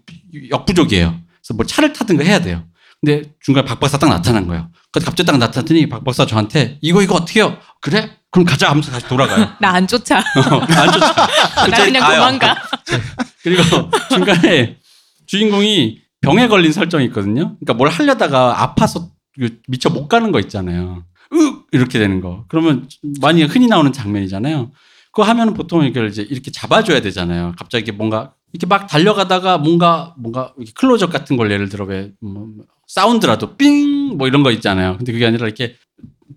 역부족이에요. 0.51 1.09
그래서 1.11 1.55
뭐 1.55 1.67
차를 1.67 1.93
타든가 1.93 2.23
해야 2.25 2.41
돼요. 2.41 2.65
근데 3.07 3.23
중간에 3.41 3.65
박 3.65 3.79
박사 3.79 3.99
딱 3.99 4.09
나타난 4.09 4.49
거예요. 4.49 4.69
그래서 4.91 5.09
갑자기 5.09 5.25
딱 5.29 5.39
나타났더니 5.39 5.89
박 5.89 6.03
박사 6.03 6.27
저한테 6.27 6.79
이거, 6.83 7.01
이거 7.03 7.15
어떻게 7.15 7.39
해요? 7.39 7.57
그래? 7.81 8.11
그럼 8.33 8.45
가자 8.45 8.69
하면서 8.69 8.91
다시 8.91 9.07
돌아가요. 9.07 9.49
나 9.63 9.71
안 9.75 9.87
쫓아. 9.87 10.17
안 10.19 10.93
쫓아. 10.93 11.15
나 11.71 11.85
그냥 11.85 12.03
가요. 12.03 12.17
도망가. 12.19 12.57
그리고 13.45 13.63
중간에 14.11 14.79
주인공이 15.27 16.01
병에 16.21 16.49
걸린 16.49 16.73
설정이 16.73 17.05
있거든요. 17.07 17.57
그러니까 17.61 17.75
뭘 17.75 17.91
하려다가 17.91 18.61
아파서 18.61 19.11
이거 19.39 19.55
미처 19.69 19.89
못 19.89 20.09
가는 20.09 20.33
거 20.33 20.41
있잖아요. 20.41 21.05
으 21.33 21.37
이렇게 21.71 22.01
되는 22.01 22.21
거. 22.21 22.45
그러면 22.49 22.89
많이 23.21 23.45
흔히 23.45 23.69
나오는 23.69 23.93
장면이잖아요. 23.93 24.73
그거 25.13 25.23
하면 25.29 25.55
보통 25.55 25.85
이걸 25.85 26.09
이제 26.09 26.23
이렇게 26.23 26.51
잡아줘야 26.51 27.01
되잖아요. 27.03 27.55
갑자기 27.57 27.93
뭔가 27.93 28.33
이렇게 28.53 28.67
막 28.67 28.89
달려가다가 28.89 29.59
뭔가 29.59 30.13
뭔가 30.19 30.53
클로즈업 30.75 31.13
같은 31.13 31.37
걸 31.37 31.53
예를 31.53 31.69
들어 31.69 31.85
왜 31.85 32.11
뭐, 32.21 32.49
사운드라도 32.87 33.57
삥 33.57 33.97
뭐 34.17 34.27
이런 34.27 34.43
거 34.43 34.51
있잖아요. 34.53 34.97
근데 34.97 35.13
그게 35.13 35.27
아니라 35.27 35.47
이렇게 35.47 35.77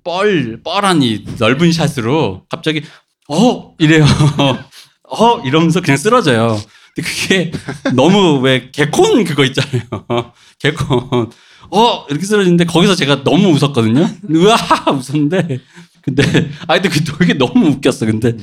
뻘 0.04 0.62
뻘한 0.64 1.02
이 1.04 1.24
넓은 1.38 1.72
샷으로 1.72 2.43
갑자기 2.50 2.82
어 3.30 3.74
이래요. 3.80 4.04
어 5.10 5.39
이러면서 5.45 5.82
그냥 5.82 5.97
쓰러져요. 5.97 6.60
근데 6.95 7.10
그게 7.10 7.52
너무 7.95 8.39
왜 8.39 8.70
개콘 8.72 9.24
그거 9.24 9.45
있잖아요. 9.45 9.82
개콘 10.60 11.30
어 11.72 12.06
이렇게 12.10 12.26
쓰러지는데 12.26 12.66
거기서 12.66 12.95
제가 12.95 13.24
너무 13.24 13.50
웃었거든요. 13.50 14.10
으아 14.34 14.91
웃었는데 14.91 15.60
근데 16.02 16.24
아 16.68 16.74
근데 16.80 16.89
그 16.89 17.04
되게 17.04 17.34
너무 17.36 17.68
웃겼어. 17.68 18.06
근데 18.08 18.36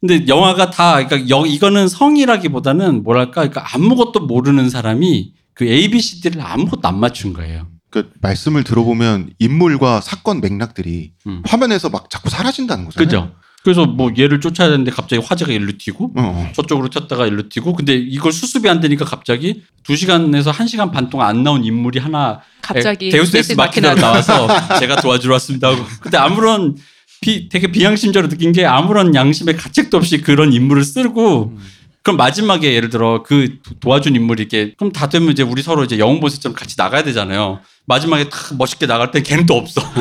근데 0.00 0.26
영화가 0.28 0.70
다 0.70 1.04
그러니까 1.04 1.28
여, 1.28 1.44
이거는 1.44 1.88
성이라기보다는 1.88 3.02
뭐랄까 3.02 3.48
그러니까 3.48 3.66
아무것도 3.74 4.20
모르는 4.20 4.70
사람이 4.70 5.32
그 5.58 5.64
A 5.64 5.88
B 5.88 6.00
C 6.00 6.20
D를 6.20 6.40
아무것도 6.40 6.86
안 6.86 7.00
맞춘 7.00 7.32
거예요. 7.32 7.66
그 7.90 8.12
말씀을 8.20 8.62
들어보면 8.62 9.30
인물과 9.40 10.00
사건 10.00 10.40
맥락들이 10.40 11.14
음. 11.26 11.42
화면에서 11.44 11.88
막 11.88 12.08
자꾸 12.10 12.30
사라진다는 12.30 12.84
거잖아요. 12.84 13.06
그죠? 13.06 13.34
그래서 13.64 13.84
뭐 13.84 14.12
얘를 14.16 14.40
쫓아야 14.40 14.68
되는데 14.68 14.92
갑자기 14.92 15.20
화재가 15.20 15.50
일로 15.52 15.72
튀고 15.76 16.12
어, 16.16 16.22
어. 16.22 16.52
저쪽으로 16.54 16.88
튀었다가 16.90 17.26
일로 17.26 17.48
튀고 17.48 17.72
근데 17.72 17.94
이걸 17.94 18.30
수습이 18.30 18.68
안 18.68 18.78
되니까 18.80 19.04
갑자기 19.04 19.64
2시간에서 19.82 20.52
1시간 20.52 20.92
반 20.92 21.10
동안 21.10 21.28
안 21.28 21.42
나온 21.42 21.64
인물이 21.64 21.98
하나 21.98 22.40
갑자기 22.62 23.10
데우스 23.10 23.36
엑스 23.36 23.54
마키나로 23.54 24.00
나와서 24.00 24.46
제가 24.78 25.00
도와주러 25.00 25.34
왔습니다 25.34 25.68
하고 25.68 25.84
근데 26.00 26.16
아무런 26.16 26.76
비, 27.20 27.48
되게 27.48 27.66
비양심적으로 27.72 28.28
느낀 28.28 28.52
게 28.52 28.64
아무런 28.64 29.12
양심의 29.12 29.56
가책도 29.56 29.96
없이 29.96 30.20
그런 30.20 30.52
인물을 30.52 30.84
쓰고 30.84 31.58
그럼 32.02 32.16
마지막에 32.16 32.72
예를 32.74 32.88
들어 32.90 33.22
그 33.22 33.58
도- 33.62 33.74
도와준 33.80 34.14
인물이 34.14 34.42
이렇게 34.42 34.74
그럼 34.78 34.92
다 34.92 35.08
되면 35.08 35.30
이제 35.30 35.42
우리 35.42 35.62
서로 35.62 35.84
이제 35.84 35.98
영웅본색처럼 35.98 36.54
같이 36.56 36.74
나가야 36.78 37.02
되잖아요. 37.04 37.60
마지막에 37.86 38.28
탁 38.30 38.56
멋있게 38.56 38.86
나갈 38.86 39.10
땐 39.10 39.22
걔는 39.22 39.46
또 39.46 39.54
없어. 39.56 39.80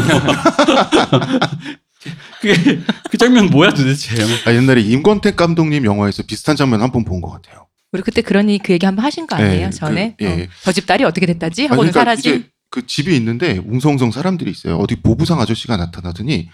그게 2.41 2.80
그 3.10 3.18
장면 3.18 3.48
뭐야 3.50 3.72
도대체? 3.72 4.16
아, 4.45 4.54
옛날에 4.54 4.82
임권택 4.82 5.36
감독님 5.36 5.84
영화에서 5.86 6.24
비슷한 6.24 6.56
장면 6.56 6.82
한 6.82 6.91
번 6.91 7.04
본 7.04 7.22
것 7.22 7.32
같아요. 7.32 7.68
우리 7.91 8.02
그때 8.04 8.22
그러니 8.22 8.60
그 8.60 8.74
얘기 8.74 8.86
한 8.86 8.95
번 8.95 9.04
하신 9.06 9.28
거 9.28 9.36
아니에요? 9.36 9.68
예, 9.68 9.70
전에 9.72 10.16
그, 10.18 10.26
예. 10.26 10.43
어, 10.43 10.48
저집 10.64 10.86
딸이 10.86 11.04
어떻게 11.04 11.26
됐다지 11.26 11.64
하고는 11.64 11.91
그러니까 11.91 12.00
사라진 12.02 12.36
이제 12.36 12.50
그 12.70 12.86
집이 12.86 13.16
있는데 13.16 13.60
웅성웅성 13.66 14.12
사람들이 14.12 14.52
있어요. 14.52 14.78
어디 14.78 14.95
보부상 14.98 15.39
아저씨가 15.41 15.78
나타나더니 15.78 16.50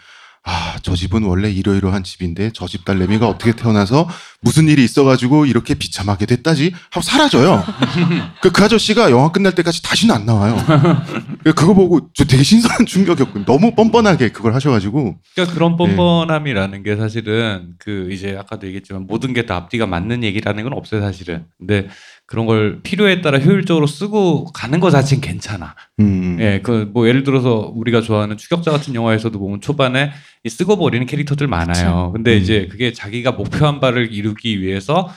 아, 0.46 0.76
저 0.82 0.94
집은 0.96 1.24
원래 1.24 1.50
이러이러한 1.50 2.04
집인데 2.04 2.52
저 2.52 2.68
집 2.68 2.84
딸내미가 2.86 3.28
어떻게 3.30 3.54
태어나서 3.54 4.10
무슨 4.41 4.68
일이 4.68 4.84
있어가지고 4.84 5.46
이렇게 5.46 5.74
비참하게 5.74 6.26
됐다지 6.26 6.74
하고 6.91 7.02
사라져요. 7.02 7.64
그, 8.41 8.52
그 8.52 8.64
아저씨가 8.64 9.10
영화 9.12 9.32
끝날 9.32 9.54
때까지 9.56 9.82
다시는 9.84 10.14
안 10.14 10.26
나와요. 10.26 10.58
그거 11.56 11.74
보고 11.74 12.10
저 12.14 12.26
되게 12.26 12.44
신선한 12.44 12.86
충격이었고 12.86 13.46
너무 13.46 13.74
뻔뻔하게 13.76 14.30
그걸 14.34 14.54
하셔가지고 14.56 15.18
그러니까 15.36 15.54
그런 15.54 15.78
뻔뻔함이라는 15.78 16.84
게 16.84 16.96
사실은 16.98 17.74
그 17.80 18.10
이제 18.12 18.36
아까도 18.38 18.68
얘기했지만 18.68 19.06
모든 19.08 19.34
게 19.34 19.44
다 19.46 19.56
앞뒤가 19.58 19.86
맞는 19.88 20.24
얘기라는 20.24 20.64
건 20.64 20.74
없어요 20.74 21.02
사실은. 21.02 21.46
근데 21.58 21.88
그런 22.26 22.46
걸 22.46 22.80
필요에 22.82 23.22
따라 23.22 23.38
효율적으로 23.39 23.86
쓰고 23.88 24.46
가는 24.54 24.80
거 24.80 24.89
자체는 24.89 25.22
괜찮아. 25.22 25.76
음, 26.00 26.38
예, 26.39 26.60
그 26.62 26.89
뭐 26.91 27.08
예를 27.08 27.24
들어서 27.24 27.72
우리가 27.76 28.02
좋아하는 28.02 28.36
추격자 28.38 28.72
같은 28.72 28.96
영화에서도 28.96 29.38
보면 29.38 29.62
초반에 29.62 30.12
이 30.44 30.50
쓰고 30.50 30.78
버리는 30.78 31.06
캐릭터들 31.06 31.48
많아요. 31.48 32.12
근데 32.14 32.36
음. 32.36 32.41
이제 32.41 32.68
그게 32.70 32.94
자기가 32.94 33.34
목표한 33.34 33.80
바를 33.80 34.12
이루기 34.12 34.60
위해서 34.62 35.10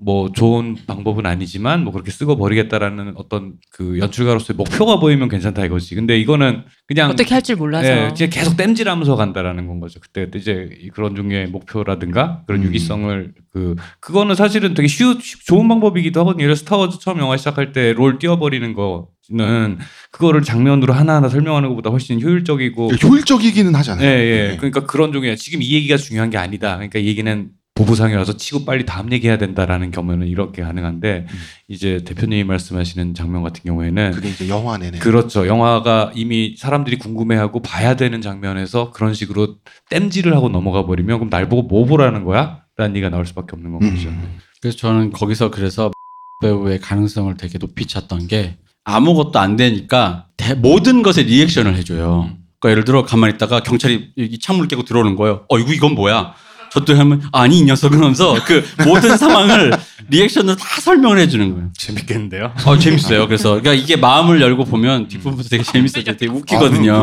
뭐 0.00 0.30
좋은 0.32 0.76
방법은 0.86 1.24
아니지만 1.24 1.84
뭐 1.84 1.92
그렇게 1.92 2.10
쓰고 2.10 2.36
버리겠다라는 2.36 3.14
어떤 3.16 3.54
그 3.70 3.98
연출가로서의 3.98 4.56
목표가 4.56 4.98
보이면 4.98 5.28
괜찮다 5.28 5.64
이거지. 5.64 5.94
근데 5.94 6.18
이거는 6.18 6.64
그냥 6.86 7.10
어떻게 7.10 7.32
할 7.32 7.40
줄 7.42 7.56
몰라서 7.56 7.88
예, 7.88 8.08
이제 8.12 8.28
계속 8.28 8.56
땜질하면서 8.56 9.16
간다라는 9.16 9.66
건 9.66 9.80
거죠. 9.80 10.00
그때 10.00 10.24
그때 10.26 10.38
이제 10.38 10.68
이 10.80 10.88
그런 10.88 11.14
종류의 11.14 11.46
목표라든가 11.48 12.42
그런 12.46 12.62
음. 12.62 12.66
유기성을 12.66 13.32
그 13.52 13.76
그거는 14.00 14.34
사실은 14.34 14.74
되게 14.74 14.88
쉬우 14.88 15.18
쉬- 15.20 15.38
좋은 15.46 15.68
방법이기도 15.68 16.20
하거든요. 16.20 16.42
예를 16.44 16.54
들어 16.54 16.62
스타워즈 16.64 16.98
처음 16.98 17.18
영화 17.20 17.36
시작할 17.36 17.72
때 17.72 17.92
롤 17.92 18.18
띄워버리는 18.18 18.74
거는 18.74 19.78
그거를 20.10 20.42
장면으로 20.42 20.92
하나하나 20.92 21.28
설명하는 21.28 21.68
것보다 21.70 21.90
훨씬 21.90 22.20
효율적이고 22.20 22.90
효율적이기는 22.94 23.72
예, 23.72 23.76
하잖아요. 23.76 24.06
예. 24.08 24.48
네. 24.50 24.56
그러니까 24.56 24.84
그런 24.86 25.12
종류야. 25.12 25.36
지금 25.36 25.62
이 25.62 25.72
얘기가 25.72 25.96
중요한 25.96 26.30
게 26.30 26.36
아니다. 26.38 26.74
그러니까 26.74 26.98
이 26.98 27.06
얘기는 27.06 27.48
보부상이라서 27.74 28.36
치고 28.36 28.64
빨리 28.64 28.86
다음 28.86 29.10
얘기해야 29.12 29.36
된다라는 29.36 29.90
경우는 29.90 30.28
이렇게 30.28 30.62
가능한데 30.62 31.26
음. 31.28 31.36
이제 31.66 32.02
대표님이 32.04 32.44
말씀하시는 32.44 33.14
장면 33.14 33.42
같은 33.42 33.62
경우에는 33.64 34.12
그게 34.12 34.28
이제 34.28 34.48
영화 34.48 34.78
내내. 34.78 34.98
그렇죠. 35.00 35.48
영화가 35.48 36.12
이미 36.14 36.54
사람들이 36.56 36.98
궁금해하고 36.98 37.62
봐야 37.62 37.96
되는 37.96 38.20
장면에서 38.22 38.92
그런 38.92 39.12
식으로 39.12 39.56
땜질을 39.90 40.34
하고 40.36 40.48
넘어가 40.48 40.86
버리면 40.86 41.18
그럼 41.18 41.30
날 41.30 41.48
보고 41.48 41.62
뭐 41.62 41.84
보라는 41.84 42.24
거야? 42.24 42.60
라는 42.76 42.94
얘기가 42.94 43.10
나올 43.10 43.26
수밖에 43.26 43.48
없는 43.54 43.72
건 43.72 43.80
거죠. 43.94 44.08
음. 44.08 44.38
그래서 44.62 44.76
저는 44.78 45.10
거기서 45.10 45.50
그래서 45.50 45.90
배우의 46.42 46.78
가능성을 46.78 47.36
되게 47.36 47.58
높이 47.58 47.86
쳤던 47.86 48.28
게 48.28 48.56
아무것도 48.84 49.40
안 49.40 49.56
되니까 49.56 50.26
대- 50.36 50.54
모든 50.54 51.02
것에 51.02 51.24
리액션을 51.24 51.74
해줘요. 51.76 52.28
음. 52.30 52.36
그러니까 52.60 52.70
예를 52.70 52.84
들어 52.84 53.02
가만히 53.04 53.34
있다가 53.34 53.64
경찰이 53.64 54.12
이 54.16 54.38
창문을 54.38 54.68
깨고 54.68 54.84
들어오는 54.84 55.16
거예요. 55.16 55.44
어, 55.48 55.58
이거 55.58 55.72
이건 55.72 55.94
뭐야? 55.96 56.34
저도 56.74 56.96
하면 56.98 57.22
아니 57.30 57.58
이 57.58 57.62
녀석은 57.62 57.98
하면서 57.98 58.34
그 58.44 58.64
모든 58.84 59.14
상황을 59.16 59.72
리액션으로 60.08 60.56
다 60.56 60.80
설명을 60.80 61.18
해주는 61.20 61.54
거예요. 61.54 61.70
재밌겠는데요? 61.78 62.52
어 62.66 62.76
재밌어요. 62.76 63.26
그래서 63.26 63.60
그러니까 63.60 63.74
이게 63.74 63.96
마음을 63.96 64.40
열고 64.40 64.64
보면 64.64 65.06
뒷부분도 65.06 65.48
되게 65.48 65.62
재밌어요. 65.62 66.02
되게 66.04 66.26
웃기거든요. 66.26 67.02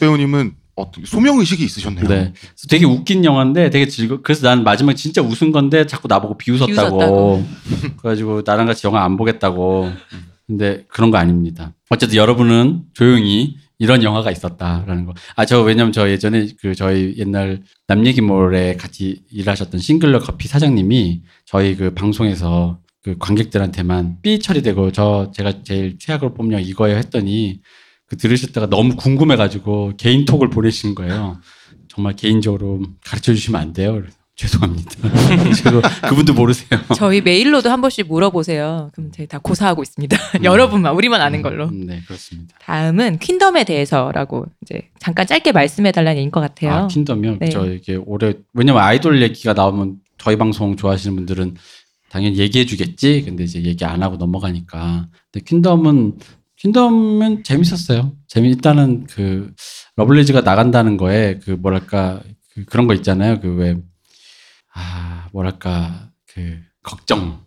배우님은 0.00 0.54
어떻게 0.74 1.06
소명 1.06 1.38
의식이 1.38 1.62
있으셨네요. 1.62 2.08
네. 2.08 2.32
그래서 2.34 2.66
되게 2.68 2.84
웃긴 2.84 3.24
영화인데 3.24 3.70
되게 3.70 3.86
즐거. 3.86 4.22
그래서 4.22 4.48
난 4.48 4.64
마지막에 4.64 4.96
진짜 4.96 5.22
웃은 5.22 5.52
건데 5.52 5.86
자꾸 5.86 6.08
나보고 6.08 6.36
비웃었다고. 6.38 7.46
그래가지고 8.02 8.42
나랑 8.44 8.66
같이 8.66 8.86
영화 8.88 9.04
안 9.04 9.16
보겠다고. 9.16 9.92
근데 10.48 10.84
그런 10.88 11.12
거 11.12 11.18
아닙니다. 11.18 11.72
어쨌든 11.90 12.16
여러분은 12.16 12.82
조용히 12.94 13.56
이런 13.82 14.02
영화가 14.02 14.30
있었다라는 14.30 15.06
거. 15.06 15.14
아 15.36 15.44
저 15.44 15.62
왜냐면 15.62 15.92
저 15.92 16.08
예전에 16.08 16.48
그 16.60 16.74
저희 16.74 17.14
옛날 17.18 17.62
남얘기몰에 17.88 18.76
같이 18.76 19.22
일하셨던 19.30 19.80
싱글러 19.80 20.20
커피 20.20 20.48
사장님이 20.48 21.22
저희 21.44 21.74
그 21.76 21.92
방송에서 21.94 22.78
그 23.02 23.16
관객들한테만 23.18 24.18
삐 24.22 24.38
처리되고 24.38 24.92
저 24.92 25.32
제가 25.34 25.62
제일 25.64 25.98
최악으로 25.98 26.34
뽑냐 26.34 26.60
이거예요 26.60 26.96
했더니 26.96 27.60
그 28.06 28.16
들으실 28.16 28.52
때가 28.52 28.66
너무 28.68 28.94
궁금해가지고 28.96 29.94
개인 29.96 30.24
톡을 30.24 30.50
보내신 30.50 30.94
거예요. 30.94 31.40
정말 31.88 32.14
개인적으로 32.14 32.82
가르쳐 33.04 33.34
주시면 33.34 33.60
안 33.60 33.72
돼요. 33.72 33.94
그래서 33.94 34.16
죄송합니다. 34.42 34.90
죄송, 35.54 35.82
그분도 36.08 36.34
모르세요. 36.34 36.80
저희 36.96 37.20
메일로도 37.20 37.70
한 37.70 37.80
번씩 37.80 38.08
물어보세요. 38.08 38.90
그럼 38.92 39.12
저희 39.12 39.28
다 39.28 39.38
고사하고 39.38 39.82
있습니다. 39.82 40.16
여러분만 40.42 40.94
우리만 40.94 41.20
아는 41.20 41.42
걸로. 41.42 41.66
음, 41.66 41.86
네, 41.86 42.00
그렇습니다. 42.06 42.56
다음은 42.60 43.18
퀸덤에 43.20 43.62
대해서라고 43.62 44.46
이제 44.62 44.88
잠깐 44.98 45.26
짧게 45.28 45.52
말씀해 45.52 45.92
달라는 45.92 46.16
얘기인 46.18 46.32
것 46.32 46.40
같아요. 46.40 46.72
아, 46.72 46.86
킨덤이요? 46.88 47.36
네. 47.38 47.50
저 47.50 47.70
이게 47.70 47.94
올해 47.94 48.34
왜냐면 48.52 48.82
아이돌 48.82 49.22
얘기가 49.22 49.52
나오면 49.52 49.98
저희 50.18 50.36
방송 50.36 50.76
좋아하시는 50.76 51.14
분들은 51.14 51.54
당연히 52.10 52.38
얘기해 52.38 52.66
주겠지. 52.66 53.22
근데 53.22 53.44
이제 53.44 53.62
얘기 53.62 53.84
안 53.84 54.02
하고 54.02 54.16
넘어가니까. 54.16 55.06
근데 55.30 55.44
퀸덤은 55.44 56.18
퀸덤은 56.56 57.44
재밌었어요. 57.44 58.12
재미 58.26 58.48
일단은 58.48 59.06
그 59.08 59.52
러블리즈가 59.96 60.40
나간다는 60.40 60.96
거에 60.96 61.38
그 61.44 61.50
뭐랄까 61.50 62.20
그 62.54 62.64
그런 62.64 62.88
거 62.88 62.94
있잖아요. 62.94 63.40
그왜 63.40 63.76
아, 64.74 65.28
뭐랄까 65.32 66.10
그 66.32 66.60
걱정. 66.82 67.44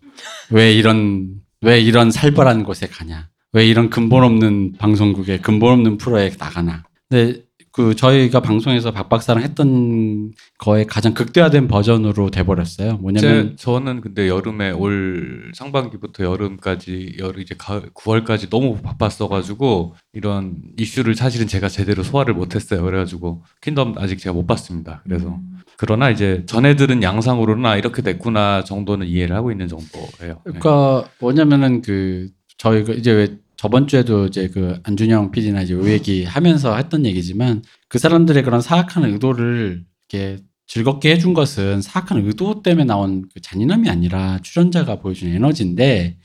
왜 0.50 0.72
이런 0.72 1.40
왜 1.60 1.80
이런 1.80 2.10
살벌한 2.10 2.64
곳에 2.64 2.86
가냐? 2.86 3.28
왜 3.52 3.66
이런 3.66 3.90
근본 3.90 4.22
없는 4.22 4.74
방송국에 4.78 5.38
근본 5.38 5.72
없는 5.72 5.96
프로에 5.98 6.30
나가나? 6.38 6.84
근데 7.08 7.46
그 7.76 7.94
저희가 7.94 8.40
방송에서 8.40 8.90
박 8.90 9.10
박사랑 9.10 9.42
했던 9.42 10.32
거의 10.56 10.86
가장 10.86 11.12
극대화된 11.12 11.68
버전으로 11.68 12.30
돼버렸어요. 12.30 12.96
뭐냐면 12.96 13.50
제, 13.50 13.56
저는 13.56 14.00
근데 14.00 14.28
여름에 14.28 14.70
올 14.70 15.52
상반기부터 15.54 16.24
여름까지 16.24 17.16
여 17.20 17.34
이제 17.38 17.54
가을 17.58 17.90
9월까지 17.90 18.48
너무 18.48 18.80
바빴어가지고 18.80 19.94
이런 20.14 20.56
이슈를 20.78 21.14
사실은 21.16 21.46
제가 21.46 21.68
제대로 21.68 22.02
소화를 22.02 22.32
못했어요. 22.32 22.82
그래가지고 22.82 23.44
퀸덤 23.60 23.96
아직 23.98 24.18
제가 24.20 24.32
못 24.32 24.46
봤습니다. 24.46 25.02
그래서 25.04 25.38
그러나 25.78 26.10
이제 26.10 26.44
전해들은 26.46 27.02
양상으로는 27.02 27.66
아 27.66 27.76
이렇게 27.76 28.02
됐구나 28.02 28.64
정도는 28.64 29.06
이해를 29.06 29.36
하고 29.36 29.50
있는 29.50 29.68
정도예요. 29.68 30.34
네. 30.46 30.52
그러니까 30.58 31.08
뭐냐면은 31.20 31.82
그 31.82 32.28
저희가 32.58 32.94
이제 32.94 33.12
왜 33.12 33.36
저번 33.56 33.86
주에도 33.86 34.26
이제 34.26 34.48
그 34.48 34.78
안준영 34.84 35.30
PD나 35.30 35.62
이제 35.62 35.74
요 35.74 35.88
얘기 35.88 36.24
하면서 36.24 36.76
했던 36.76 37.04
얘기지만 37.04 37.62
그 37.88 37.98
사람들의 37.98 38.42
그런 38.42 38.60
사악한 38.60 39.04
의도를 39.04 39.84
이렇게 40.10 40.42
즐겁게 40.66 41.12
해준 41.12 41.32
것은 41.32 41.80
사악한 41.80 42.26
의도 42.26 42.62
때문에 42.62 42.84
나온 42.84 43.24
그 43.32 43.40
잔인함이 43.40 43.88
아니라 43.88 44.38
출연자가 44.42 44.98
보여준 44.98 45.28
에너지인데 45.30 46.18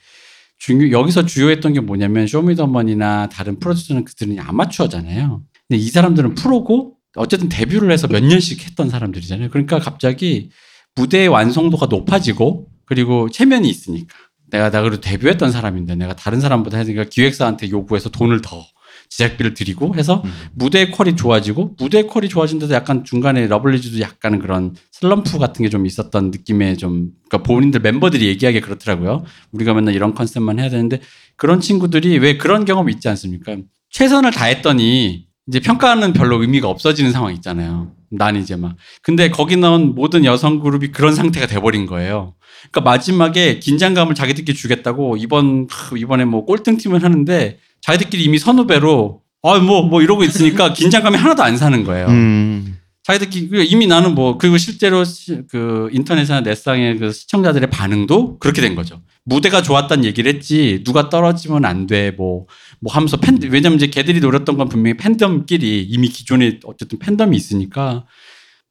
중요 0.58 0.92
여기서 0.92 1.26
주요했던 1.26 1.74
게 1.74 1.80
뭐냐면 1.80 2.28
쇼미더머니나 2.28 3.30
다른 3.30 3.60
프로듀서는 3.60 4.04
그들은 4.06 4.40
아마추어잖아요. 4.40 5.42
근데 5.68 5.82
이 5.82 5.88
사람들은 5.88 6.36
프로고 6.36 6.98
어쨌든 7.16 7.50
데뷔를 7.50 7.92
해서 7.92 8.08
몇 8.08 8.24
년씩 8.24 8.66
했던 8.66 8.90
사람들이잖아요. 8.90 9.50
그러니까 9.50 9.80
갑자기 9.80 10.50
무대의 10.96 11.28
완성도가 11.28 11.88
높아지고 11.88 12.68
그리고 12.86 13.30
체면이 13.30 13.70
있으니까 13.70 14.14
내가 14.50 14.70
나 14.70 14.82
그래도 14.82 15.00
데뷔했던 15.02 15.52
사람인데 15.52 15.96
내가 15.96 16.16
다른 16.16 16.42
사람보다 16.42 16.78
했으니까 16.78 17.06
기획사한테 17.06 17.70
요구해서 17.70 18.10
돈을 18.10 18.42
더 18.42 18.66
제작비를 19.10 19.54
들이고 19.54 19.96
해서 19.96 20.22
음. 20.24 20.32
무대의 20.54 20.92
퀄이 20.92 21.16
좋아지고 21.18 21.76
무대의 21.78 22.08
퀄이 22.08 22.30
좋아진데도 22.30 22.74
약간 22.74 23.04
중간에 23.04 23.48
러블리즈도 23.48 24.00
약간 24.00 24.40
그런 24.40 24.74
슬럼프 24.92 25.38
같은 25.38 25.64
게 25.64 25.70
좀 25.70 25.86
있었던 25.86 26.32
느낌의 26.32 26.78
좀 26.78 27.10
그러니까 27.30 27.46
본인들 27.48 27.82
멤버들이 27.82 28.26
얘기하기 28.28 28.62
그렇더라고요. 28.62 29.24
우리가 29.52 29.74
맨날 29.74 29.96
이런 29.96 30.14
컨셉만 30.14 30.60
해야 30.60 30.70
되는데 30.70 31.00
그런 31.36 31.60
친구들이 31.60 32.20
왜 32.20 32.38
그런 32.38 32.64
경험이 32.66 32.94
있지 32.94 33.10
않습니까? 33.10 33.58
최선을 33.90 34.32
다했더니 34.32 35.28
이제 35.48 35.60
평가는 35.60 36.14
별로 36.14 36.42
의미가 36.42 36.68
없어지는 36.68 37.12
상황 37.12 37.34
있잖아요. 37.34 37.92
난 38.10 38.36
이제 38.36 38.56
막 38.56 38.76
근데 39.02 39.30
거기 39.30 39.56
나온 39.58 39.96
모든 39.96 40.26
여성 40.26 40.60
그룹이 40.60 40.92
그런 40.92 41.16
상태가 41.16 41.48
돼버린 41.48 41.86
거예요. 41.86 42.36
그러니까 42.72 42.82
마지막에 42.82 43.60
긴장감을 43.60 44.16
자기들끼리 44.16 44.56
주겠다고 44.58 45.18
이번 45.18 45.68
하, 45.70 45.98
이번에 45.98 46.26
뭐 46.26 46.46
꼴등 46.46 46.78
팀을 46.78 47.04
하는데 47.04 47.58
자기들끼리 47.82 48.24
이미 48.24 48.38
선후배로 48.38 49.22
아뭐뭐 49.44 50.02
이러고 50.02 50.24
있으니까 50.24 50.74
긴장감이 50.74 51.18
하나도 51.18 51.44
안 51.44 51.58
사는 51.58 51.84
거예요. 51.84 52.08
음. 52.08 52.78
자기들끼리 53.04 53.50
그 53.50 53.64
이미 53.64 53.88
나는 53.88 54.14
뭐 54.14 54.38
그리고 54.38 54.58
실제로 54.58 55.04
시- 55.04 55.42
그 55.50 55.90
인터넷이나 55.92 56.42
넷상의 56.42 56.98
그 57.00 57.12
시청자들의 57.12 57.70
반응도 57.72 58.38
그렇게 58.40 58.62
된 58.62 58.76
거죠. 58.76 59.02
무대가 59.24 59.62
좋았다는 59.64 60.06
얘기를 60.06 60.32
했지 60.34 60.84
누가 60.86 61.10
떨어지면 61.10 61.66
안 61.66 61.88
돼 61.88 62.12
뭐뭐 62.12 62.46
하면서 62.90 63.18
팬 63.18 63.40
왜냐면 63.50 63.78
이제 63.78 63.88
걔들이 63.88 64.20
노렸던 64.20 64.56
건 64.58 64.70
분명히 64.70 64.98
팬덤끼리 64.98 65.84
이미 65.84 66.10
기존에 66.10 66.60
어쨌든 66.64 67.00
팬덤이 67.00 67.36
있으니까 67.36 68.06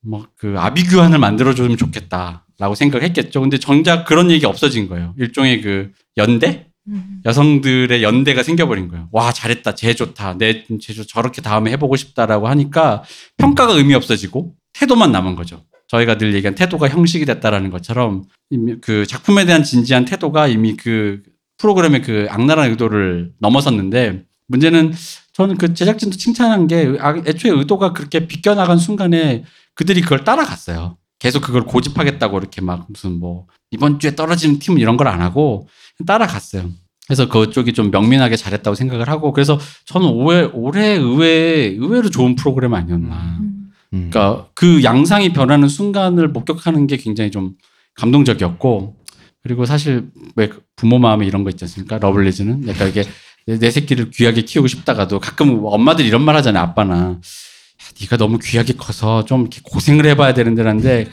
뭐 0.03 0.27
그 0.37 0.55
아비규환을 0.59 1.19
만들어 1.19 1.55
줬으면 1.55 1.77
좋겠다라고 1.77 2.75
생각을 2.77 3.05
했겠죠. 3.09 3.41
근데 3.41 3.59
정작 3.59 4.05
그런 4.05 4.31
얘기 4.31 4.47
없어진 4.47 4.89
거예요. 4.89 5.15
일종의 5.19 5.61
그 5.61 5.91
연대 6.17 6.67
음. 6.67 6.70
여성들의 7.25 8.03
연대가 8.03 8.43
생겨버린 8.43 8.89
거예요. 8.89 9.09
와 9.13 9.33
잘했다, 9.33 9.75
쟤 9.75 9.95
좋다, 9.95 10.39
내 10.39 10.65
제주 10.81 11.07
저렇게 11.07 11.43
다음에 11.43 11.71
해보고 11.73 11.97
싶다라고 11.97 12.49
하니까 12.49 13.03
평가가 13.37 13.75
의미 13.75 13.95
없어지고 13.95 14.55
태도만 14.73 15.13
남은 15.13 15.37
거죠. 15.37 15.63
저희가 15.89 16.17
늘 16.19 16.35
얘기한 16.35 16.55
태도가 16.55 16.89
형식이 16.89 17.25
됐다라는 17.27 17.71
것처럼 17.71 18.25
그 18.81 19.07
작품에 19.07 19.45
대한 19.45 19.63
진지한 19.65 20.05
태도가 20.05 20.47
이미 20.47 20.77
그 20.77 21.23
프로그램의 21.59 22.03
그 22.03 22.27
악랄한 22.31 22.71
의도를 22.71 23.33
넘어섰는데 23.41 24.25
문제는 24.47 24.93
저는 25.33 25.59
그 25.59 25.75
제작진도 25.75 26.17
칭찬한 26.17 26.67
게 26.67 26.97
아, 27.01 27.15
애초에 27.27 27.51
의도가 27.53 27.93
그렇게 27.93 28.27
비껴나간 28.27 28.79
순간에 28.79 29.45
그들이 29.75 30.01
그걸 30.01 30.25
따라갔어요. 30.25 30.97
계속 31.19 31.43
그걸 31.43 31.65
고집하겠다고 31.65 32.39
이렇게 32.39 32.61
막 32.63 32.87
무슨 32.89 33.19
뭐 33.19 33.47
이번 33.71 33.99
주에 34.01 34.15
떨어지는 34.17 34.59
팀은 34.59 34.81
이런 34.81 34.97
걸 34.97 35.07
안 35.09 35.21
하고 35.21 35.69
따라갔어요. 36.07 36.71
그래서 37.07 37.29
그쪽이 37.29 37.73
좀 37.73 37.91
명민하게 37.91 38.37
잘했다고 38.37 38.75
생각을 38.75 39.09
하고 39.09 39.33
그래서 39.33 39.59
저는 39.87 40.07
올해 40.09 40.43
올해 40.53 40.91
의외 40.95 41.75
의외로 41.77 42.09
좋은 42.09 42.37
프로그램 42.37 42.75
아니었나. 42.75 43.39
음. 43.41 43.73
음. 43.93 44.11
그러니까 44.11 44.49
그 44.55 44.85
양상이 44.85 45.33
변하는 45.33 45.69
순간을 45.69 46.29
목격하는 46.29 46.87
게 46.87 46.97
굉장히 46.97 47.31
좀 47.31 47.55
감동적이었고 47.97 48.97
그리고 49.43 49.65
사실 49.65 50.11
왜 50.37 50.51
부모 50.77 50.99
마음에 50.99 51.27
이런 51.27 51.43
거 51.45 51.51
있지 51.51 51.65
않습니까? 51.65 51.99
러블리즈는 51.99 52.69
약간 52.69 52.89
이게 52.89 53.03
내, 53.47 53.59
내 53.59 53.71
새끼를 53.71 54.11
귀하게 54.11 54.43
키우고 54.43 54.69
싶다가도 54.69 55.19
가끔 55.19 55.61
엄마들 55.65 56.05
이런 56.05 56.23
말 56.23 56.37
하잖아요. 56.37 56.63
아빠나 56.63 56.95
야, 56.95 57.21
네가 58.01 58.19
너무 58.19 58.39
귀하게 58.39 58.75
커서 58.75 59.25
좀 59.25 59.41
이렇게 59.41 59.61
고생을 59.65 60.07
해봐야 60.07 60.35
되는데라는데 60.35 61.09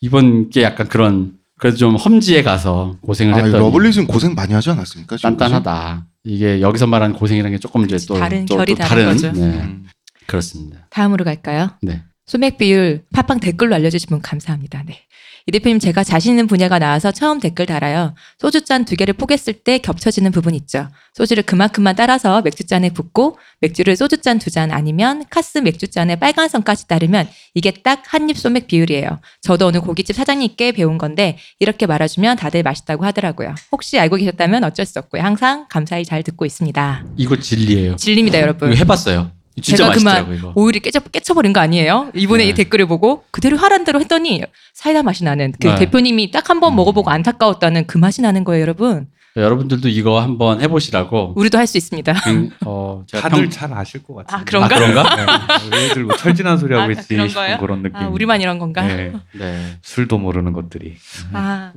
이번 0.00 0.50
게 0.50 0.62
약간 0.62 0.88
그런 0.88 1.39
그래도 1.60 1.76
좀 1.76 1.96
험지에 1.96 2.42
가서 2.42 2.96
고생을 3.02 3.34
아, 3.34 3.36
했던 3.36 3.60
러블리즈는 3.60 4.06
고생 4.06 4.34
많이 4.34 4.54
하지 4.54 4.70
않았습니까? 4.70 5.18
지금까지? 5.18 5.52
단단하다. 5.52 6.06
이게 6.24 6.62
여기서 6.62 6.86
말하는 6.86 7.14
고생이라는 7.14 7.54
게 7.54 7.60
조금 7.60 7.84
이제 7.84 7.98
또, 8.08 8.14
다른 8.14 8.46
또, 8.46 8.56
결이 8.56 8.74
또 8.74 8.78
다른 8.78 9.04
다른 9.04 9.12
거죠. 9.12 9.32
네, 9.32 9.60
음. 9.60 9.86
그렇습니다. 10.26 10.86
다음으로 10.88 11.24
갈까요? 11.24 11.70
네. 11.82 12.02
소맥 12.24 12.56
비율 12.56 13.04
팟빵 13.12 13.40
댓글로 13.40 13.74
알려주신 13.74 14.08
분 14.08 14.22
감사합니다. 14.22 14.84
네. 14.86 15.02
이 15.50 15.52
대표님 15.52 15.80
제가 15.80 16.04
자신 16.04 16.30
있는 16.34 16.46
분야가 16.46 16.78
나와서 16.78 17.10
처음 17.10 17.40
댓글 17.40 17.66
달아요. 17.66 18.14
소주잔 18.38 18.84
두 18.84 18.94
개를 18.94 19.14
포겠을 19.14 19.52
때 19.52 19.78
겹쳐지는 19.78 20.30
부분 20.30 20.54
있죠. 20.54 20.86
소주를 21.12 21.42
그만큼만 21.42 21.96
따라서 21.96 22.40
맥주잔에 22.42 22.90
붓고 22.90 23.36
맥주를 23.60 23.96
소주잔 23.96 24.38
두 24.38 24.50
잔 24.50 24.70
아니면 24.70 25.24
카스 25.28 25.58
맥주잔에 25.58 26.16
빨간 26.20 26.48
선까지 26.48 26.86
따르면 26.86 27.28
이게 27.54 27.72
딱 27.72 28.02
한입 28.06 28.38
소맥 28.38 28.68
비율이에요. 28.68 29.18
저도 29.42 29.66
오늘 29.66 29.80
고깃집 29.80 30.14
사장님께 30.14 30.70
배운 30.70 30.98
건데 30.98 31.36
이렇게 31.58 31.84
말아주면 31.86 32.36
다들 32.36 32.62
맛있다고 32.62 33.04
하더라고요. 33.04 33.52
혹시 33.72 33.98
알고 33.98 34.16
계셨다면 34.18 34.62
어쩔 34.62 34.86
수 34.86 35.00
없고요. 35.00 35.20
항상 35.22 35.66
감사히 35.68 36.04
잘 36.04 36.22
듣고 36.22 36.46
있습니다. 36.46 37.06
이거 37.16 37.36
진리예요. 37.36 37.96
진리입니다, 37.96 38.38
이거 38.38 38.42
여러분. 38.42 38.76
해봤어요. 38.76 39.32
진짜 39.60 39.84
제가 39.84 39.92
그만 39.92 40.34
이거. 40.34 40.52
오일이 40.54 40.80
깨져, 40.80 41.00
깨쳐버린 41.00 41.52
거 41.52 41.60
아니에요? 41.60 42.10
이번에 42.14 42.44
네. 42.44 42.50
이 42.50 42.54
댓글을 42.54 42.86
보고 42.86 43.24
그대로 43.30 43.56
하란 43.56 43.84
대로 43.84 44.00
했더니 44.00 44.42
사이다 44.74 45.02
맛이 45.02 45.24
나는 45.24 45.52
그 45.60 45.66
네. 45.68 45.74
대표님이 45.74 46.30
딱 46.30 46.48
한번 46.50 46.72
음. 46.72 46.76
먹어보고 46.76 47.10
안타까웠다는 47.10 47.86
그 47.86 47.98
맛이 47.98 48.22
나는 48.22 48.44
거예요, 48.44 48.62
여러분. 48.62 49.08
여러분들도 49.36 49.88
이거 49.88 50.20
한번 50.20 50.60
해보시라고. 50.60 51.34
우리도 51.36 51.56
할 51.56 51.66
수 51.68 51.78
있습니다. 51.78 52.12
음, 52.28 52.50
어, 52.66 53.04
제가 53.06 53.28
다들 53.28 53.44
평- 53.44 53.50
잘 53.50 53.72
아실 53.72 54.02
것 54.02 54.14
같아요. 54.14 54.40
아, 54.40 54.44
그런가? 54.44 54.74
아, 54.74 54.78
그런가? 54.78 55.46
네. 55.70 55.84
얘들 55.84 56.02
뭐 56.04 56.16
철진한 56.16 56.58
소리 56.58 56.74
하고 56.74 56.88
아, 56.88 56.92
있지 56.92 57.14
그런? 57.16 57.58
그런 57.60 57.82
느낌. 57.82 57.96
아, 57.96 58.08
우리만 58.08 58.40
이런 58.40 58.58
건가? 58.58 58.82
네. 58.82 59.12
네. 59.38 59.78
술도 59.82 60.18
모르는 60.18 60.52
것들이. 60.52 60.96
아, 61.32 61.72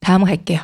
다음 0.00 0.24
갈게요. 0.24 0.60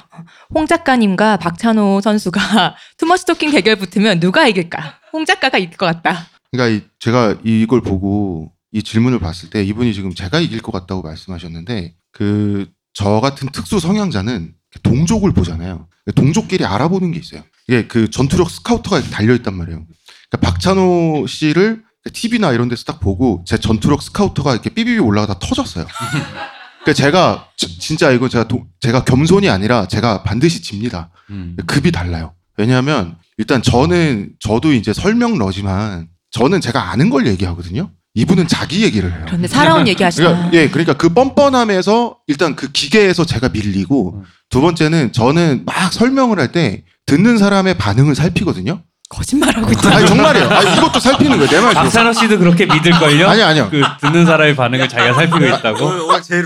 홍 0.55 0.67
작가님과 0.67 1.39
박찬호 1.39 2.01
선수가 2.03 2.41
투머치 2.99 3.25
토킹 3.27 3.51
대결 3.51 3.77
붙으면 3.77 4.21
누가 4.21 4.47
이길까? 4.47 4.95
홍 5.15 5.25
작가가 5.25 5.57
이길 5.57 5.77
것 5.79 5.87
같다. 5.87 6.27
그러니까 6.57 6.69
이- 6.69 6.89
제가 6.99 7.37
이걸 7.45 7.81
보고 7.83 8.53
이 8.73 8.83
질문을 8.83 9.19
봤을 9.19 9.51
때 9.51 9.63
이분이 9.65 9.95
지금 9.95 10.15
제가 10.15 10.41
이길 10.41 10.61
것 10.61 10.73
같다고 10.73 11.03
말씀하셨는데 11.03 11.95
그 12.13 12.67
저 12.99 13.21
같은 13.21 13.51
특수 13.53 13.79
성향자는 13.79 14.55
동족을 14.83 15.35
보잖아요. 15.35 15.87
동족끼리 16.15 16.65
알아보는 16.65 17.13
게 17.13 17.19
있어요. 17.19 17.43
이게 17.69 17.87
그 17.87 18.09
전투력 18.09 18.49
스카우터가 18.51 19.03
달려 19.11 19.35
있단 19.35 19.55
말이에요. 19.55 19.85
그러니까 20.31 20.51
박찬호 20.51 21.27
씨를 21.29 21.83
TV나 22.11 22.53
이런 22.53 22.71
데서 22.71 22.85
딱 22.85 22.99
보고 22.99 23.45
제 23.47 23.59
전투력 23.59 24.01
스카우터가 24.01 24.53
이렇게 24.55 24.71
삐비비 24.71 24.99
올라가다 24.99 25.39
터졌어요. 25.41 25.85
그러니까 26.85 26.93
제가 26.95 27.49
지- 27.59 27.79
진짜 27.79 28.11
이거 28.13 28.31
제가 28.31 28.49
도- 28.49 28.65
제가 28.81 29.05
겸손이 29.05 29.51
아니라 29.51 29.87
제가 29.89 30.23
반드시 30.23 30.63
집니다. 30.63 31.11
음. 31.29 31.55
급이 31.67 31.93
달라요. 31.93 32.33
왜냐하면 32.57 33.19
일단 33.37 33.61
저는 33.61 34.33
저도 34.41 34.73
이제 34.73 34.95
설명러지만 34.95 36.09
저는 36.37 36.61
제가 36.61 36.91
아는 36.91 37.09
걸 37.09 37.27
얘기하거든요. 37.27 37.91
이분은 38.15 38.47
자기 38.47 38.83
얘기를 38.83 39.11
해요. 39.11 39.23
그런데 39.27 39.49
살아온 39.49 39.89
얘기 39.89 40.03
하시나? 40.03 40.29
그러니까 40.29 40.53
예, 40.53 40.69
그러니까 40.69 40.93
그 40.95 41.09
뻔뻔함에서 41.11 42.17
일단 42.27 42.55
그 42.57 42.71
기계에서 42.71 43.25
제가 43.25 43.49
밀리고 43.51 44.23
두 44.51 44.61
번째는 44.61 45.13
저는 45.13 45.63
막 45.65 45.93
설명을 45.93 46.39
할 46.39 46.53
때 46.53 46.85
듣는 47.07 47.39
사람의 47.39 47.79
반응을 47.79 48.15
살피거든요. 48.15 48.83
거짓말하고 49.09 49.71
있다. 49.71 49.97
아니 49.97 50.07
정말이에요. 50.07 50.49
아니 50.49 50.77
이것도 50.77 50.99
살피는 50.99 51.39
거예요. 51.39 51.51
내 51.51 51.61
말. 51.61 51.71
들어. 51.73 51.83
박찬호 51.85 52.13
씨도 52.13 52.39
그렇게 52.39 52.67
믿을걸요? 52.67 53.29
아니 53.29 53.43
아니요. 53.43 53.69
그 53.71 53.81
듣는 54.01 54.27
사람의 54.27 54.57
반응을 54.57 54.89
자기가 54.89 55.15
살피고 55.15 55.47
있다고? 55.47 55.89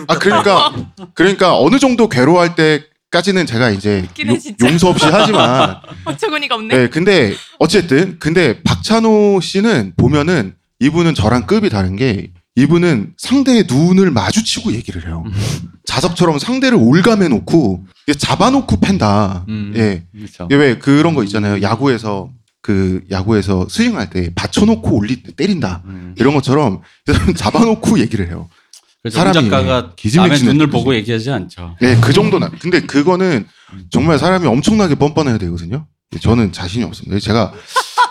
아 0.09 0.19
그러니까 0.19 0.73
그러니까 1.15 1.57
어느 1.59 1.79
정도 1.79 2.09
괴로워할 2.09 2.55
때 2.55 2.85
까지는 3.11 3.45
제가 3.47 3.71
이제 3.71 4.07
요-. 4.27 4.67
용서 4.69 4.89
없이 4.89 5.07
하지만 5.11 5.77
어처구니가 6.05 6.55
없네. 6.55 6.77
네, 6.77 6.89
근데 6.89 7.35
어쨌든 7.59 8.19
근데 8.19 8.63
박찬호 8.63 9.41
씨는 9.43 9.95
보면은 9.97 10.55
이분은 10.79 11.15
저랑 11.15 11.47
급이 11.47 11.69
다른 11.71 11.97
게 11.97 12.31
이분은 12.57 13.15
상대의 13.17 13.65
눈을 13.69 14.11
마주치고 14.11 14.73
얘기를 14.73 15.07
해요. 15.07 15.25
자석처럼 15.85 16.39
상대를 16.39 16.79
올감해 16.81 17.29
놓고 17.29 17.85
잡아놓고 18.19 18.81
팬다. 18.81 19.45
음. 19.49 19.73
예. 19.77 20.05
그렇죠. 20.17 20.49
왜 20.51 20.79
그런 20.79 21.15
거 21.15 21.23
있잖아요. 21.25 21.63
야구에서 21.63 22.31
그 22.63 23.03
야구에서 23.11 23.67
스윙할 23.69 24.11
때 24.11 24.31
받쳐놓고 24.35 24.95
올리 24.97 25.23
때린다. 25.23 25.83
음. 25.87 26.15
이런 26.19 26.35
것처럼 26.35 26.83
잡아놓고 27.37 27.99
얘기를 27.99 28.29
해요. 28.29 28.49
사람이 29.09 29.49
작가가 29.49 29.95
남의 30.15 30.43
눈을. 30.43 30.67
보고 30.69 30.95
얘기하지 30.95 31.31
않죠. 31.31 31.77
네, 31.81 31.99
그 32.01 32.13
정도나. 32.13 32.51
근데 32.61 32.81
그거는 32.81 33.47
정말 33.91 34.19
사람이 34.19 34.47
엄청나게 34.47 34.97
뻔뻔해야 34.97 35.39
되거든요. 35.39 35.87
저는 36.21 36.53
자신이 36.53 36.85
없습니다. 36.85 37.19
제가 37.21 37.53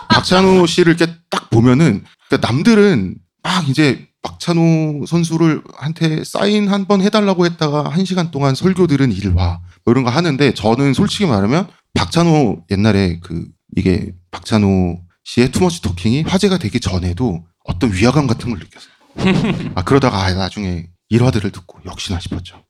박찬호 0.08 0.66
씨를 0.66 0.94
이렇게 0.98 1.12
딱 1.30 1.50
보면은 1.50 2.04
그러니까 2.28 2.48
남들은 2.48 3.16
막 3.42 3.68
이제 3.68 4.08
박찬호 4.22 5.04
선수를 5.06 5.62
한테 5.76 6.24
사인 6.24 6.68
한 6.68 6.86
번 6.86 7.00
해달라고 7.02 7.46
했다가 7.46 7.88
한 7.88 8.04
시간 8.04 8.30
동안 8.30 8.54
설교 8.54 8.86
들은 8.86 9.12
일와 9.12 9.60
뭐 9.84 9.92
이런 9.92 10.02
거 10.04 10.10
하는데 10.10 10.52
저는 10.54 10.92
솔직히 10.94 11.26
말하면 11.26 11.68
박찬호 11.94 12.64
옛날에 12.70 13.20
그 13.22 13.46
이게 13.76 14.12
박찬호 14.30 15.00
씨의 15.24 15.52
투머치 15.52 15.82
토킹이 15.82 16.22
화제가 16.22 16.58
되기 16.58 16.80
전에도 16.80 17.44
어떤 17.64 17.92
위화감 17.92 18.26
같은 18.26 18.50
걸 18.50 18.58
느꼈어요. 18.58 18.90
아 19.74 19.84
그러다가 19.84 20.24
아, 20.24 20.32
나중에 20.34 20.86
일화들을 21.08 21.50
듣고 21.50 21.80
역시나 21.86 22.20
싶었죠. 22.20 22.62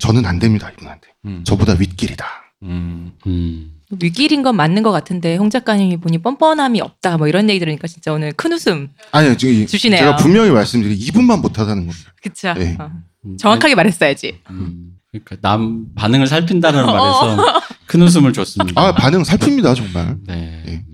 저는 0.00 0.26
안 0.26 0.38
됩니다 0.38 0.70
이분한테. 0.70 1.08
음. 1.24 1.42
저보다 1.44 1.74
윗길이다. 1.74 2.26
음. 2.64 3.12
음. 3.26 3.72
위길인 4.00 4.42
건 4.42 4.56
맞는 4.56 4.82
것 4.82 4.90
같은데 4.90 5.36
홍 5.36 5.48
작가님이 5.48 5.98
보니 5.98 6.18
뻔뻔함이 6.18 6.80
없다 6.80 7.18
뭐 7.18 7.28
이런 7.28 7.48
얘기 7.48 7.60
들으니까 7.60 7.86
진짜 7.86 8.12
오늘 8.12 8.32
큰 8.32 8.52
웃음 8.52 8.88
아니요, 9.12 9.36
지금 9.36 9.66
주시네요. 9.66 10.00
제가 10.00 10.16
분명히 10.16 10.50
말씀드린 10.50 10.96
이분만 10.98 11.40
못하다는 11.40 11.86
겁니다. 11.86 12.12
그쵸 12.20 12.52
네. 12.54 12.76
어. 12.80 12.90
음. 13.24 13.36
정확하게 13.36 13.74
말했어야지 13.76 14.40
음. 14.50 14.96
그러니까 15.10 15.36
남 15.40 15.86
반응을 15.94 16.26
살핀다는 16.26 16.84
말에서 16.84 17.62
큰 17.86 18.02
웃음을 18.02 18.32
줬습니다. 18.32 18.80
아 18.80 18.92
반응 18.92 19.22
살핍니다 19.24 19.74
정말. 19.74 20.16
네. 20.26 20.62
네. 20.66 20.84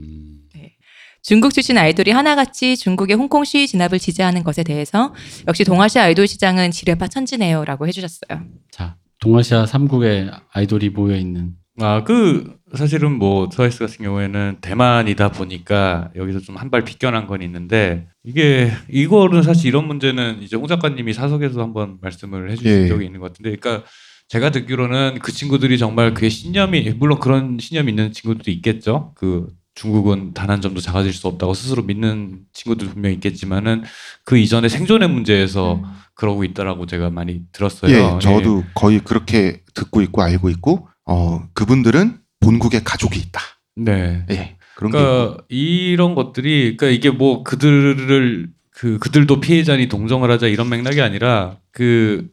음. 1.23 1.25
중국 1.25 1.53
출신 1.55 1.79
아이돌이 1.79 2.11
하나같이 2.11 2.77
중국의 2.77 3.16
홍콩 3.16 3.45
시위 3.45 3.66
진압을 3.66 3.99
지지하는 3.99 4.43
것에 4.43 4.62
대해서 4.64 5.14
역시 5.47 5.64
동아시아 5.64 6.05
아이돌 6.05 6.27
시장은 6.27 6.70
지뢰파 6.73 7.09
천지네요라고 7.09 7.87
해주셨어요. 7.89 8.43
자, 8.70 8.97
동아시아 9.20 9.64
3국의 9.64 10.33
아이돌이 10.53 10.91
모여 10.91 11.16
있는 11.16 11.53
아, 11.81 12.05
그 12.05 12.57
사실은 12.75 13.12
뭐 13.12 13.49
트와이스 13.49 13.79
같은 13.79 14.05
경우에는 14.05 14.59
대만이다 14.61 15.31
보니까 15.31 16.11
여기서 16.16 16.41
좀 16.41 16.57
한 16.57 16.70
발 16.70 16.85
비껴난 16.85 17.27
건 17.27 17.41
있는데 17.43 18.09
이게 18.25 18.70
이거는 18.91 19.43
사실 19.43 19.68
이런 19.68 19.87
문제는 19.87 20.43
이제 20.43 20.57
홍 20.57 20.66
작가님이 20.66 21.12
사석에서 21.14 21.62
한번 21.62 21.99
말씀을 22.03 22.51
해주신 22.51 22.70
예. 22.85 22.89
적이 22.89 23.07
있는 23.07 23.20
것 23.20 23.33
같은데, 23.33 23.57
그러니까 23.57 23.87
제가 24.29 24.51
듣기로는 24.51 25.18
그 25.23 25.33
친구들이 25.33 25.79
정말 25.79 26.14
그의 26.14 26.31
신념이 26.31 26.95
물론 26.99 27.18
그런 27.20 27.59
신념이 27.59 27.91
있는 27.93 28.12
친구들도 28.12 28.51
있겠죠. 28.51 29.12
그 29.14 29.49
중국은 29.75 30.35
단 30.35 30.51
한 30.51 30.61
점도 30.61 30.81
작아질 30.81 31.12
수 31.12 31.27
없다고 31.29 31.55
스스로 31.55 31.83
믿는 31.83 32.41
친구들 32.53 32.89
분명히 32.89 33.14
있겠지만은 33.14 33.85
그 34.25 34.37
이전에 34.37 34.68
생존의 34.68 35.09
문제에서 35.09 35.77
음. 35.77 35.83
그러고 36.14 36.45
있다라고 36.45 36.87
제가 36.87 37.11
많이 37.11 37.41
들었어요. 37.53 37.91
예, 37.91 38.18
저도 38.20 38.64
거의 38.75 39.01
그렇게 39.01 39.62
듣고 39.75 40.03
있고 40.03 40.23
알고 40.23 40.51
있고 40.51 40.89
어 41.07 41.43
그분들은 41.55 42.18
본국에 42.41 42.83
가족이 42.85 43.18
있다. 43.18 43.41
네. 43.77 44.27
예, 44.31 44.57
그런 44.75 44.93
게 44.93 44.99
있고. 44.99 45.09
그러니까 45.09 45.45
이런 45.49 46.14
것들이 46.14 46.77
그러니까 46.77 46.89
이게 46.89 47.11
뭐 47.11 47.43
그들을 47.43 48.51
그 48.70 48.99
그들도 48.99 49.41
피해자니 49.41 49.89
동정을 49.89 50.31
하자 50.31 50.49
이런 50.49 50.68
맥락이 50.68 51.01
아니라 51.01 51.57
그 51.73 52.29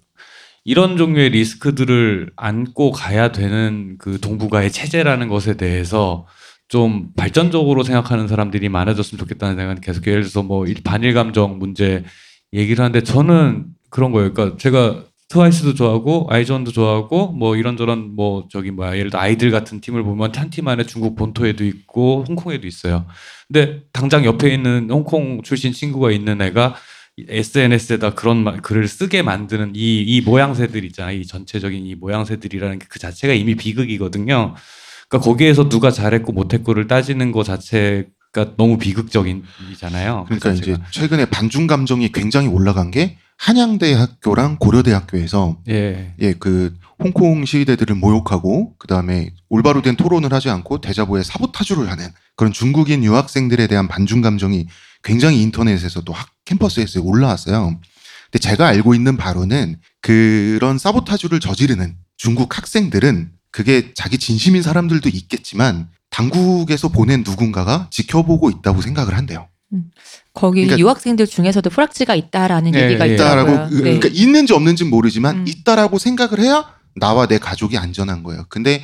이런 0.66 0.98
종류의 0.98 1.30
리스크들을 1.30 2.32
안고 2.36 2.92
가야 2.92 3.32
되는 3.32 3.96
그 3.98 4.20
동북아의 4.20 4.72
체제라는 4.72 5.30
것에 5.30 5.56
대해서 5.56 6.28
좀 6.70 7.10
발전적으로 7.18 7.84
생각하는 7.84 8.28
사람들이 8.28 8.70
많아졌으면 8.70 9.20
좋겠다는 9.20 9.56
생각은 9.58 9.82
계속 9.82 10.06
예를 10.08 10.22
들어서 10.22 10.44
뭐 10.44 10.66
일- 10.68 10.82
반일 10.84 11.14
감정 11.14 11.60
문제 11.60 12.04
얘기를 12.54 12.84
하는데 12.84 13.02
저는 13.04 13.66
그런 13.90 14.12
거예요. 14.12 14.34
그러니까 14.34 14.58
제가 14.58 15.04
트와이스도 15.30 15.76
좋아하고 15.76 16.28
아이즈원도 16.30 16.72
좋아하고 16.72 17.34
뭐 17.34 17.56
이런저런 17.56 18.16
뭐 18.16 18.48
저기 18.52 18.72
뭐야 18.72 18.98
예를 18.98 19.12
들어 19.12 19.20
아이들 19.22 19.52
같은 19.52 19.80
팀을 19.82 20.02
보면 20.04 20.32
한 20.36 20.50
팀 20.50 20.68
안에 20.68 20.84
중국 20.86 21.16
본토에도 21.16 21.64
있고 21.66 22.24
홍콩에도 22.28 22.66
있어요. 22.66 23.06
근데 23.48 23.82
당장 23.94 24.26
옆에 24.26 24.52
있는 24.54 24.90
홍콩 24.92 25.42
출신 25.44 25.72
친구가 25.72 26.12
있는 26.12 26.42
애가 26.42 26.76
SNS에다 27.28 28.16
그런 28.16 28.44
말- 28.44 28.62
글을 28.62 28.88
쓰게 28.88 29.22
만드는 29.22 29.74
이, 29.76 30.02
이 30.02 30.22
모양새들 30.22 30.84
있잖아. 30.86 31.12
이 31.12 31.26
전체적인 31.26 31.86
이 31.86 31.96
모양새들이라는 31.96 32.80
게 32.80 32.86
그 32.90 32.98
자체가 33.00 33.34
이미 33.34 33.56
비극이거든요. 33.56 34.56
그러니까 35.10 35.26
거기에서 35.30 35.70
누가 35.70 35.92
잘했고 35.92 36.32
못했고를 36.32 36.88
따지는 36.88 37.32
거 37.32 37.44
자체가 37.44 38.56
너무 38.58 38.78
비극적인이잖아요. 38.78 40.26
그 40.30 40.40
그러니까. 40.40 40.52
이제 40.52 40.78
최근에 40.92 41.26
반중 41.26 41.68
감정이 41.68 42.12
굉장히 42.12 42.48
올라간 42.48 42.92
게 42.92 43.18
한양대학교랑 43.38 44.58
고려대학교에서 44.60 45.60
예. 45.70 46.14
예 46.20 46.34
그 46.40 46.74
홍콩 47.00 47.46
시위대들을 47.46 47.96
모욕하고 47.96 48.76
그 48.78 48.88
다음에 48.88 49.32
올바로 49.48 49.82
된 49.82 49.96
토론을 49.96 50.34
하지 50.34 50.50
않고 50.50 50.82
대자보에 50.82 51.24
사보타주를 51.24 51.90
하는 51.90 52.06
그런 52.36 52.52
중국인 52.52 53.04
유학생들에 53.04 53.68
대한 53.68 53.88
반중 53.88 54.22
감정이 54.22 54.68
굉장히 55.04 55.42
인터넷에서도 55.42 56.12
학 56.12 56.30
캠퍼스에서 56.44 57.02
올라왔어요. 57.02 57.80
근데 58.32 58.40
제가 58.40 58.68
알고 58.68 58.94
있는 58.96 59.16
바로는 59.16 59.78
그런 60.02 60.78
사보타주를 60.78 61.40
저지르는 61.40 61.96
중국 62.18 62.58
학생들은 62.58 63.32
그게 63.52 63.94
자기 63.94 64.18
진심인 64.18 64.62
사람들도 64.62 65.10
있겠지만 65.10 65.90
당국에서 66.10 66.90
보낸 66.90 67.24
누군가가 67.26 67.88
지켜보고 67.92 68.50
있다고 68.50 68.82
생각을 68.82 69.16
한대요. 69.18 69.48
거기 70.34 70.62
그러니까- 70.62 70.80
유학생들 70.80 71.28
중에서도 71.28 71.70
프락지가 71.70 72.16
있다라는 72.16 72.74
예, 72.76 72.86
얘기가 72.86 73.08
예. 73.08 73.14
있더라고요. 73.14 73.54
있다라고 73.54 73.76
네. 73.76 73.82
그러니까 73.82 74.10
있는지 74.12 74.54
없는지는 74.54 74.90
모르지만 74.90 75.38
음. 75.40 75.46
있다라고 75.48 76.00
생각을 76.00 76.40
해야 76.40 76.74
나와 76.96 77.28
내 77.28 77.38
가족이 77.38 77.78
안전한 77.78 78.24
거예요. 78.24 78.46
근데 78.50 78.84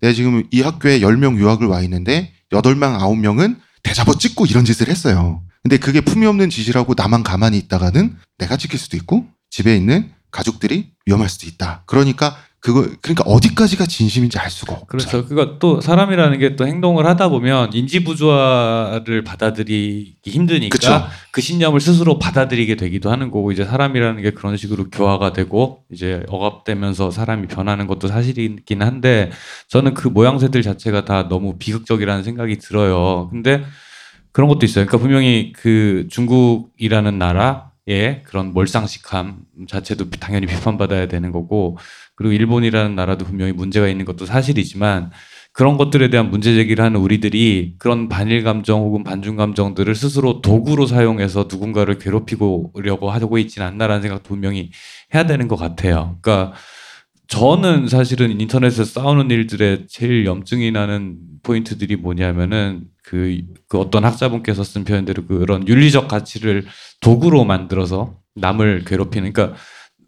내가 0.00 0.12
지금 0.12 0.44
이 0.50 0.60
학교에 0.60 1.00
10명 1.00 1.38
유학을 1.38 1.66
와 1.66 1.80
있는데 1.82 2.32
8명, 2.52 2.98
9명은 2.98 3.56
대잡아 3.82 4.12
찍고 4.18 4.44
이런 4.46 4.64
짓을 4.64 4.88
했어요. 4.88 5.42
근데 5.62 5.78
그게 5.78 6.00
품위 6.00 6.26
없는 6.26 6.50
짓이라고 6.50 6.94
나만 6.96 7.22
가만히 7.22 7.56
있다가는 7.58 8.16
내가 8.38 8.56
찍힐 8.56 8.78
수도 8.78 8.96
있고 8.98 9.26
집에 9.50 9.74
있는 9.74 10.10
가족들이 10.30 10.90
위험할 11.06 11.28
수도 11.30 11.46
있다. 11.46 11.82
그러니까 11.86 12.36
그거 12.60 12.84
그러니까 13.00 13.22
어디까지가 13.26 13.86
진심인지 13.86 14.38
알 14.38 14.50
수가 14.50 14.72
없죠. 14.74 14.86
그렇죠. 14.86 15.26
그니까 15.26 15.58
또 15.60 15.80
사람이라는 15.80 16.38
게 16.38 16.56
또 16.56 16.66
행동을 16.66 17.06
하다 17.06 17.28
보면 17.28 17.72
인지 17.74 18.02
부조화를 18.02 19.22
받아들이기 19.24 20.30
힘드니까 20.30 20.72
그쵸. 20.72 21.06
그 21.32 21.40
신념을 21.40 21.80
스스로 21.80 22.18
받아들이게 22.18 22.76
되기도 22.76 23.10
하는 23.10 23.30
거고 23.30 23.52
이제 23.52 23.64
사람이라는 23.64 24.22
게 24.22 24.30
그런 24.30 24.56
식으로 24.56 24.90
교화가 24.90 25.32
되고 25.32 25.84
이제 25.92 26.24
억압되면서 26.28 27.10
사람이 27.10 27.46
변하는 27.48 27.86
것도 27.86 28.08
사실이긴 28.08 28.82
한데 28.82 29.30
저는 29.68 29.94
그 29.94 30.08
모양새들 30.08 30.62
자체가 30.62 31.04
다 31.04 31.28
너무 31.28 31.58
비극적이라는 31.58 32.24
생각이 32.24 32.58
들어요. 32.58 33.28
근데 33.30 33.64
그런 34.32 34.48
것도 34.48 34.66
있어요. 34.66 34.86
그러니까 34.86 34.98
분명히 34.98 35.52
그 35.54 36.06
중국이라는 36.10 37.18
나라의 37.18 38.22
그런 38.24 38.52
몰상식함 38.52 39.38
자체도 39.68 40.10
당연히 40.10 40.46
비판받아야 40.46 41.06
되는 41.08 41.32
거고 41.32 41.78
그리고 42.16 42.32
일본이라는 42.32 42.96
나라도 42.96 43.24
분명히 43.24 43.52
문제가 43.52 43.88
있는 43.88 44.04
것도 44.04 44.26
사실이지만 44.26 45.10
그런 45.52 45.78
것들에 45.78 46.10
대한 46.10 46.30
문제 46.30 46.54
제기를 46.54 46.84
하는 46.84 47.00
우리들이 47.00 47.76
그런 47.78 48.08
반일 48.10 48.42
감정 48.42 48.80
혹은 48.80 49.04
반중 49.04 49.36
감정들을 49.36 49.94
스스로 49.94 50.42
도구로 50.42 50.86
사용해서 50.86 51.46
누군가를 51.50 51.98
괴롭히고려고 51.98 53.10
하고 53.10 53.38
있지는 53.38 53.66
않나라는 53.66 54.02
생각도 54.02 54.28
분명히 54.28 54.70
해야 55.14 55.24
되는 55.24 55.48
것 55.48 55.56
같아요. 55.56 56.18
그러니까 56.20 56.52
저는 57.28 57.88
사실은 57.88 58.38
인터넷에서 58.40 58.84
싸우는 58.84 59.30
일들의 59.30 59.86
제일 59.88 60.26
염증이 60.26 60.72
나는 60.72 61.16
포인트들이 61.42 61.96
뭐냐면은 61.96 62.84
그, 63.02 63.40
그 63.68 63.78
어떤 63.78 64.04
학자분께서 64.04 64.62
쓴 64.62 64.84
표현대로 64.84 65.26
그런 65.26 65.66
윤리적 65.66 66.08
가치를 66.08 66.66
도구로 67.00 67.44
만들어서 67.44 68.18
남을 68.34 68.84
괴롭히는 68.84 69.32
그러니까 69.32 69.58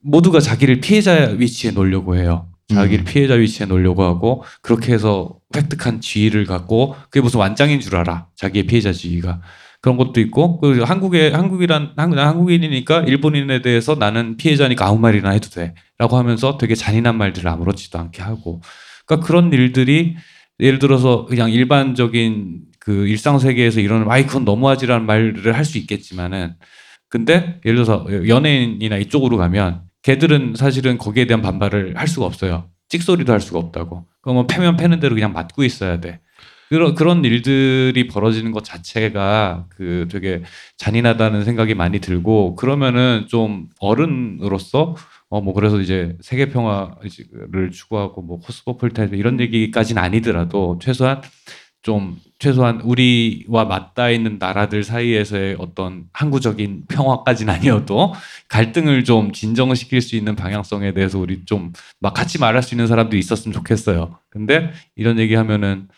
모두가 0.09 0.41
자기를 0.41 0.81
피해자 0.81 1.35
위치에 1.37 1.71
놓으려고 1.73 2.17
해요. 2.17 2.49
자기를 2.69 3.05
음. 3.05 3.07
피해자 3.07 3.35
위치에 3.35 3.67
놓으려고 3.67 4.03
하고 4.05 4.45
그렇게 4.63 4.93
해서 4.93 5.35
획득한 5.55 6.01
지위를 6.01 6.45
갖고 6.45 6.95
그게 7.05 7.21
무슨 7.21 7.41
완장인 7.41 7.81
줄 7.81 7.97
알아. 7.97 8.29
자기의 8.37 8.67
피해자 8.67 8.93
지위가. 8.93 9.41
그런 9.81 9.97
것도 9.97 10.21
있고 10.21 10.59
그 10.61 10.83
한국에 10.83 11.31
한국이란 11.31 11.93
한국 11.97 12.17
난 12.17 12.27
한국인이니까 12.27 13.03
일본인에 13.03 13.63
대해서 13.63 13.95
나는 13.95 14.37
피해자니까 14.37 14.87
아무 14.87 14.99
말이나 14.99 15.31
해도 15.31 15.49
돼라고 15.51 16.17
하면서 16.17 16.59
되게 16.59 16.75
잔인한 16.75 17.17
말들을 17.17 17.49
아무렇지도 17.49 17.99
않게 17.99 18.21
하고 18.23 18.61
그러니까 19.07 19.27
그런 19.27 19.53
일들이 19.53 20.17
예를 20.59 20.81
들어서 20.81 21.27
그냥 21.27 21.53
일반적인 21.53 22.63
그 22.81 23.07
일상 23.07 23.39
세계에서 23.39 23.81
이런 23.81 24.11
아이 24.11 24.27
그건 24.27 24.45
너무하지라는 24.45 25.07
말을 25.07 25.55
할 25.55 25.65
수 25.65 25.79
있겠지만은 25.79 26.55
근데 27.09 27.61
예를 27.65 27.77
들어서 27.85 28.05
연예인이나 28.27 28.97
이쪽으로 28.97 29.37
가면 29.37 29.88
걔들은 30.03 30.55
사실은 30.57 30.99
거기에 30.99 31.27
대한 31.27 31.43
반발을 31.43 31.97
할 31.97 32.09
수가 32.09 32.27
없어요. 32.27 32.71
찍소리도 32.89 33.33
할 33.33 33.41
수가 33.41 33.59
없다고. 33.59 34.07
그러면 34.23 34.47
패면 34.47 34.77
패는 34.77 35.01
대로 35.01 35.15
그냥 35.15 35.33
맞고 35.33 35.65
있어야 35.65 36.01
돼. 36.01 36.21
그런 36.69 36.95
그런 36.95 37.25
일들이 37.25 38.07
벌어지는 38.09 38.53
것 38.53 38.63
자체가 38.63 39.67
그 39.71 40.07
되게 40.11 40.43
잔인하다는 40.77 41.45
생각이 41.45 41.75
많이 41.75 41.99
들고 41.99 42.57
그러면은 42.57 43.27
좀 43.29 43.69
어른으로서 43.81 44.95
어 45.31 45.41
뭐 45.43 45.53
그래서 45.55 45.79
이제 45.81 46.17
세계 46.23 46.49
평화를 46.49 47.71
추구하고 47.71 48.23
뭐 48.23 48.39
코스모폴리타니즘 48.41 49.19
이런 49.19 49.41
얘기까지는 49.41 50.03
아니더라도 50.03 50.79
최소한 50.81 51.21
좀 51.83 52.17
최소한 52.39 52.81
우리와 52.83 53.65
맞닿아 53.65 54.11
있는 54.11 54.39
나라들 54.39 54.85
사이에서의 54.85 55.57
어떤 55.59 56.05
항구적인 56.13 56.85
평화까지는 56.89 57.55
아니어도 57.55 58.15
갈등을 58.49 59.05
좀 59.05 59.33
진정을 59.33 59.77
시킬 59.77 60.01
수 60.03 60.17
있는 60.17 60.37
방향성에 60.37 60.93
대해서 60.93 61.19
우리 61.19 61.45
좀 61.45 61.73
막 62.01 62.15
같이 62.15 62.39
말할 62.39 62.63
수 62.63 62.75
있는 62.75 62.87
사람도 62.87 63.17
있었으면 63.17 63.53
좋겠어요. 63.55 64.19
근데 64.31 64.71
이런 64.97 65.19
얘기 65.19 65.35
하면은 65.35 65.89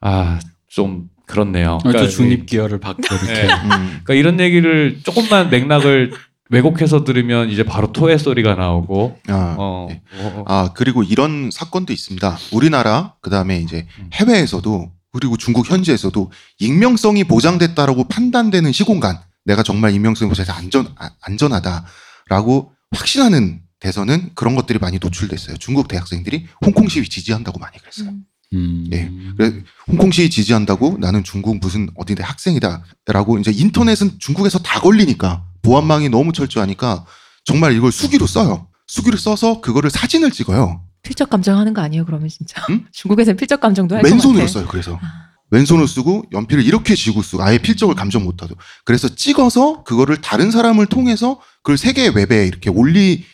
아 0.00 0.38
좀 0.68 1.08
그렇네요. 1.26 1.78
또 1.82 1.88
그러니까 1.88 2.10
중립 2.10 2.46
기여를 2.46 2.78
받고 2.78 3.02
이렇게 3.02 3.32
네. 3.32 3.42
음. 3.42 3.68
그러니까 4.04 4.14
이런 4.14 4.38
얘기를 4.40 4.98
조금만 5.02 5.50
맥락을 5.50 6.12
왜곡해서 6.50 7.04
들으면 7.04 7.50
이제 7.50 7.62
바로 7.64 7.92
토해 7.92 8.16
소리가 8.16 8.54
나오고 8.54 9.18
아, 9.28 9.56
어, 9.58 9.86
네. 9.90 10.02
어, 10.20 10.44
아 10.46 10.70
그리고 10.74 11.02
이런 11.02 11.50
사건도 11.52 11.92
있습니다. 11.92 12.38
우리나라 12.52 13.14
그 13.20 13.28
다음에 13.28 13.58
이제 13.58 13.86
음. 13.98 14.10
해외에서도 14.14 14.90
그리고 15.18 15.36
중국 15.36 15.68
현지에서도 15.68 16.30
익명성이 16.60 17.24
보장됐다라고 17.24 18.04
판단되는 18.06 18.70
시공간, 18.70 19.18
내가 19.44 19.64
정말 19.64 19.92
익명성이 19.92 20.28
보장돼서 20.28 20.56
안전 20.56 20.88
아- 20.96 21.10
안전하다라고 21.22 22.72
확신하는 22.94 23.60
데서는 23.80 24.30
그런 24.34 24.54
것들이 24.54 24.78
많이 24.78 24.98
노출됐어요. 25.00 25.56
중국 25.58 25.88
대학생들이 25.88 26.46
홍콩 26.64 26.88
시위 26.88 27.08
지지한다고 27.08 27.58
많이 27.58 27.78
그랬어요. 27.78 28.10
음. 28.10 28.24
음. 28.54 28.86
예. 28.92 29.10
그래, 29.36 29.62
홍콩 29.88 30.10
시위 30.12 30.30
지지한다고 30.30 30.98
나는 31.00 31.22
중국 31.24 31.58
무슨 31.58 31.88
어디대 31.96 32.22
학생이다라고 32.22 33.38
이제 33.40 33.50
인터넷은 33.50 34.18
중국에서 34.20 34.60
다 34.60 34.80
걸리니까 34.80 35.44
보안망이 35.62 36.08
너무 36.08 36.32
철저하니까 36.32 37.04
정말 37.44 37.74
이걸 37.74 37.90
수기로 37.92 38.26
써요. 38.26 38.68
수기로 38.86 39.16
써서 39.16 39.60
그거를 39.60 39.90
사진을 39.90 40.30
찍어요. 40.30 40.82
필적 41.02 41.30
감정하는 41.30 41.74
거 41.74 41.80
아니에요? 41.80 42.04
그러면 42.04 42.28
진짜 42.28 42.64
응? 42.70 42.84
중국에서는 42.92 43.36
필적 43.36 43.60
감정도 43.60 43.94
할것 43.96 44.10
맨손으로 44.10 44.40
같아. 44.40 44.52
써요. 44.52 44.66
그래서 44.68 44.98
아. 45.00 45.28
왼손으로 45.50 45.86
쓰고 45.86 46.24
연필을 46.32 46.64
이렇게 46.64 46.94
쥐고 46.94 47.22
쓰고 47.22 47.42
아예 47.42 47.58
필적을 47.58 47.94
감정 47.94 48.24
못하도 48.24 48.54
그래서 48.84 49.08
찍어서 49.08 49.82
그거를 49.84 50.20
다른 50.20 50.50
사람을 50.50 50.86
통해서 50.86 51.40
그걸 51.62 51.78
세계 51.78 52.08
웹에 52.08 52.46
이렇게 52.46 52.68
올리는 52.68 53.24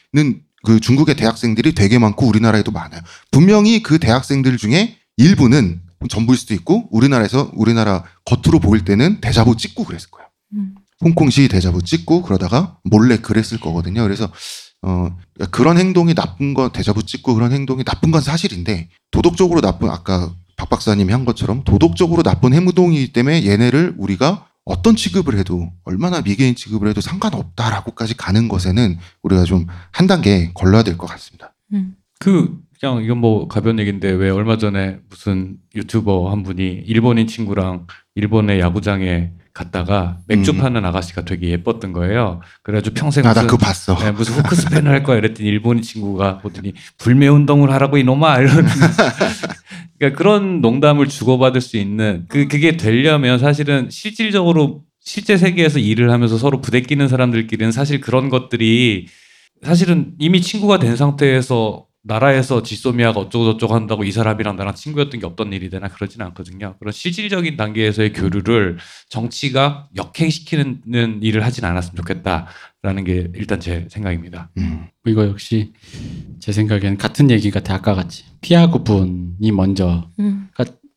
그 0.65 0.81
중국의 0.81 1.17
대학생들이 1.17 1.75
되게 1.75 1.99
많고 1.99 2.27
우리나라에도 2.27 2.71
많아요. 2.71 3.01
분명히 3.31 3.83
그 3.83 3.99
대학생들 3.99 4.57
중에 4.57 4.97
일부는 5.17 5.83
전부일 6.09 6.39
수도 6.39 6.55
있고 6.55 6.89
우리나라에서 6.91 7.51
우리나라 7.55 8.05
겉으로 8.25 8.61
보일 8.61 8.85
때는 8.85 9.21
대자보 9.21 9.57
찍고 9.57 9.85
그랬을 9.85 10.11
거예요. 10.11 10.29
음. 10.55 10.75
홍콩시 11.01 11.49
대자보 11.49 11.83
찍고 11.83 12.23
그러다가 12.23 12.79
몰래 12.85 13.17
그랬을 13.19 13.59
거거든요. 13.61 14.03
그래서 14.03 14.31
어 14.87 15.17
그런 15.51 15.79
행동이 15.79 16.15
나쁜 16.15 16.53
건 16.55 16.71
대자보 16.73 17.03
찍고 17.03 17.35
그런 17.35 17.53
행동이 17.53 17.85
나쁜 17.85 18.11
건 18.11 18.21
사실인데 18.21 18.89
도덕적으로 19.11 19.61
나쁜 19.61 19.89
아까 19.89 20.31
박 20.57 20.69
박사님이 20.69 21.13
한 21.13 21.25
것처럼 21.25 21.65
도덕적으로 21.65 22.23
나쁜 22.23 22.53
행동이기 22.53 23.13
때문에 23.13 23.45
얘네를 23.47 23.95
우리가 23.99 24.47
어떤 24.67 24.95
취급을 24.97 25.37
해도 25.39 25.71
얼마나 25.85 26.21
미개인 26.23 26.55
취급을 26.55 26.89
해도 26.89 27.01
상관없다라고까지 27.01 28.17
가는 28.17 28.49
것에는 28.49 28.99
우리가 29.23 29.45
좀 29.45 29.67
한 29.91 30.07
단계 30.07 30.51
걸러야 30.55 30.83
될 30.83 30.97
것 30.97 31.07
같습니다. 31.07 31.55
음. 31.73 31.97
그 32.21 32.59
그냥 32.81 33.03
이건 33.03 33.19
뭐 33.19 33.49
가벼운 33.49 33.79
얘기인데 33.79 34.11
왜 34.11 34.31
얼마 34.31 34.59
전에 34.59 34.99
무슨 35.09 35.57
유튜버 35.75 36.31
한 36.31 36.43
분이 36.43 36.85
일본인 36.87 37.27
친구랑 37.27 37.87
일본의 38.17 38.61
야구장에 38.61 39.31
갔다가 39.55 40.19
맥주 40.27 40.51
음. 40.51 40.59
파는 40.59 40.85
아가씨가 40.85 41.25
되게 41.25 41.49
예뻤던 41.51 41.93
거예요. 41.93 42.41
그래가지고 42.65 42.95
평생 42.95 43.25
아, 43.25 43.29
나 43.29 43.43
무슨 43.43 43.47
그거 43.47 43.65
봤어. 43.65 43.97
네, 43.97 44.11
무슨 44.11 44.35
후크스팬을 44.35 44.91
할 44.91 45.05
거야 45.05 45.19
이랬더니 45.19 45.49
일본인 45.49 45.83
친구가 45.83 46.39
보더니 46.39 46.75
불매 46.99 47.29
운동을 47.29 47.71
하라고 47.71 47.97
이놈아 47.97 48.41
이런 48.41 48.67
그러니까 49.97 50.19
그런 50.19 50.61
농담을 50.61 51.09
주고받을 51.09 51.61
수 51.61 51.77
있는 51.77 52.25
그 52.29 52.49
그게 52.49 52.77
되려면 52.77 53.39
사실은 53.39 53.89
실질적으로 53.91 54.83
실제 55.01 55.37
세계에서 55.37 55.79
일을 55.79 56.11
하면서 56.11 56.37
서로 56.37 56.61
부대끼는 56.61 57.07
사람들끼리는 57.07 57.71
사실 57.71 58.01
그런 58.01 58.31
것들이 58.31 59.07
사실은 59.63 60.15
이미 60.19 60.41
친구가 60.41 60.81
된 60.81 60.97
상태에서 60.97 61.87
나라에서 62.05 62.63
지소미아가 62.63 63.19
어쩌고저쩌고 63.21 63.75
한다고 63.75 64.05
이 64.05 64.13
사람이랑 64.13 64.57
나랑 64.57 64.75
친구였던 64.75 65.21
게 65.21 65.27
없던 65.27 65.53
일이 65.55 65.71
되나 65.71 65.89
그러지는 65.89 66.27
않거든요. 66.27 66.77
그런 66.79 66.93
실질적인 66.93 67.57
단계에서의 67.57 68.13
교류를 68.13 68.77
정치가 69.09 69.89
역행시키는 69.97 71.23
일을 71.23 71.45
하진 71.45 71.65
않았으면 71.65 71.97
좋겠다라는 71.97 73.05
게 73.05 73.31
일단 73.35 73.59
제 73.59 73.87
생각입니다. 73.89 74.51
음. 74.59 74.87
이거 75.07 75.27
역시 75.27 75.73
제 76.41 76.53
생각에는 76.53 76.99
같은 76.99 77.31
얘기 77.31 77.51
같아 77.51 77.75
아까 77.75 77.95
같이 77.95 78.25
피하고 78.43 78.85
분이 78.85 79.51
먼저 79.53 80.11
음. 80.19 80.49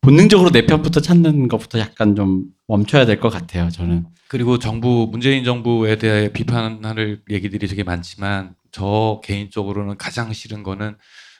본능적으로 0.08 0.48
내 0.48 0.64
편부터 0.64 1.00
찾는 1.00 1.48
것부터 1.48 1.78
약간 1.78 2.16
좀 2.16 2.44
멈춰야 2.66 3.04
될 3.04 3.20
것 3.20 3.28
같아요 3.28 3.68
저는 3.68 4.06
그리고 4.28 4.58
정부 4.58 5.06
문재인 5.10 5.44
정부에 5.44 5.96
대해 5.96 6.32
비판할 6.32 7.20
얘기들이 7.28 7.66
되게 7.68 7.82
많지만 7.84 8.54
저 8.72 9.20
개인적으로는 9.22 9.98
가장 9.98 10.32
싫은 10.32 10.62
거는 10.62 10.96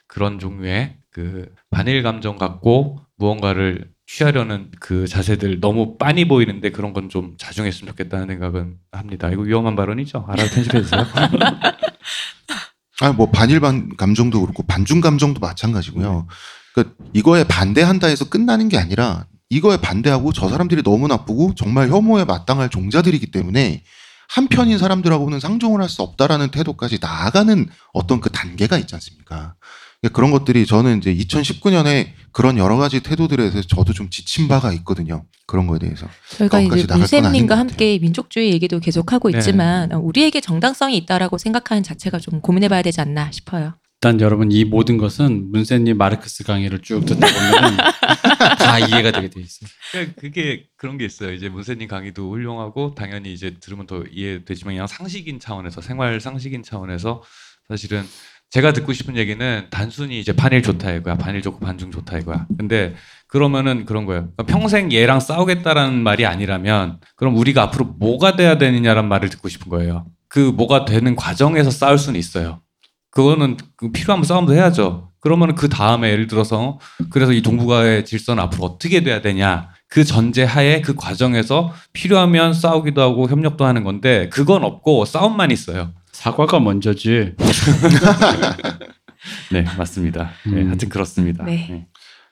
그런 0.06 0.38
종류의 0.38 0.96
그 1.10 1.50
반일 1.70 2.02
감정 2.02 2.36
갖고 2.36 3.00
무언가를 3.16 3.88
취하려는 4.06 4.70
그 4.80 5.08
자세들 5.08 5.60
너무 5.60 5.96
빤히 5.96 6.28
보이는데 6.28 6.70
그런 6.70 6.92
건 6.92 7.08
좀 7.08 7.36
자중했으면 7.38 7.92
좋겠다는 7.92 8.26
생각은 8.26 8.76
합니다. 8.92 9.30
이거 9.30 9.40
위험한 9.42 9.76
발언이죠. 9.76 10.26
알아서 10.28 10.54
편집해 10.54 10.82
주세요. 10.82 11.06
아, 13.00 13.12
뭐 13.12 13.30
반일 13.30 13.60
반 13.60 13.96
감정도 13.96 14.42
그렇고 14.42 14.62
반중 14.64 15.00
감정도 15.00 15.40
마찬가지고요. 15.40 16.26
그러니까 16.74 16.96
이거에 17.12 17.44
반대한다 17.44 18.06
해서 18.06 18.28
끝나는 18.28 18.68
게 18.68 18.78
아니라 18.78 19.26
이거에 19.50 19.78
반대하고 19.78 20.32
저 20.32 20.48
사람들이 20.48 20.82
너무 20.82 21.08
나쁘고 21.08 21.54
정말 21.56 21.88
혐오에 21.88 22.24
마땅할 22.24 22.68
종자들이기 22.68 23.30
때문에 23.30 23.82
한편인 24.28 24.76
사람들하고는 24.78 25.40
상종을 25.40 25.80
할 25.80 25.88
수 25.88 26.02
없다라는 26.02 26.50
태도까지 26.50 26.98
나아가는 27.00 27.66
어떤 27.94 28.20
그 28.20 28.30
단계가 28.30 28.76
있지 28.76 28.94
않습니까? 28.94 29.54
그러니까 30.00 30.14
그런 30.14 30.30
것들이 30.30 30.66
저는 30.66 30.98
이제 30.98 31.14
2019년에 31.14 32.08
그런 32.30 32.58
여러 32.58 32.76
가지 32.76 33.00
태도들에 33.00 33.50
대해서 33.50 33.66
저도 33.66 33.92
좀 33.94 34.10
지친 34.10 34.46
바가 34.46 34.72
있거든요. 34.74 35.24
그런 35.46 35.66
거에 35.66 35.78
대해서. 35.78 36.06
저희가 36.36 36.58
거기까지 36.58 36.84
이제 36.84 36.94
문쌤님과 36.94 37.54
것 37.54 37.58
함께 37.58 37.98
민족주의 37.98 38.52
얘기도 38.52 38.78
계속하고 38.80 39.30
네. 39.30 39.38
있지만 39.38 39.90
어, 39.92 39.98
우리에게 39.98 40.40
정당성이 40.40 40.96
있다라고 40.98 41.38
생각하는 41.38 41.82
자체가 41.82 42.18
좀 42.18 42.40
고민해 42.40 42.68
봐야 42.68 42.82
되지 42.82 43.00
않나 43.00 43.32
싶어요. 43.32 43.74
일단 44.00 44.20
여러분 44.20 44.52
이 44.52 44.64
모든 44.64 44.96
것은 44.96 45.50
문세님 45.50 45.98
마르크스 45.98 46.44
강의를 46.44 46.82
쭉 46.82 47.04
듣다 47.04 47.26
보면 47.26 47.76
다 48.58 48.78
이해가 48.78 49.10
되게 49.10 49.28
돼 49.28 49.40
있어요. 49.40 49.68
그러니까 49.90 50.14
그게 50.20 50.66
그런 50.76 50.98
게 50.98 51.04
있어요. 51.04 51.32
이제 51.32 51.48
문세님 51.48 51.88
강의도 51.88 52.30
훌륭하고 52.30 52.94
당연히 52.94 53.32
이제 53.32 53.56
들으면 53.58 53.88
더 53.88 54.04
이해되지만 54.08 54.74
그냥 54.74 54.86
상식인 54.86 55.40
차원에서 55.40 55.80
생활 55.80 56.20
상식인 56.20 56.62
차원에서 56.62 57.24
사실은 57.68 58.04
제가 58.50 58.72
듣고 58.72 58.92
싶은 58.92 59.16
얘기는 59.16 59.66
단순히 59.68 60.20
이제 60.20 60.32
반일 60.32 60.62
좋다 60.62 60.92
이거야. 60.92 61.16
반일 61.16 61.42
좋고 61.42 61.58
반중 61.58 61.90
좋다 61.90 62.18
이거야. 62.18 62.46
근데 62.56 62.94
그러면은 63.26 63.84
그런 63.84 64.06
거예요. 64.06 64.30
그러니까 64.36 64.44
평생 64.44 64.92
얘랑 64.92 65.18
싸우겠다라는 65.18 66.04
말이 66.04 66.24
아니라면 66.24 67.00
그럼 67.16 67.36
우리가 67.36 67.64
앞으로 67.64 67.96
뭐가 67.98 68.36
돼야 68.36 68.58
되느냐란 68.58 69.08
말을 69.08 69.28
듣고 69.28 69.48
싶은 69.48 69.68
거예요. 69.68 70.06
그 70.28 70.38
뭐가 70.38 70.84
되는 70.84 71.16
과정에서 71.16 71.72
싸울 71.72 71.98
수는 71.98 72.16
있어요. 72.20 72.62
그거는 73.10 73.56
그 73.76 73.92
필요하면 73.92 74.24
싸움도 74.24 74.54
해야죠. 74.54 75.10
그러면 75.20 75.54
그 75.54 75.68
다음에 75.68 76.10
예를 76.10 76.26
들어서 76.26 76.78
그래서 77.10 77.32
이 77.32 77.42
동북아의 77.42 78.04
질서는 78.04 78.42
앞으로 78.44 78.64
어떻게 78.64 79.02
돼야 79.02 79.20
되냐 79.20 79.70
그 79.88 80.04
전제 80.04 80.44
하에 80.44 80.80
그 80.80 80.94
과정에서 80.94 81.74
필요하면 81.92 82.54
싸우기도 82.54 83.00
하고 83.00 83.28
협력도 83.28 83.64
하는 83.64 83.84
건데 83.84 84.28
그건 84.30 84.64
없고 84.64 85.04
싸움만 85.06 85.50
있어요. 85.50 85.92
사과가 86.12 86.60
먼저지. 86.60 87.34
네 89.52 89.64
맞습니다. 89.76 90.30
네, 90.46 90.62
음. 90.62 90.68
하여튼 90.68 90.88
그렇습니다. 90.88 91.44
네. 91.44 91.66
네. 91.70 91.86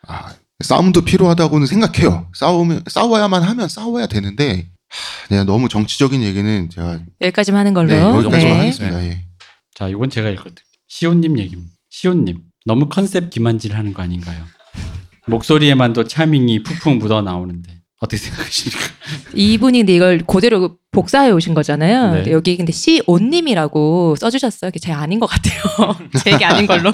아, 0.07 0.33
싸움도 0.61 1.03
필요하다고는 1.03 1.67
생각해요. 1.67 2.29
싸우면 2.35 2.83
싸워야만 2.89 3.43
하면 3.43 3.69
싸워야 3.69 4.07
되는데 4.07 4.69
하, 4.89 5.29
내가 5.29 5.45
너무 5.45 5.69
정치적인 5.69 6.23
얘기는 6.23 6.71
제가 6.71 7.01
여기까지만 7.21 7.61
하는 7.61 7.75
걸로. 7.75 7.89
네, 7.89 8.01
여기까지만 8.01 8.41
네. 8.41 8.59
하겠습니다. 8.59 9.05
예. 9.05 9.26
자 9.77 9.89
이건 9.89 10.09
제가 10.09 10.31
읽었던 10.31 10.55
시온님 10.89 11.39
얘기입니다. 11.39 11.71
시온님 11.91 12.41
너무 12.65 12.89
컨셉 12.89 13.29
기만질 13.29 13.77
하는 13.77 13.93
거 13.93 14.03
아닌가요? 14.03 14.43
목소리에만도 15.27 16.05
차밍이 16.05 16.63
푹푹 16.63 16.97
묻어 16.97 17.21
나오는데 17.21 17.83
어떻게 18.01 18.17
생각하십니까? 18.17 18.81
이분이 19.35 19.81
근데 19.81 19.95
이걸 19.95 20.19
그대로 20.27 20.79
복사해 20.93 21.31
오신 21.31 21.53
거잖아요. 21.53 22.25
네. 22.25 22.33
여기 22.33 22.57
근데 22.57 22.73
시온님이라고 22.73 24.17
써주셨어요. 24.17 24.71
그게 24.71 24.79
제 24.79 24.93
아닌 24.93 25.21
것 25.21 25.27
같아요. 25.27 25.95
제 26.25 26.33
얘기 26.33 26.45
아닌 26.45 26.67
걸로. 26.67 26.93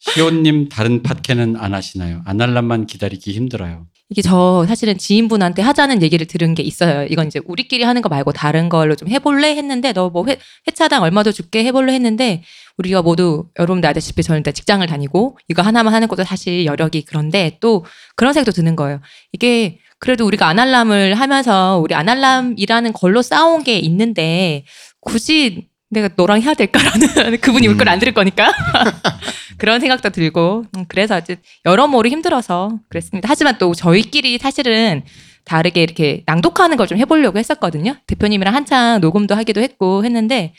시온님 0.00 0.70
다른 0.70 1.02
팟캐는 1.02 1.56
안 1.56 1.74
하시나요? 1.74 2.22
안 2.24 2.40
할람만 2.40 2.86
기다리기 2.86 3.32
힘들어요. 3.32 3.86
이게 4.12 4.20
저 4.20 4.66
사실은 4.68 4.98
지인분한테 4.98 5.62
하자는 5.62 6.02
얘기를 6.02 6.26
들은 6.26 6.54
게 6.54 6.62
있어요. 6.62 7.06
이건 7.08 7.28
이제 7.28 7.40
우리끼리 7.46 7.82
하는 7.82 8.02
거 8.02 8.10
말고 8.10 8.32
다른 8.32 8.68
걸로 8.68 8.94
좀 8.94 9.08
해볼래 9.08 9.56
했는데 9.56 9.92
너 9.92 10.10
뭐 10.12 10.26
회차당 10.68 11.02
얼마 11.02 11.22
더 11.22 11.32
줄게 11.32 11.64
해볼래 11.64 11.94
했는데 11.94 12.42
우리가 12.76 13.00
모두 13.00 13.46
여러분들 13.58 13.88
아시다시피 13.88 14.22
저는 14.22 14.40
일단 14.40 14.52
직장을 14.52 14.86
다니고 14.86 15.38
이거 15.48 15.62
하나만 15.62 15.94
하는 15.94 16.08
것도 16.08 16.24
사실 16.24 16.66
여력이 16.66 17.06
그런데 17.06 17.56
또 17.60 17.86
그런 18.14 18.34
생각도 18.34 18.52
드는 18.52 18.76
거예요. 18.76 19.00
이게 19.32 19.78
그래도 19.98 20.26
우리가 20.26 20.46
아날람을 20.48 21.14
하면서 21.14 21.78
우리 21.82 21.94
아날람이라는 21.94 22.92
걸로 22.92 23.22
쌓아온 23.22 23.62
게 23.64 23.78
있는데 23.78 24.64
굳이 25.00 25.68
내가 25.92 26.08
너랑 26.16 26.40
해야 26.42 26.54
될까라는 26.54 27.38
그분이 27.40 27.68
울걸안 27.68 27.98
들을 27.98 28.12
거니까 28.14 28.50
그런 29.58 29.78
생각도 29.78 30.08
들고 30.10 30.64
음, 30.76 30.84
그래서 30.88 31.18
이제 31.18 31.36
여러모로 31.66 32.08
힘들어서 32.08 32.78
그랬습니다. 32.88 33.28
하지만 33.30 33.58
또 33.58 33.74
저희끼리 33.74 34.38
사실은 34.38 35.02
다르게 35.44 35.82
이렇게 35.82 36.22
낭독하는 36.26 36.76
걸 36.76 36.86
좀 36.86 36.98
해보려고 36.98 37.38
했었거든요. 37.38 37.96
대표님이랑 38.06 38.54
한창 38.54 39.00
녹음도 39.00 39.34
하기도 39.34 39.60
했고 39.60 40.04
했는데 40.04 40.54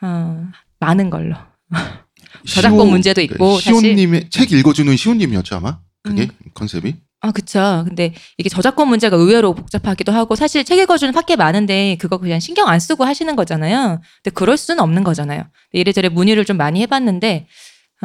어, 0.00 0.46
많은 0.80 1.10
걸로 1.10 1.34
저작권 2.46 2.88
문제도 2.88 3.20
있고 3.20 3.58
시온님의 3.58 4.30
책 4.30 4.52
읽어주는 4.52 4.96
시온님이었죠 4.96 5.56
아마 5.56 5.78
그게 6.02 6.22
음. 6.22 6.50
컨셉이. 6.54 6.94
아, 7.20 7.32
그쵸. 7.32 7.84
근데 7.86 8.14
이게 8.36 8.48
저작권 8.48 8.88
문제가 8.88 9.16
의외로 9.16 9.54
복잡하기도 9.54 10.12
하고 10.12 10.36
사실 10.36 10.64
책 10.64 10.78
읽어주는 10.78 11.12
팟캐 11.12 11.36
많은데 11.36 11.96
그거 12.00 12.18
그냥 12.18 12.38
신경 12.38 12.68
안 12.68 12.78
쓰고 12.78 13.04
하시는 13.04 13.34
거잖아요. 13.34 14.00
근데 14.22 14.34
그럴 14.34 14.56
수는 14.56 14.80
없는 14.80 15.02
거잖아요. 15.04 15.42
이래저래 15.72 16.08
문의를 16.08 16.44
좀 16.44 16.56
많이 16.56 16.80
해봤는데 16.82 17.48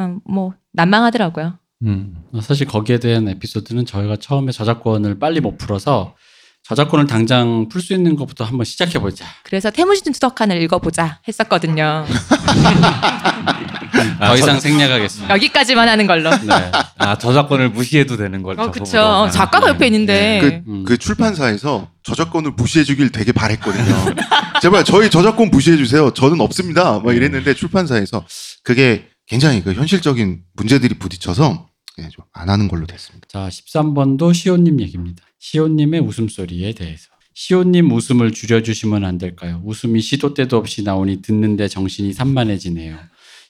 음, 0.00 0.20
뭐 0.28 0.54
난망하더라고요. 0.72 1.58
음. 1.84 2.16
사실 2.42 2.66
거기에 2.66 2.98
대한 2.98 3.28
에피소드는 3.28 3.86
저희가 3.86 4.16
처음에 4.16 4.50
저작권을 4.52 5.18
빨리 5.20 5.40
못 5.40 5.58
풀어서 5.58 6.16
저작권을 6.64 7.06
당장 7.06 7.68
풀 7.68 7.82
수 7.82 7.92
있는 7.92 8.16
것부터 8.16 8.42
한번 8.44 8.64
시작해 8.64 8.98
보자. 8.98 9.26
그래서 9.44 9.70
태무진 9.70 10.12
투덕한을 10.14 10.60
읽어보자 10.62 11.20
했었거든요. 11.28 12.06
더 14.18 14.36
이상 14.36 14.60
생략하겠습니다. 14.60 15.34
여기까지만 15.34 15.88
하는 15.88 16.06
걸로. 16.06 16.30
네. 16.30 16.70
아 16.98 17.18
저작권을 17.18 17.70
무시해도 17.70 18.16
되는 18.16 18.42
걸. 18.42 18.58
어. 18.58 18.70
어, 18.70 19.30
작가가 19.30 19.68
옆에 19.68 19.86
있는데. 19.86 20.40
그, 20.40 20.70
음. 20.70 20.84
그 20.84 20.96
출판사에서 20.96 21.88
저작권을 22.02 22.52
무시해주길 22.52 23.10
되게 23.10 23.32
바랬거든요. 23.32 24.14
제발 24.62 24.84
저희 24.84 25.10
저작권 25.10 25.50
무시해주세요. 25.50 26.12
저는 26.12 26.40
없습니다. 26.40 27.00
막 27.00 27.14
이랬는데 27.14 27.54
출판사에서 27.54 28.24
그게 28.62 29.08
굉장히 29.26 29.62
그 29.62 29.72
현실적인 29.72 30.42
문제들이 30.54 30.94
부딪혀서 30.98 31.68
예, 31.98 32.08
좀안 32.08 32.48
하는 32.48 32.68
걸로 32.68 32.86
됐습니다. 32.86 33.28
자, 33.28 33.48
13번도 33.48 34.34
시온님 34.34 34.80
얘기입니다. 34.80 35.24
시온님의 35.38 36.00
웃음소리에 36.00 36.72
대해서. 36.72 37.08
시온님 37.34 37.90
웃음을 37.92 38.32
줄여주시면 38.32 39.04
안 39.04 39.18
될까요? 39.18 39.60
웃음이 39.64 40.00
시도 40.00 40.34
때도 40.34 40.56
없이 40.56 40.82
나오니 40.82 41.20
듣는데 41.22 41.68
정신이 41.68 42.12
산만해지네요. 42.12 42.96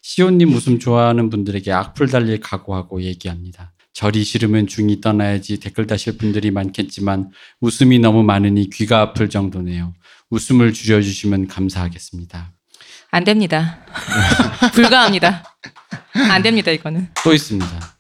시온님 0.09 0.53
웃음 0.53 0.79
좋아하는 0.79 1.31
분들에게 1.31 1.73
악플 1.73 2.09
달릴 2.09 2.39
각오하고 2.39 3.01
얘기합니다. 3.05 3.73
절이 3.95 4.23
싫으면 4.23 4.67
중이 4.67 5.01
떠나야지 5.01 5.61
댓글 5.61 5.87
다실 5.87 6.19
분들이 6.19 6.51
많겠지만 6.51 7.31
웃음이 7.63 8.01
너무 8.01 8.23
많으니 8.23 8.69
귀가 8.69 9.01
아플 9.01 9.31
정도네요. 9.31 9.95
웃음을 10.29 10.75
줄여주시면 10.75 11.49
감사하겠습니다. 11.49 12.53
안 13.13 13.25
됩니다. 13.25 13.79
불가합니다. 14.75 15.43
안 16.31 16.43
됩니다, 16.43 16.71
이거는. 16.71 17.09
또 17.25 17.33
있습니다. 17.33 17.97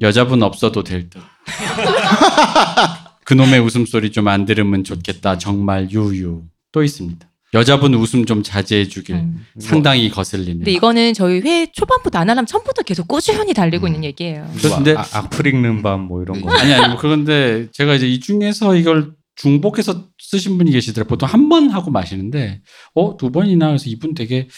여자분 0.00 0.42
없어도 0.42 0.84
될 0.84 1.10
듯. 1.10 1.20
그놈의 3.26 3.60
웃음소리 3.60 4.10
좀 4.10 4.28
안 4.28 4.46
들으면 4.46 4.84
좋겠다. 4.84 5.36
정말 5.36 5.90
유유. 5.90 6.44
또 6.72 6.82
있습니다. 6.82 7.28
여자분 7.56 7.94
웃음 7.94 8.24
좀 8.24 8.42
자제해 8.42 8.86
주길. 8.88 9.16
음. 9.16 9.44
상당히 9.58 10.08
거슬리네. 10.10 10.58
근데 10.58 10.72
이거는 10.72 11.14
저희 11.14 11.40
회 11.40 11.66
초반부터 11.72 12.18
안 12.18 12.30
하면 12.30 12.46
처음부터 12.46 12.82
계속 12.82 13.08
꾸준히 13.08 13.52
달리고 13.54 13.86
있는 13.88 14.04
얘기예요. 14.04 14.44
뭐 14.62 14.76
근데- 14.76 14.94
아, 14.96 15.04
악플 15.12 15.46
읽는 15.46 15.82
밤 15.82 16.00
뭐 16.06 16.22
이런 16.22 16.40
거. 16.40 16.52
아니 16.52 16.72
아니 16.72 16.88
뭐 16.88 16.96
그런데 16.98 17.68
제가 17.72 17.94
이제 17.94 18.06
이 18.08 18.20
중에서 18.20 18.76
이걸 18.76 19.12
중복해서 19.36 20.04
쓰신 20.18 20.56
분이 20.58 20.70
계시더라고요. 20.72 21.08
보통 21.08 21.28
한 21.28 21.48
번 21.48 21.70
하고 21.70 21.90
마시는데 21.90 22.60
어 22.94 23.16
두 23.16 23.30
번이나 23.30 23.66
그래서 23.68 23.84
이분 23.88 24.14
되게 24.14 24.48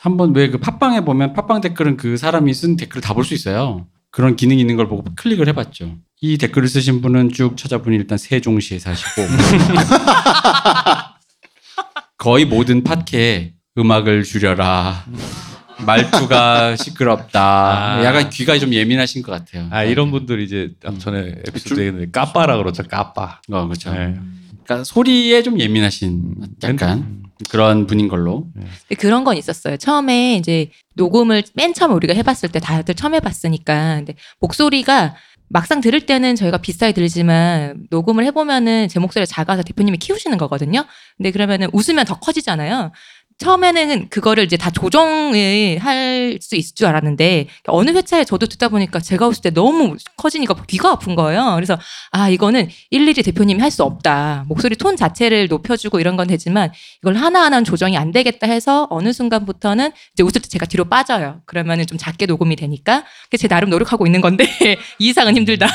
한 0.00 0.16
번 0.16 0.34
왜 0.36 0.50
그 0.50 0.58
팟빵에 0.58 1.04
보면 1.04 1.32
팟빵 1.32 1.60
댓글은 1.62 1.96
그 1.96 2.16
사람이 2.16 2.52
쓴 2.54 2.76
댓글을 2.76 3.00
다볼 3.02 3.24
수 3.24 3.34
있어요. 3.34 3.86
그런 4.10 4.36
기능이 4.36 4.60
있는 4.60 4.76
걸 4.76 4.88
보고 4.88 5.04
클릭을 5.16 5.48
해봤죠. 5.48 5.96
이 6.22 6.38
댓글을 6.38 6.68
쓰신 6.68 7.02
분은 7.02 7.32
쭉 7.32 7.56
찾아보니 7.56 7.96
일단 7.96 8.16
세종시에 8.18 8.78
사시고 8.78 9.22
거의 12.18 12.44
모든 12.44 12.82
팟캐에 12.82 13.52
음악을 13.78 14.24
줄여라. 14.24 15.04
말투가 15.84 16.76
시끄럽다. 16.80 17.98
아. 17.98 18.04
약간 18.04 18.30
귀가 18.30 18.58
좀 18.58 18.72
예민하신 18.72 19.22
것 19.22 19.32
같아요. 19.32 19.68
아 19.70 19.84
이런 19.84 20.10
분들 20.10 20.40
이제 20.40 20.70
음. 20.86 20.98
전에 20.98 21.34
에피소드에 21.46 21.88
있는데 21.88 22.10
까빠라 22.10 22.56
그러죠. 22.56 22.82
까빠. 22.84 23.40
어, 23.50 23.64
그렇죠. 23.66 23.92
네. 23.92 24.16
그러니까 24.64 24.84
소리에 24.84 25.42
좀 25.42 25.60
예민하신 25.60 26.34
약간 26.62 26.98
음. 26.98 27.22
그런 27.50 27.86
분인 27.86 28.08
걸로. 28.08 28.46
근데 28.54 28.94
그런 28.98 29.22
건 29.24 29.36
있었어요. 29.36 29.76
처음에 29.76 30.36
이제 30.36 30.70
녹음을 30.94 31.42
맨 31.54 31.74
처음 31.74 31.92
우리가 31.92 32.14
해봤을 32.14 32.50
때 32.50 32.58
다들 32.58 32.94
처음 32.94 33.14
해봤으니까 33.14 33.96
근데 33.96 34.14
목소리가 34.40 35.14
막상 35.48 35.80
들을 35.80 36.00
때는 36.04 36.34
저희가 36.34 36.58
비싸게 36.58 36.92
들리지만 36.92 37.86
녹음을 37.90 38.24
해보면은 38.26 38.88
제 38.88 38.98
목소리가 38.98 39.26
작아서 39.26 39.62
대표님이 39.62 39.98
키우시는 39.98 40.38
거거든요. 40.38 40.84
근데 41.16 41.30
그러면은 41.30 41.68
웃으면 41.72 42.04
더 42.04 42.18
커지잖아요. 42.18 42.92
처음에는 43.38 44.08
그거를 44.08 44.44
이제 44.44 44.56
다 44.56 44.70
조정을 44.70 45.78
할 45.80 46.16
수 46.40 46.56
있을 46.56 46.74
줄 46.74 46.86
알았는데 46.86 47.46
어느 47.68 47.90
회차에 47.90 48.24
저도 48.24 48.46
듣다 48.46 48.68
보니까 48.68 48.98
제가 49.00 49.26
웃을 49.28 49.42
때 49.42 49.50
너무 49.50 49.96
커지니까 50.16 50.54
귀가 50.66 50.90
아픈 50.90 51.14
거예요. 51.14 51.52
그래서 51.54 51.78
아 52.10 52.28
이거는 52.28 52.68
일일이 52.90 53.22
대표님이 53.22 53.60
할 53.60 53.70
수 53.70 53.82
없다. 53.84 54.44
목소리 54.48 54.76
톤 54.76 54.96
자체를 54.96 55.48
높여주고 55.48 55.98
이런 56.00 56.16
건 56.16 56.26
되지만 56.28 56.70
이걸 57.02 57.14
하나하나는 57.16 57.64
조정이 57.64 57.96
안 57.98 58.10
되겠다 58.12 58.46
해서 58.46 58.86
어느 58.90 59.12
순간부터는 59.12 59.90
이제 60.14 60.22
웃을 60.22 60.40
때 60.40 60.48
제가 60.48 60.66
뒤로 60.66 60.84
빠져요. 60.86 61.40
그러면은 61.46 61.86
좀 61.86 61.98
작게 61.98 62.26
녹음이 62.26 62.56
되니까 62.56 63.04
그게 63.24 63.36
제 63.36 63.48
나름 63.48 63.70
노력하고 63.70 64.06
있는 64.06 64.20
건데 64.20 64.46
이 64.98 65.08
이상은 65.08 65.36
힘들다. 65.36 65.66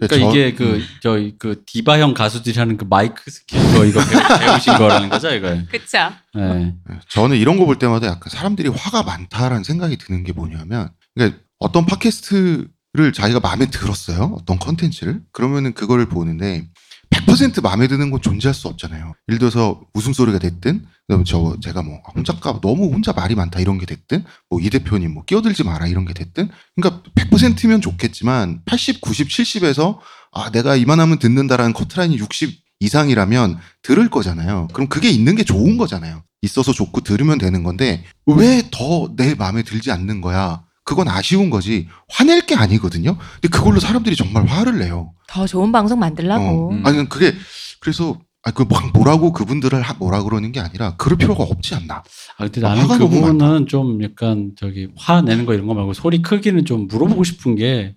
그러니까 0.00 0.08
저- 0.08 0.16
이게 0.30 0.54
그 0.54 0.80
저희 1.02 1.34
그 1.38 1.62
디바형 1.66 2.14
가수들이 2.14 2.58
하는 2.58 2.76
그 2.76 2.84
마이크 2.88 3.30
스킬 3.30 3.58
거 3.74 3.84
이거 3.84 4.00
배우- 4.00 4.38
배우신 4.40 4.74
거라는 4.74 5.08
거죠, 5.08 5.30
이거. 5.34 5.56
그쵸? 5.70 5.98
네. 6.34 6.71
예, 6.90 6.98
저는 7.08 7.36
이런 7.36 7.58
거 7.58 7.66
볼 7.66 7.78
때마다 7.78 8.06
약간 8.06 8.28
사람들이 8.30 8.68
화가 8.68 9.02
많다라는 9.04 9.64
생각이 9.64 9.96
드는 9.98 10.24
게 10.24 10.32
뭐냐면 10.32 10.90
그러니까 11.14 11.38
어떤 11.58 11.86
팟캐스트를 11.86 13.12
자기가 13.14 13.40
마음에 13.40 13.66
들었어요. 13.66 14.34
어떤 14.38 14.58
컨텐츠를 14.58 15.22
그러면은 15.32 15.72
그거를 15.74 16.06
보는데 16.08 16.68
100% 17.10 17.62
마음에 17.62 17.88
드는 17.88 18.10
건 18.10 18.20
존재할 18.22 18.54
수 18.54 18.68
없잖아요. 18.68 19.12
예를 19.28 19.38
들어서 19.38 19.80
웃음소리가 19.94 20.38
됐든 20.38 20.86
그다음에 21.06 21.24
저 21.26 21.56
제가 21.62 21.82
뭐 21.82 22.00
혼자가 22.14 22.60
너무 22.62 22.90
혼자 22.92 23.12
말이 23.12 23.34
많다 23.34 23.60
이런 23.60 23.78
게 23.78 23.84
됐든 23.86 24.24
뭐 24.48 24.60
이 24.60 24.70
대표님 24.70 25.12
뭐 25.12 25.24
끼어들지 25.24 25.62
마라 25.64 25.86
이런 25.86 26.04
게 26.06 26.14
됐든 26.14 26.48
그러니까 26.76 27.02
100%면 27.14 27.80
좋겠지만 27.82 28.62
80, 28.64 29.00
90, 29.02 29.28
70에서 29.28 29.98
아 30.32 30.50
내가 30.50 30.74
이만하면 30.76 31.18
듣는다라는 31.18 31.74
커트라인이 31.74 32.16
60 32.16 32.62
이상이라면 32.80 33.58
들을 33.82 34.08
거잖아요. 34.10 34.68
그럼 34.72 34.88
그게 34.88 35.08
있는 35.10 35.36
게 35.36 35.44
좋은 35.44 35.76
거잖아요. 35.76 36.24
있어서 36.42 36.72
좋고 36.72 37.00
들으면 37.02 37.38
되는 37.38 37.62
건데 37.62 38.04
왜 38.26 38.62
더 38.70 39.08
내 39.16 39.34
마음에 39.34 39.62
들지 39.62 39.90
않는 39.90 40.20
거야? 40.20 40.62
그건 40.84 41.08
아쉬운 41.08 41.48
거지 41.50 41.86
화낼 42.08 42.44
게 42.44 42.56
아니거든요. 42.56 43.16
근데 43.40 43.48
그걸로 43.48 43.78
사람들이 43.78 44.16
정말 44.16 44.44
화를 44.46 44.78
내요. 44.80 45.12
더 45.28 45.46
좋은 45.46 45.70
방송 45.70 46.00
만들라고. 46.00 46.44
어. 46.44 46.70
음. 46.72 46.84
아니 46.84 47.08
그게 47.08 47.32
그래서 47.80 48.18
아그막 48.42 48.90
뭐라고 48.92 49.32
그분들을 49.32 49.80
하- 49.80 49.94
뭐라 49.94 50.24
그러는 50.24 50.50
게 50.50 50.58
아니라 50.58 50.96
그럴 50.96 51.16
필요가 51.16 51.44
없지 51.44 51.76
않나. 51.76 52.02
아 52.36 52.48
근데 52.48 52.66
아, 52.66 52.74
나는 52.74 52.88
그 52.98 53.08
부분은 53.08 53.68
좀 53.68 54.02
약간 54.02 54.50
저기 54.58 54.88
화 54.96 55.22
내는 55.22 55.46
거 55.46 55.54
이런 55.54 55.68
거 55.68 55.74
말고 55.74 55.92
소리 55.92 56.20
크기는 56.22 56.64
좀 56.64 56.88
물어보고 56.88 57.22
싶은 57.22 57.54
게그 57.54 57.94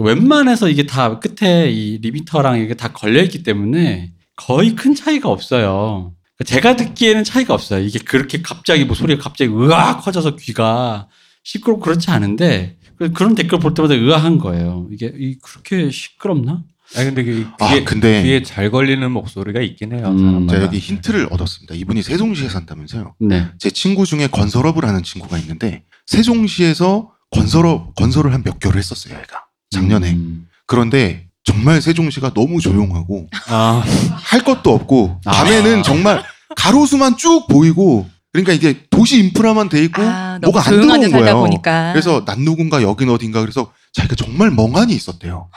웬만해서 0.00 0.68
이게 0.68 0.84
다 0.84 1.18
끝에 1.18 1.70
이 1.70 1.96
리미터랑 2.02 2.60
이게 2.60 2.74
다 2.74 2.92
걸려 2.92 3.22
있기 3.22 3.42
때문에 3.42 4.12
거의 4.36 4.74
큰 4.74 4.94
차이가 4.94 5.30
없어요. 5.30 6.12
그러니까 6.36 6.44
제가 6.54 6.76
듣기에는 6.76 7.24
차이가 7.24 7.54
없어요. 7.54 7.84
이게 7.84 7.98
그렇게 7.98 8.42
갑자기 8.42 8.84
뭐 8.84 8.94
소리가 8.94 9.22
갑자기 9.22 9.50
으악 9.52 10.02
커져서 10.04 10.36
귀가 10.36 11.08
시끄럽고 11.44 11.82
그렇지 11.82 12.10
않은데 12.10 12.78
그- 12.98 13.12
그런 13.12 13.34
댓글 13.34 13.58
볼 13.58 13.74
때마다 13.74 13.94
의아한 13.94 14.38
거예요. 14.38 14.88
이게 14.90 15.12
이 15.16 15.36
그렇게 15.42 15.90
시끄럽나? 15.90 16.62
아니 16.96 17.06
근데 17.06 17.24
그아 17.24 17.68
귀에, 17.70 17.84
근데 17.84 18.22
귀에 18.22 18.42
잘 18.42 18.70
걸리는 18.70 19.10
목소리가 19.10 19.60
있긴 19.60 19.92
해요. 19.94 20.08
음. 20.08 20.46
제가 20.48 20.64
여기 20.64 20.78
힌트를 20.78 21.28
얻었습니다. 21.30 21.74
이분이 21.74 22.02
세종시에 22.02 22.48
산다면서요. 22.48 23.14
네. 23.20 23.48
제 23.58 23.70
친구 23.70 24.04
중에 24.06 24.26
건설업을 24.28 24.84
하는 24.84 25.02
친구가 25.02 25.38
있는데 25.38 25.84
세종시에서 26.06 27.10
건설업 27.30 27.94
건설을 27.94 28.32
한 28.32 28.42
몇 28.44 28.58
개월 28.60 28.76
했었어요. 28.76 29.14
얘가 29.14 29.44
작년에. 29.70 30.12
음. 30.12 30.48
그런데 30.66 31.26
정말 31.44 31.80
세종시가 31.80 32.32
너무 32.34 32.60
조용하고 32.60 33.28
아, 33.48 33.84
할 34.14 34.42
것도 34.42 34.72
없고 34.74 35.20
아. 35.24 35.30
밤에는 35.30 35.82
정말 35.82 36.22
가로수만 36.56 37.16
쭉 37.16 37.46
보이고 37.48 38.08
그러니까 38.32 38.52
이게 38.52 38.80
도시 38.90 39.18
인프라만 39.18 39.68
돼 39.68 39.84
있고 39.84 40.02
아, 40.02 40.38
뭐가 40.42 40.60
안 40.66 40.80
들어온 40.80 41.10
거예요. 41.10 41.38
보니까. 41.38 41.92
그래서 41.92 42.24
난 42.24 42.40
누군가 42.44 42.82
여긴 42.82 43.08
어딘가 43.10 43.40
그래서 43.40 43.72
자기가 43.92 44.16
정말 44.16 44.50
멍하니 44.50 44.92
있었대요. 44.94 45.48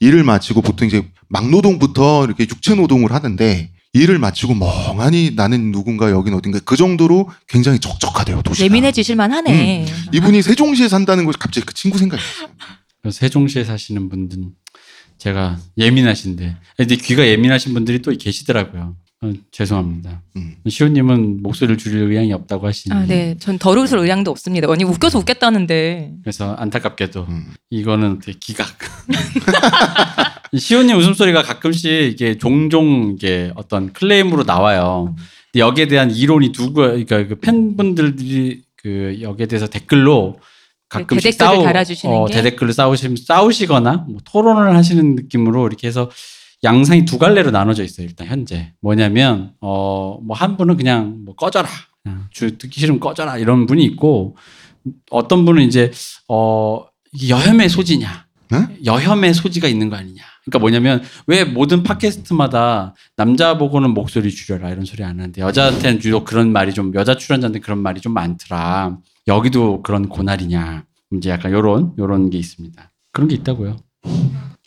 일을 0.00 0.22
마치고 0.24 0.60
보통 0.60 0.86
이제 0.86 1.08
막노동부터 1.28 2.24
이렇게 2.26 2.44
육체 2.44 2.74
노동을 2.74 3.12
하는데 3.12 3.70
일을 3.94 4.18
마치고 4.18 4.54
멍하니 4.54 5.32
나는 5.36 5.70
누군가 5.72 6.10
여긴 6.10 6.34
어딘가 6.34 6.58
그 6.64 6.76
정도로 6.76 7.30
굉장히 7.48 7.78
적적하대요 7.78 8.42
도시가. 8.42 8.64
예민해지실만 8.66 9.32
하네. 9.32 9.86
이분이 10.12 10.42
세종시에 10.42 10.88
산다는 10.88 11.24
것이 11.24 11.38
갑자기 11.38 11.64
그 11.64 11.72
친구 11.72 11.96
생각이 11.96 12.20
났어요. 12.20 12.48
그래서 13.00 13.18
세종시에 13.20 13.64
사시는 13.64 14.08
분들은 14.08 14.50
제가 15.18 15.58
예민하신데 15.78 16.56
근데 16.76 16.96
귀가 16.96 17.26
예민하신 17.26 17.74
분들이 17.74 18.00
또 18.00 18.10
계시더라고요. 18.12 18.96
어, 19.24 19.32
죄송합니다. 19.50 20.22
음. 20.36 20.56
시호님은 20.68 21.42
목소리를 21.42 21.78
줄일 21.78 22.10
의향이 22.10 22.32
없다고 22.32 22.66
하시니 22.66 22.94
아, 22.94 23.06
네. 23.06 23.36
전 23.38 23.58
더러울 23.58 23.88
의향도 23.90 24.30
없습니다. 24.30 24.70
아니, 24.70 24.84
웃겨서 24.84 25.18
웃겠다는데. 25.18 26.12
그래서 26.22 26.54
안타깝게도 26.54 27.26
음. 27.28 27.54
이거는 27.70 28.18
되게 28.18 28.38
기각. 28.38 28.68
시호님 30.56 30.96
웃음소리가 30.98 31.42
가끔씩 31.42 31.90
이게 31.90 32.36
종종 32.36 33.14
이게 33.16 33.50
어떤 33.56 33.92
클레임으로 33.92 34.44
나와요. 34.44 35.14
근데 35.52 35.60
여기에 35.60 35.88
대한 35.88 36.10
이론이 36.10 36.52
누구, 36.52 36.82
그러니까 36.82 37.26
그 37.26 37.36
팬분들이 37.36 38.62
그 38.76 39.18
여기에 39.22 39.46
대해서 39.46 39.66
댓글로 39.66 40.38
가끔씩 41.00 41.24
네, 41.24 41.30
대댓글을 41.30 41.56
싸우, 41.56 41.62
달아주시는 41.64 42.14
어, 42.16 42.24
게? 42.26 42.34
대댓글을 42.34 42.72
싸우시, 42.72 43.14
싸우시거나 43.26 44.06
뭐 44.08 44.18
토론을 44.24 44.74
하시는 44.76 45.14
느낌으로 45.16 45.66
이렇게 45.66 45.86
해서 45.88 46.10
양상이 46.62 47.04
두 47.04 47.18
갈래로 47.18 47.50
나눠져 47.50 47.84
있어요. 47.84 48.06
일단 48.06 48.26
현재 48.26 48.72
뭐냐면 48.80 49.52
어 49.60 50.18
뭐 50.22 50.34
한 50.34 50.56
분은 50.56 50.76
그냥 50.76 51.18
뭐 51.24 51.34
꺼져라, 51.34 51.68
주 52.30 52.56
듣기 52.58 52.80
싫으면 52.80 53.00
꺼져라 53.00 53.38
이런 53.38 53.66
분이 53.66 53.84
있고 53.84 54.36
어떤 55.10 55.44
분은 55.44 55.62
이제 55.62 55.90
어 56.28 56.84
이게 57.12 57.28
여혐의 57.28 57.68
소지냐, 57.68 58.26
네? 58.50 58.58
여혐의 58.84 59.34
소지가 59.34 59.68
있는 59.68 59.88
거 59.90 59.96
아니냐. 59.96 60.22
그러니까 60.44 60.58
뭐냐면 60.58 61.02
왜 61.26 61.44
모든 61.44 61.82
팟캐스트마다 61.82 62.94
남자 63.16 63.56
보고는 63.56 63.90
목소리 63.94 64.30
줄여라 64.30 64.70
이런 64.70 64.84
소리 64.84 65.02
안 65.02 65.18
하는데 65.18 65.40
여자한테는 65.40 66.02
유독 66.04 66.24
그런 66.24 66.52
말이 66.52 66.74
좀 66.74 66.92
여자 66.94 67.16
출연자한테 67.16 67.60
그런 67.60 67.78
말이 67.78 68.00
좀 68.00 68.12
많더라. 68.12 68.98
여기도 69.26 69.82
그런 69.82 70.08
고나리냐. 70.08 70.84
이제 71.16 71.30
약간 71.30 71.52
요런 71.52 71.94
요런 71.98 72.30
게 72.30 72.38
있습니다. 72.38 72.92
그런 73.12 73.28
게 73.28 73.36
있다고요. 73.36 73.76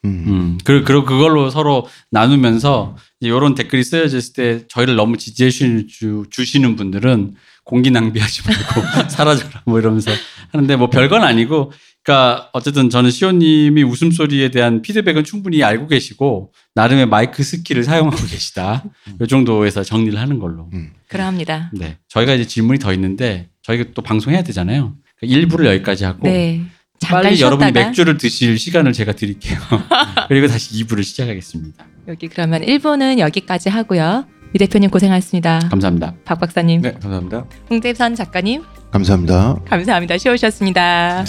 음. 0.05 0.23
음. 0.27 0.57
그, 0.63 0.83
그, 0.83 1.03
그걸로 1.03 1.49
서로 1.49 1.87
나누면서 2.11 2.95
이런 3.19 3.55
댓글이 3.55 3.83
쓰여졌을 3.83 4.33
때 4.33 4.67
저희를 4.67 4.95
너무 4.95 5.17
지지해 5.17 5.49
주, 5.87 6.23
주시는 6.29 6.75
분들은 6.75 7.35
공기 7.63 7.91
낭비하지 7.91 8.43
말고 8.47 9.09
사라져라 9.09 9.63
뭐 9.65 9.79
이러면서 9.79 10.11
하는데 10.51 10.75
뭐 10.77 10.89
별건 10.89 11.23
아니고 11.23 11.73
그러니까 12.03 12.49
어쨌든 12.53 12.89
저는 12.89 13.11
시호님이 13.11 13.83
웃음소리에 13.83 14.51
대한 14.51 14.81
피드백은 14.81 15.25
충분히 15.25 15.61
알고 15.61 15.87
계시고 15.87 16.53
나름의 16.73 17.07
마이크 17.07 17.43
스킬을 17.43 17.83
사용하고 17.83 18.15
계시다. 18.15 18.85
이 19.21 19.27
정도에서 19.27 19.83
정리를 19.83 20.17
하는 20.17 20.39
걸로. 20.39 20.69
그러합니다. 21.09 21.69
네. 21.73 21.97
저희가 22.07 22.33
이제 22.33 22.47
질문이 22.47 22.79
더 22.79 22.93
있는데 22.93 23.49
저희가 23.67 23.85
또 23.93 24.01
방송해야 24.01 24.43
되잖아요. 24.43 24.93
그러니까 25.19 25.37
일부를 25.39 25.65
여기까지 25.67 26.05
하고 26.05 26.27
네. 26.27 26.61
잠깐 26.99 27.23
빨리 27.23 27.41
여러분이 27.41 27.71
맥주를 27.73 28.17
드실 28.17 28.57
시간을 28.57 28.93
제가 28.93 29.11
드릴게요. 29.11 29.59
그리고 30.29 30.47
다시 30.47 30.73
2부를 30.83 31.03
시작하겠습니다. 31.03 31.85
여기 32.07 32.27
그러면 32.29 32.61
1부는 32.61 33.19
여기까지 33.19 33.69
하고요. 33.69 34.25
이 34.55 34.57
대표님 34.57 34.89
고생하셨습니다. 34.89 35.67
감사합니다. 35.69 36.13
박 36.23 36.39
박사님, 36.39 36.81
네, 36.81 36.93
감사합니다. 36.93 37.45
홍재선 37.69 38.15
작가님 38.15 38.63
감사합니다. 38.91 39.57
감사합니다. 39.67 40.17
쉬우셨습니다. 40.17 41.25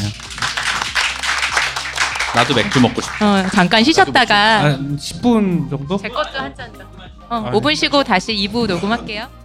나도 2.36 2.54
맥주 2.54 2.80
먹고 2.80 3.00
싶어. 3.00 3.26
어, 3.26 3.48
잠깐 3.52 3.82
쉬셨다가 3.82 4.62
한 4.62 4.96
10분 4.96 5.68
정도? 5.68 5.96
제 5.96 6.08
것도 6.08 6.38
한잔 6.38 6.72
더. 6.72 6.86
어, 7.30 7.50
5분 7.50 7.74
쉬고 7.74 8.04
다시 8.04 8.32
2부 8.34 8.68
녹음할게요. 8.68 9.37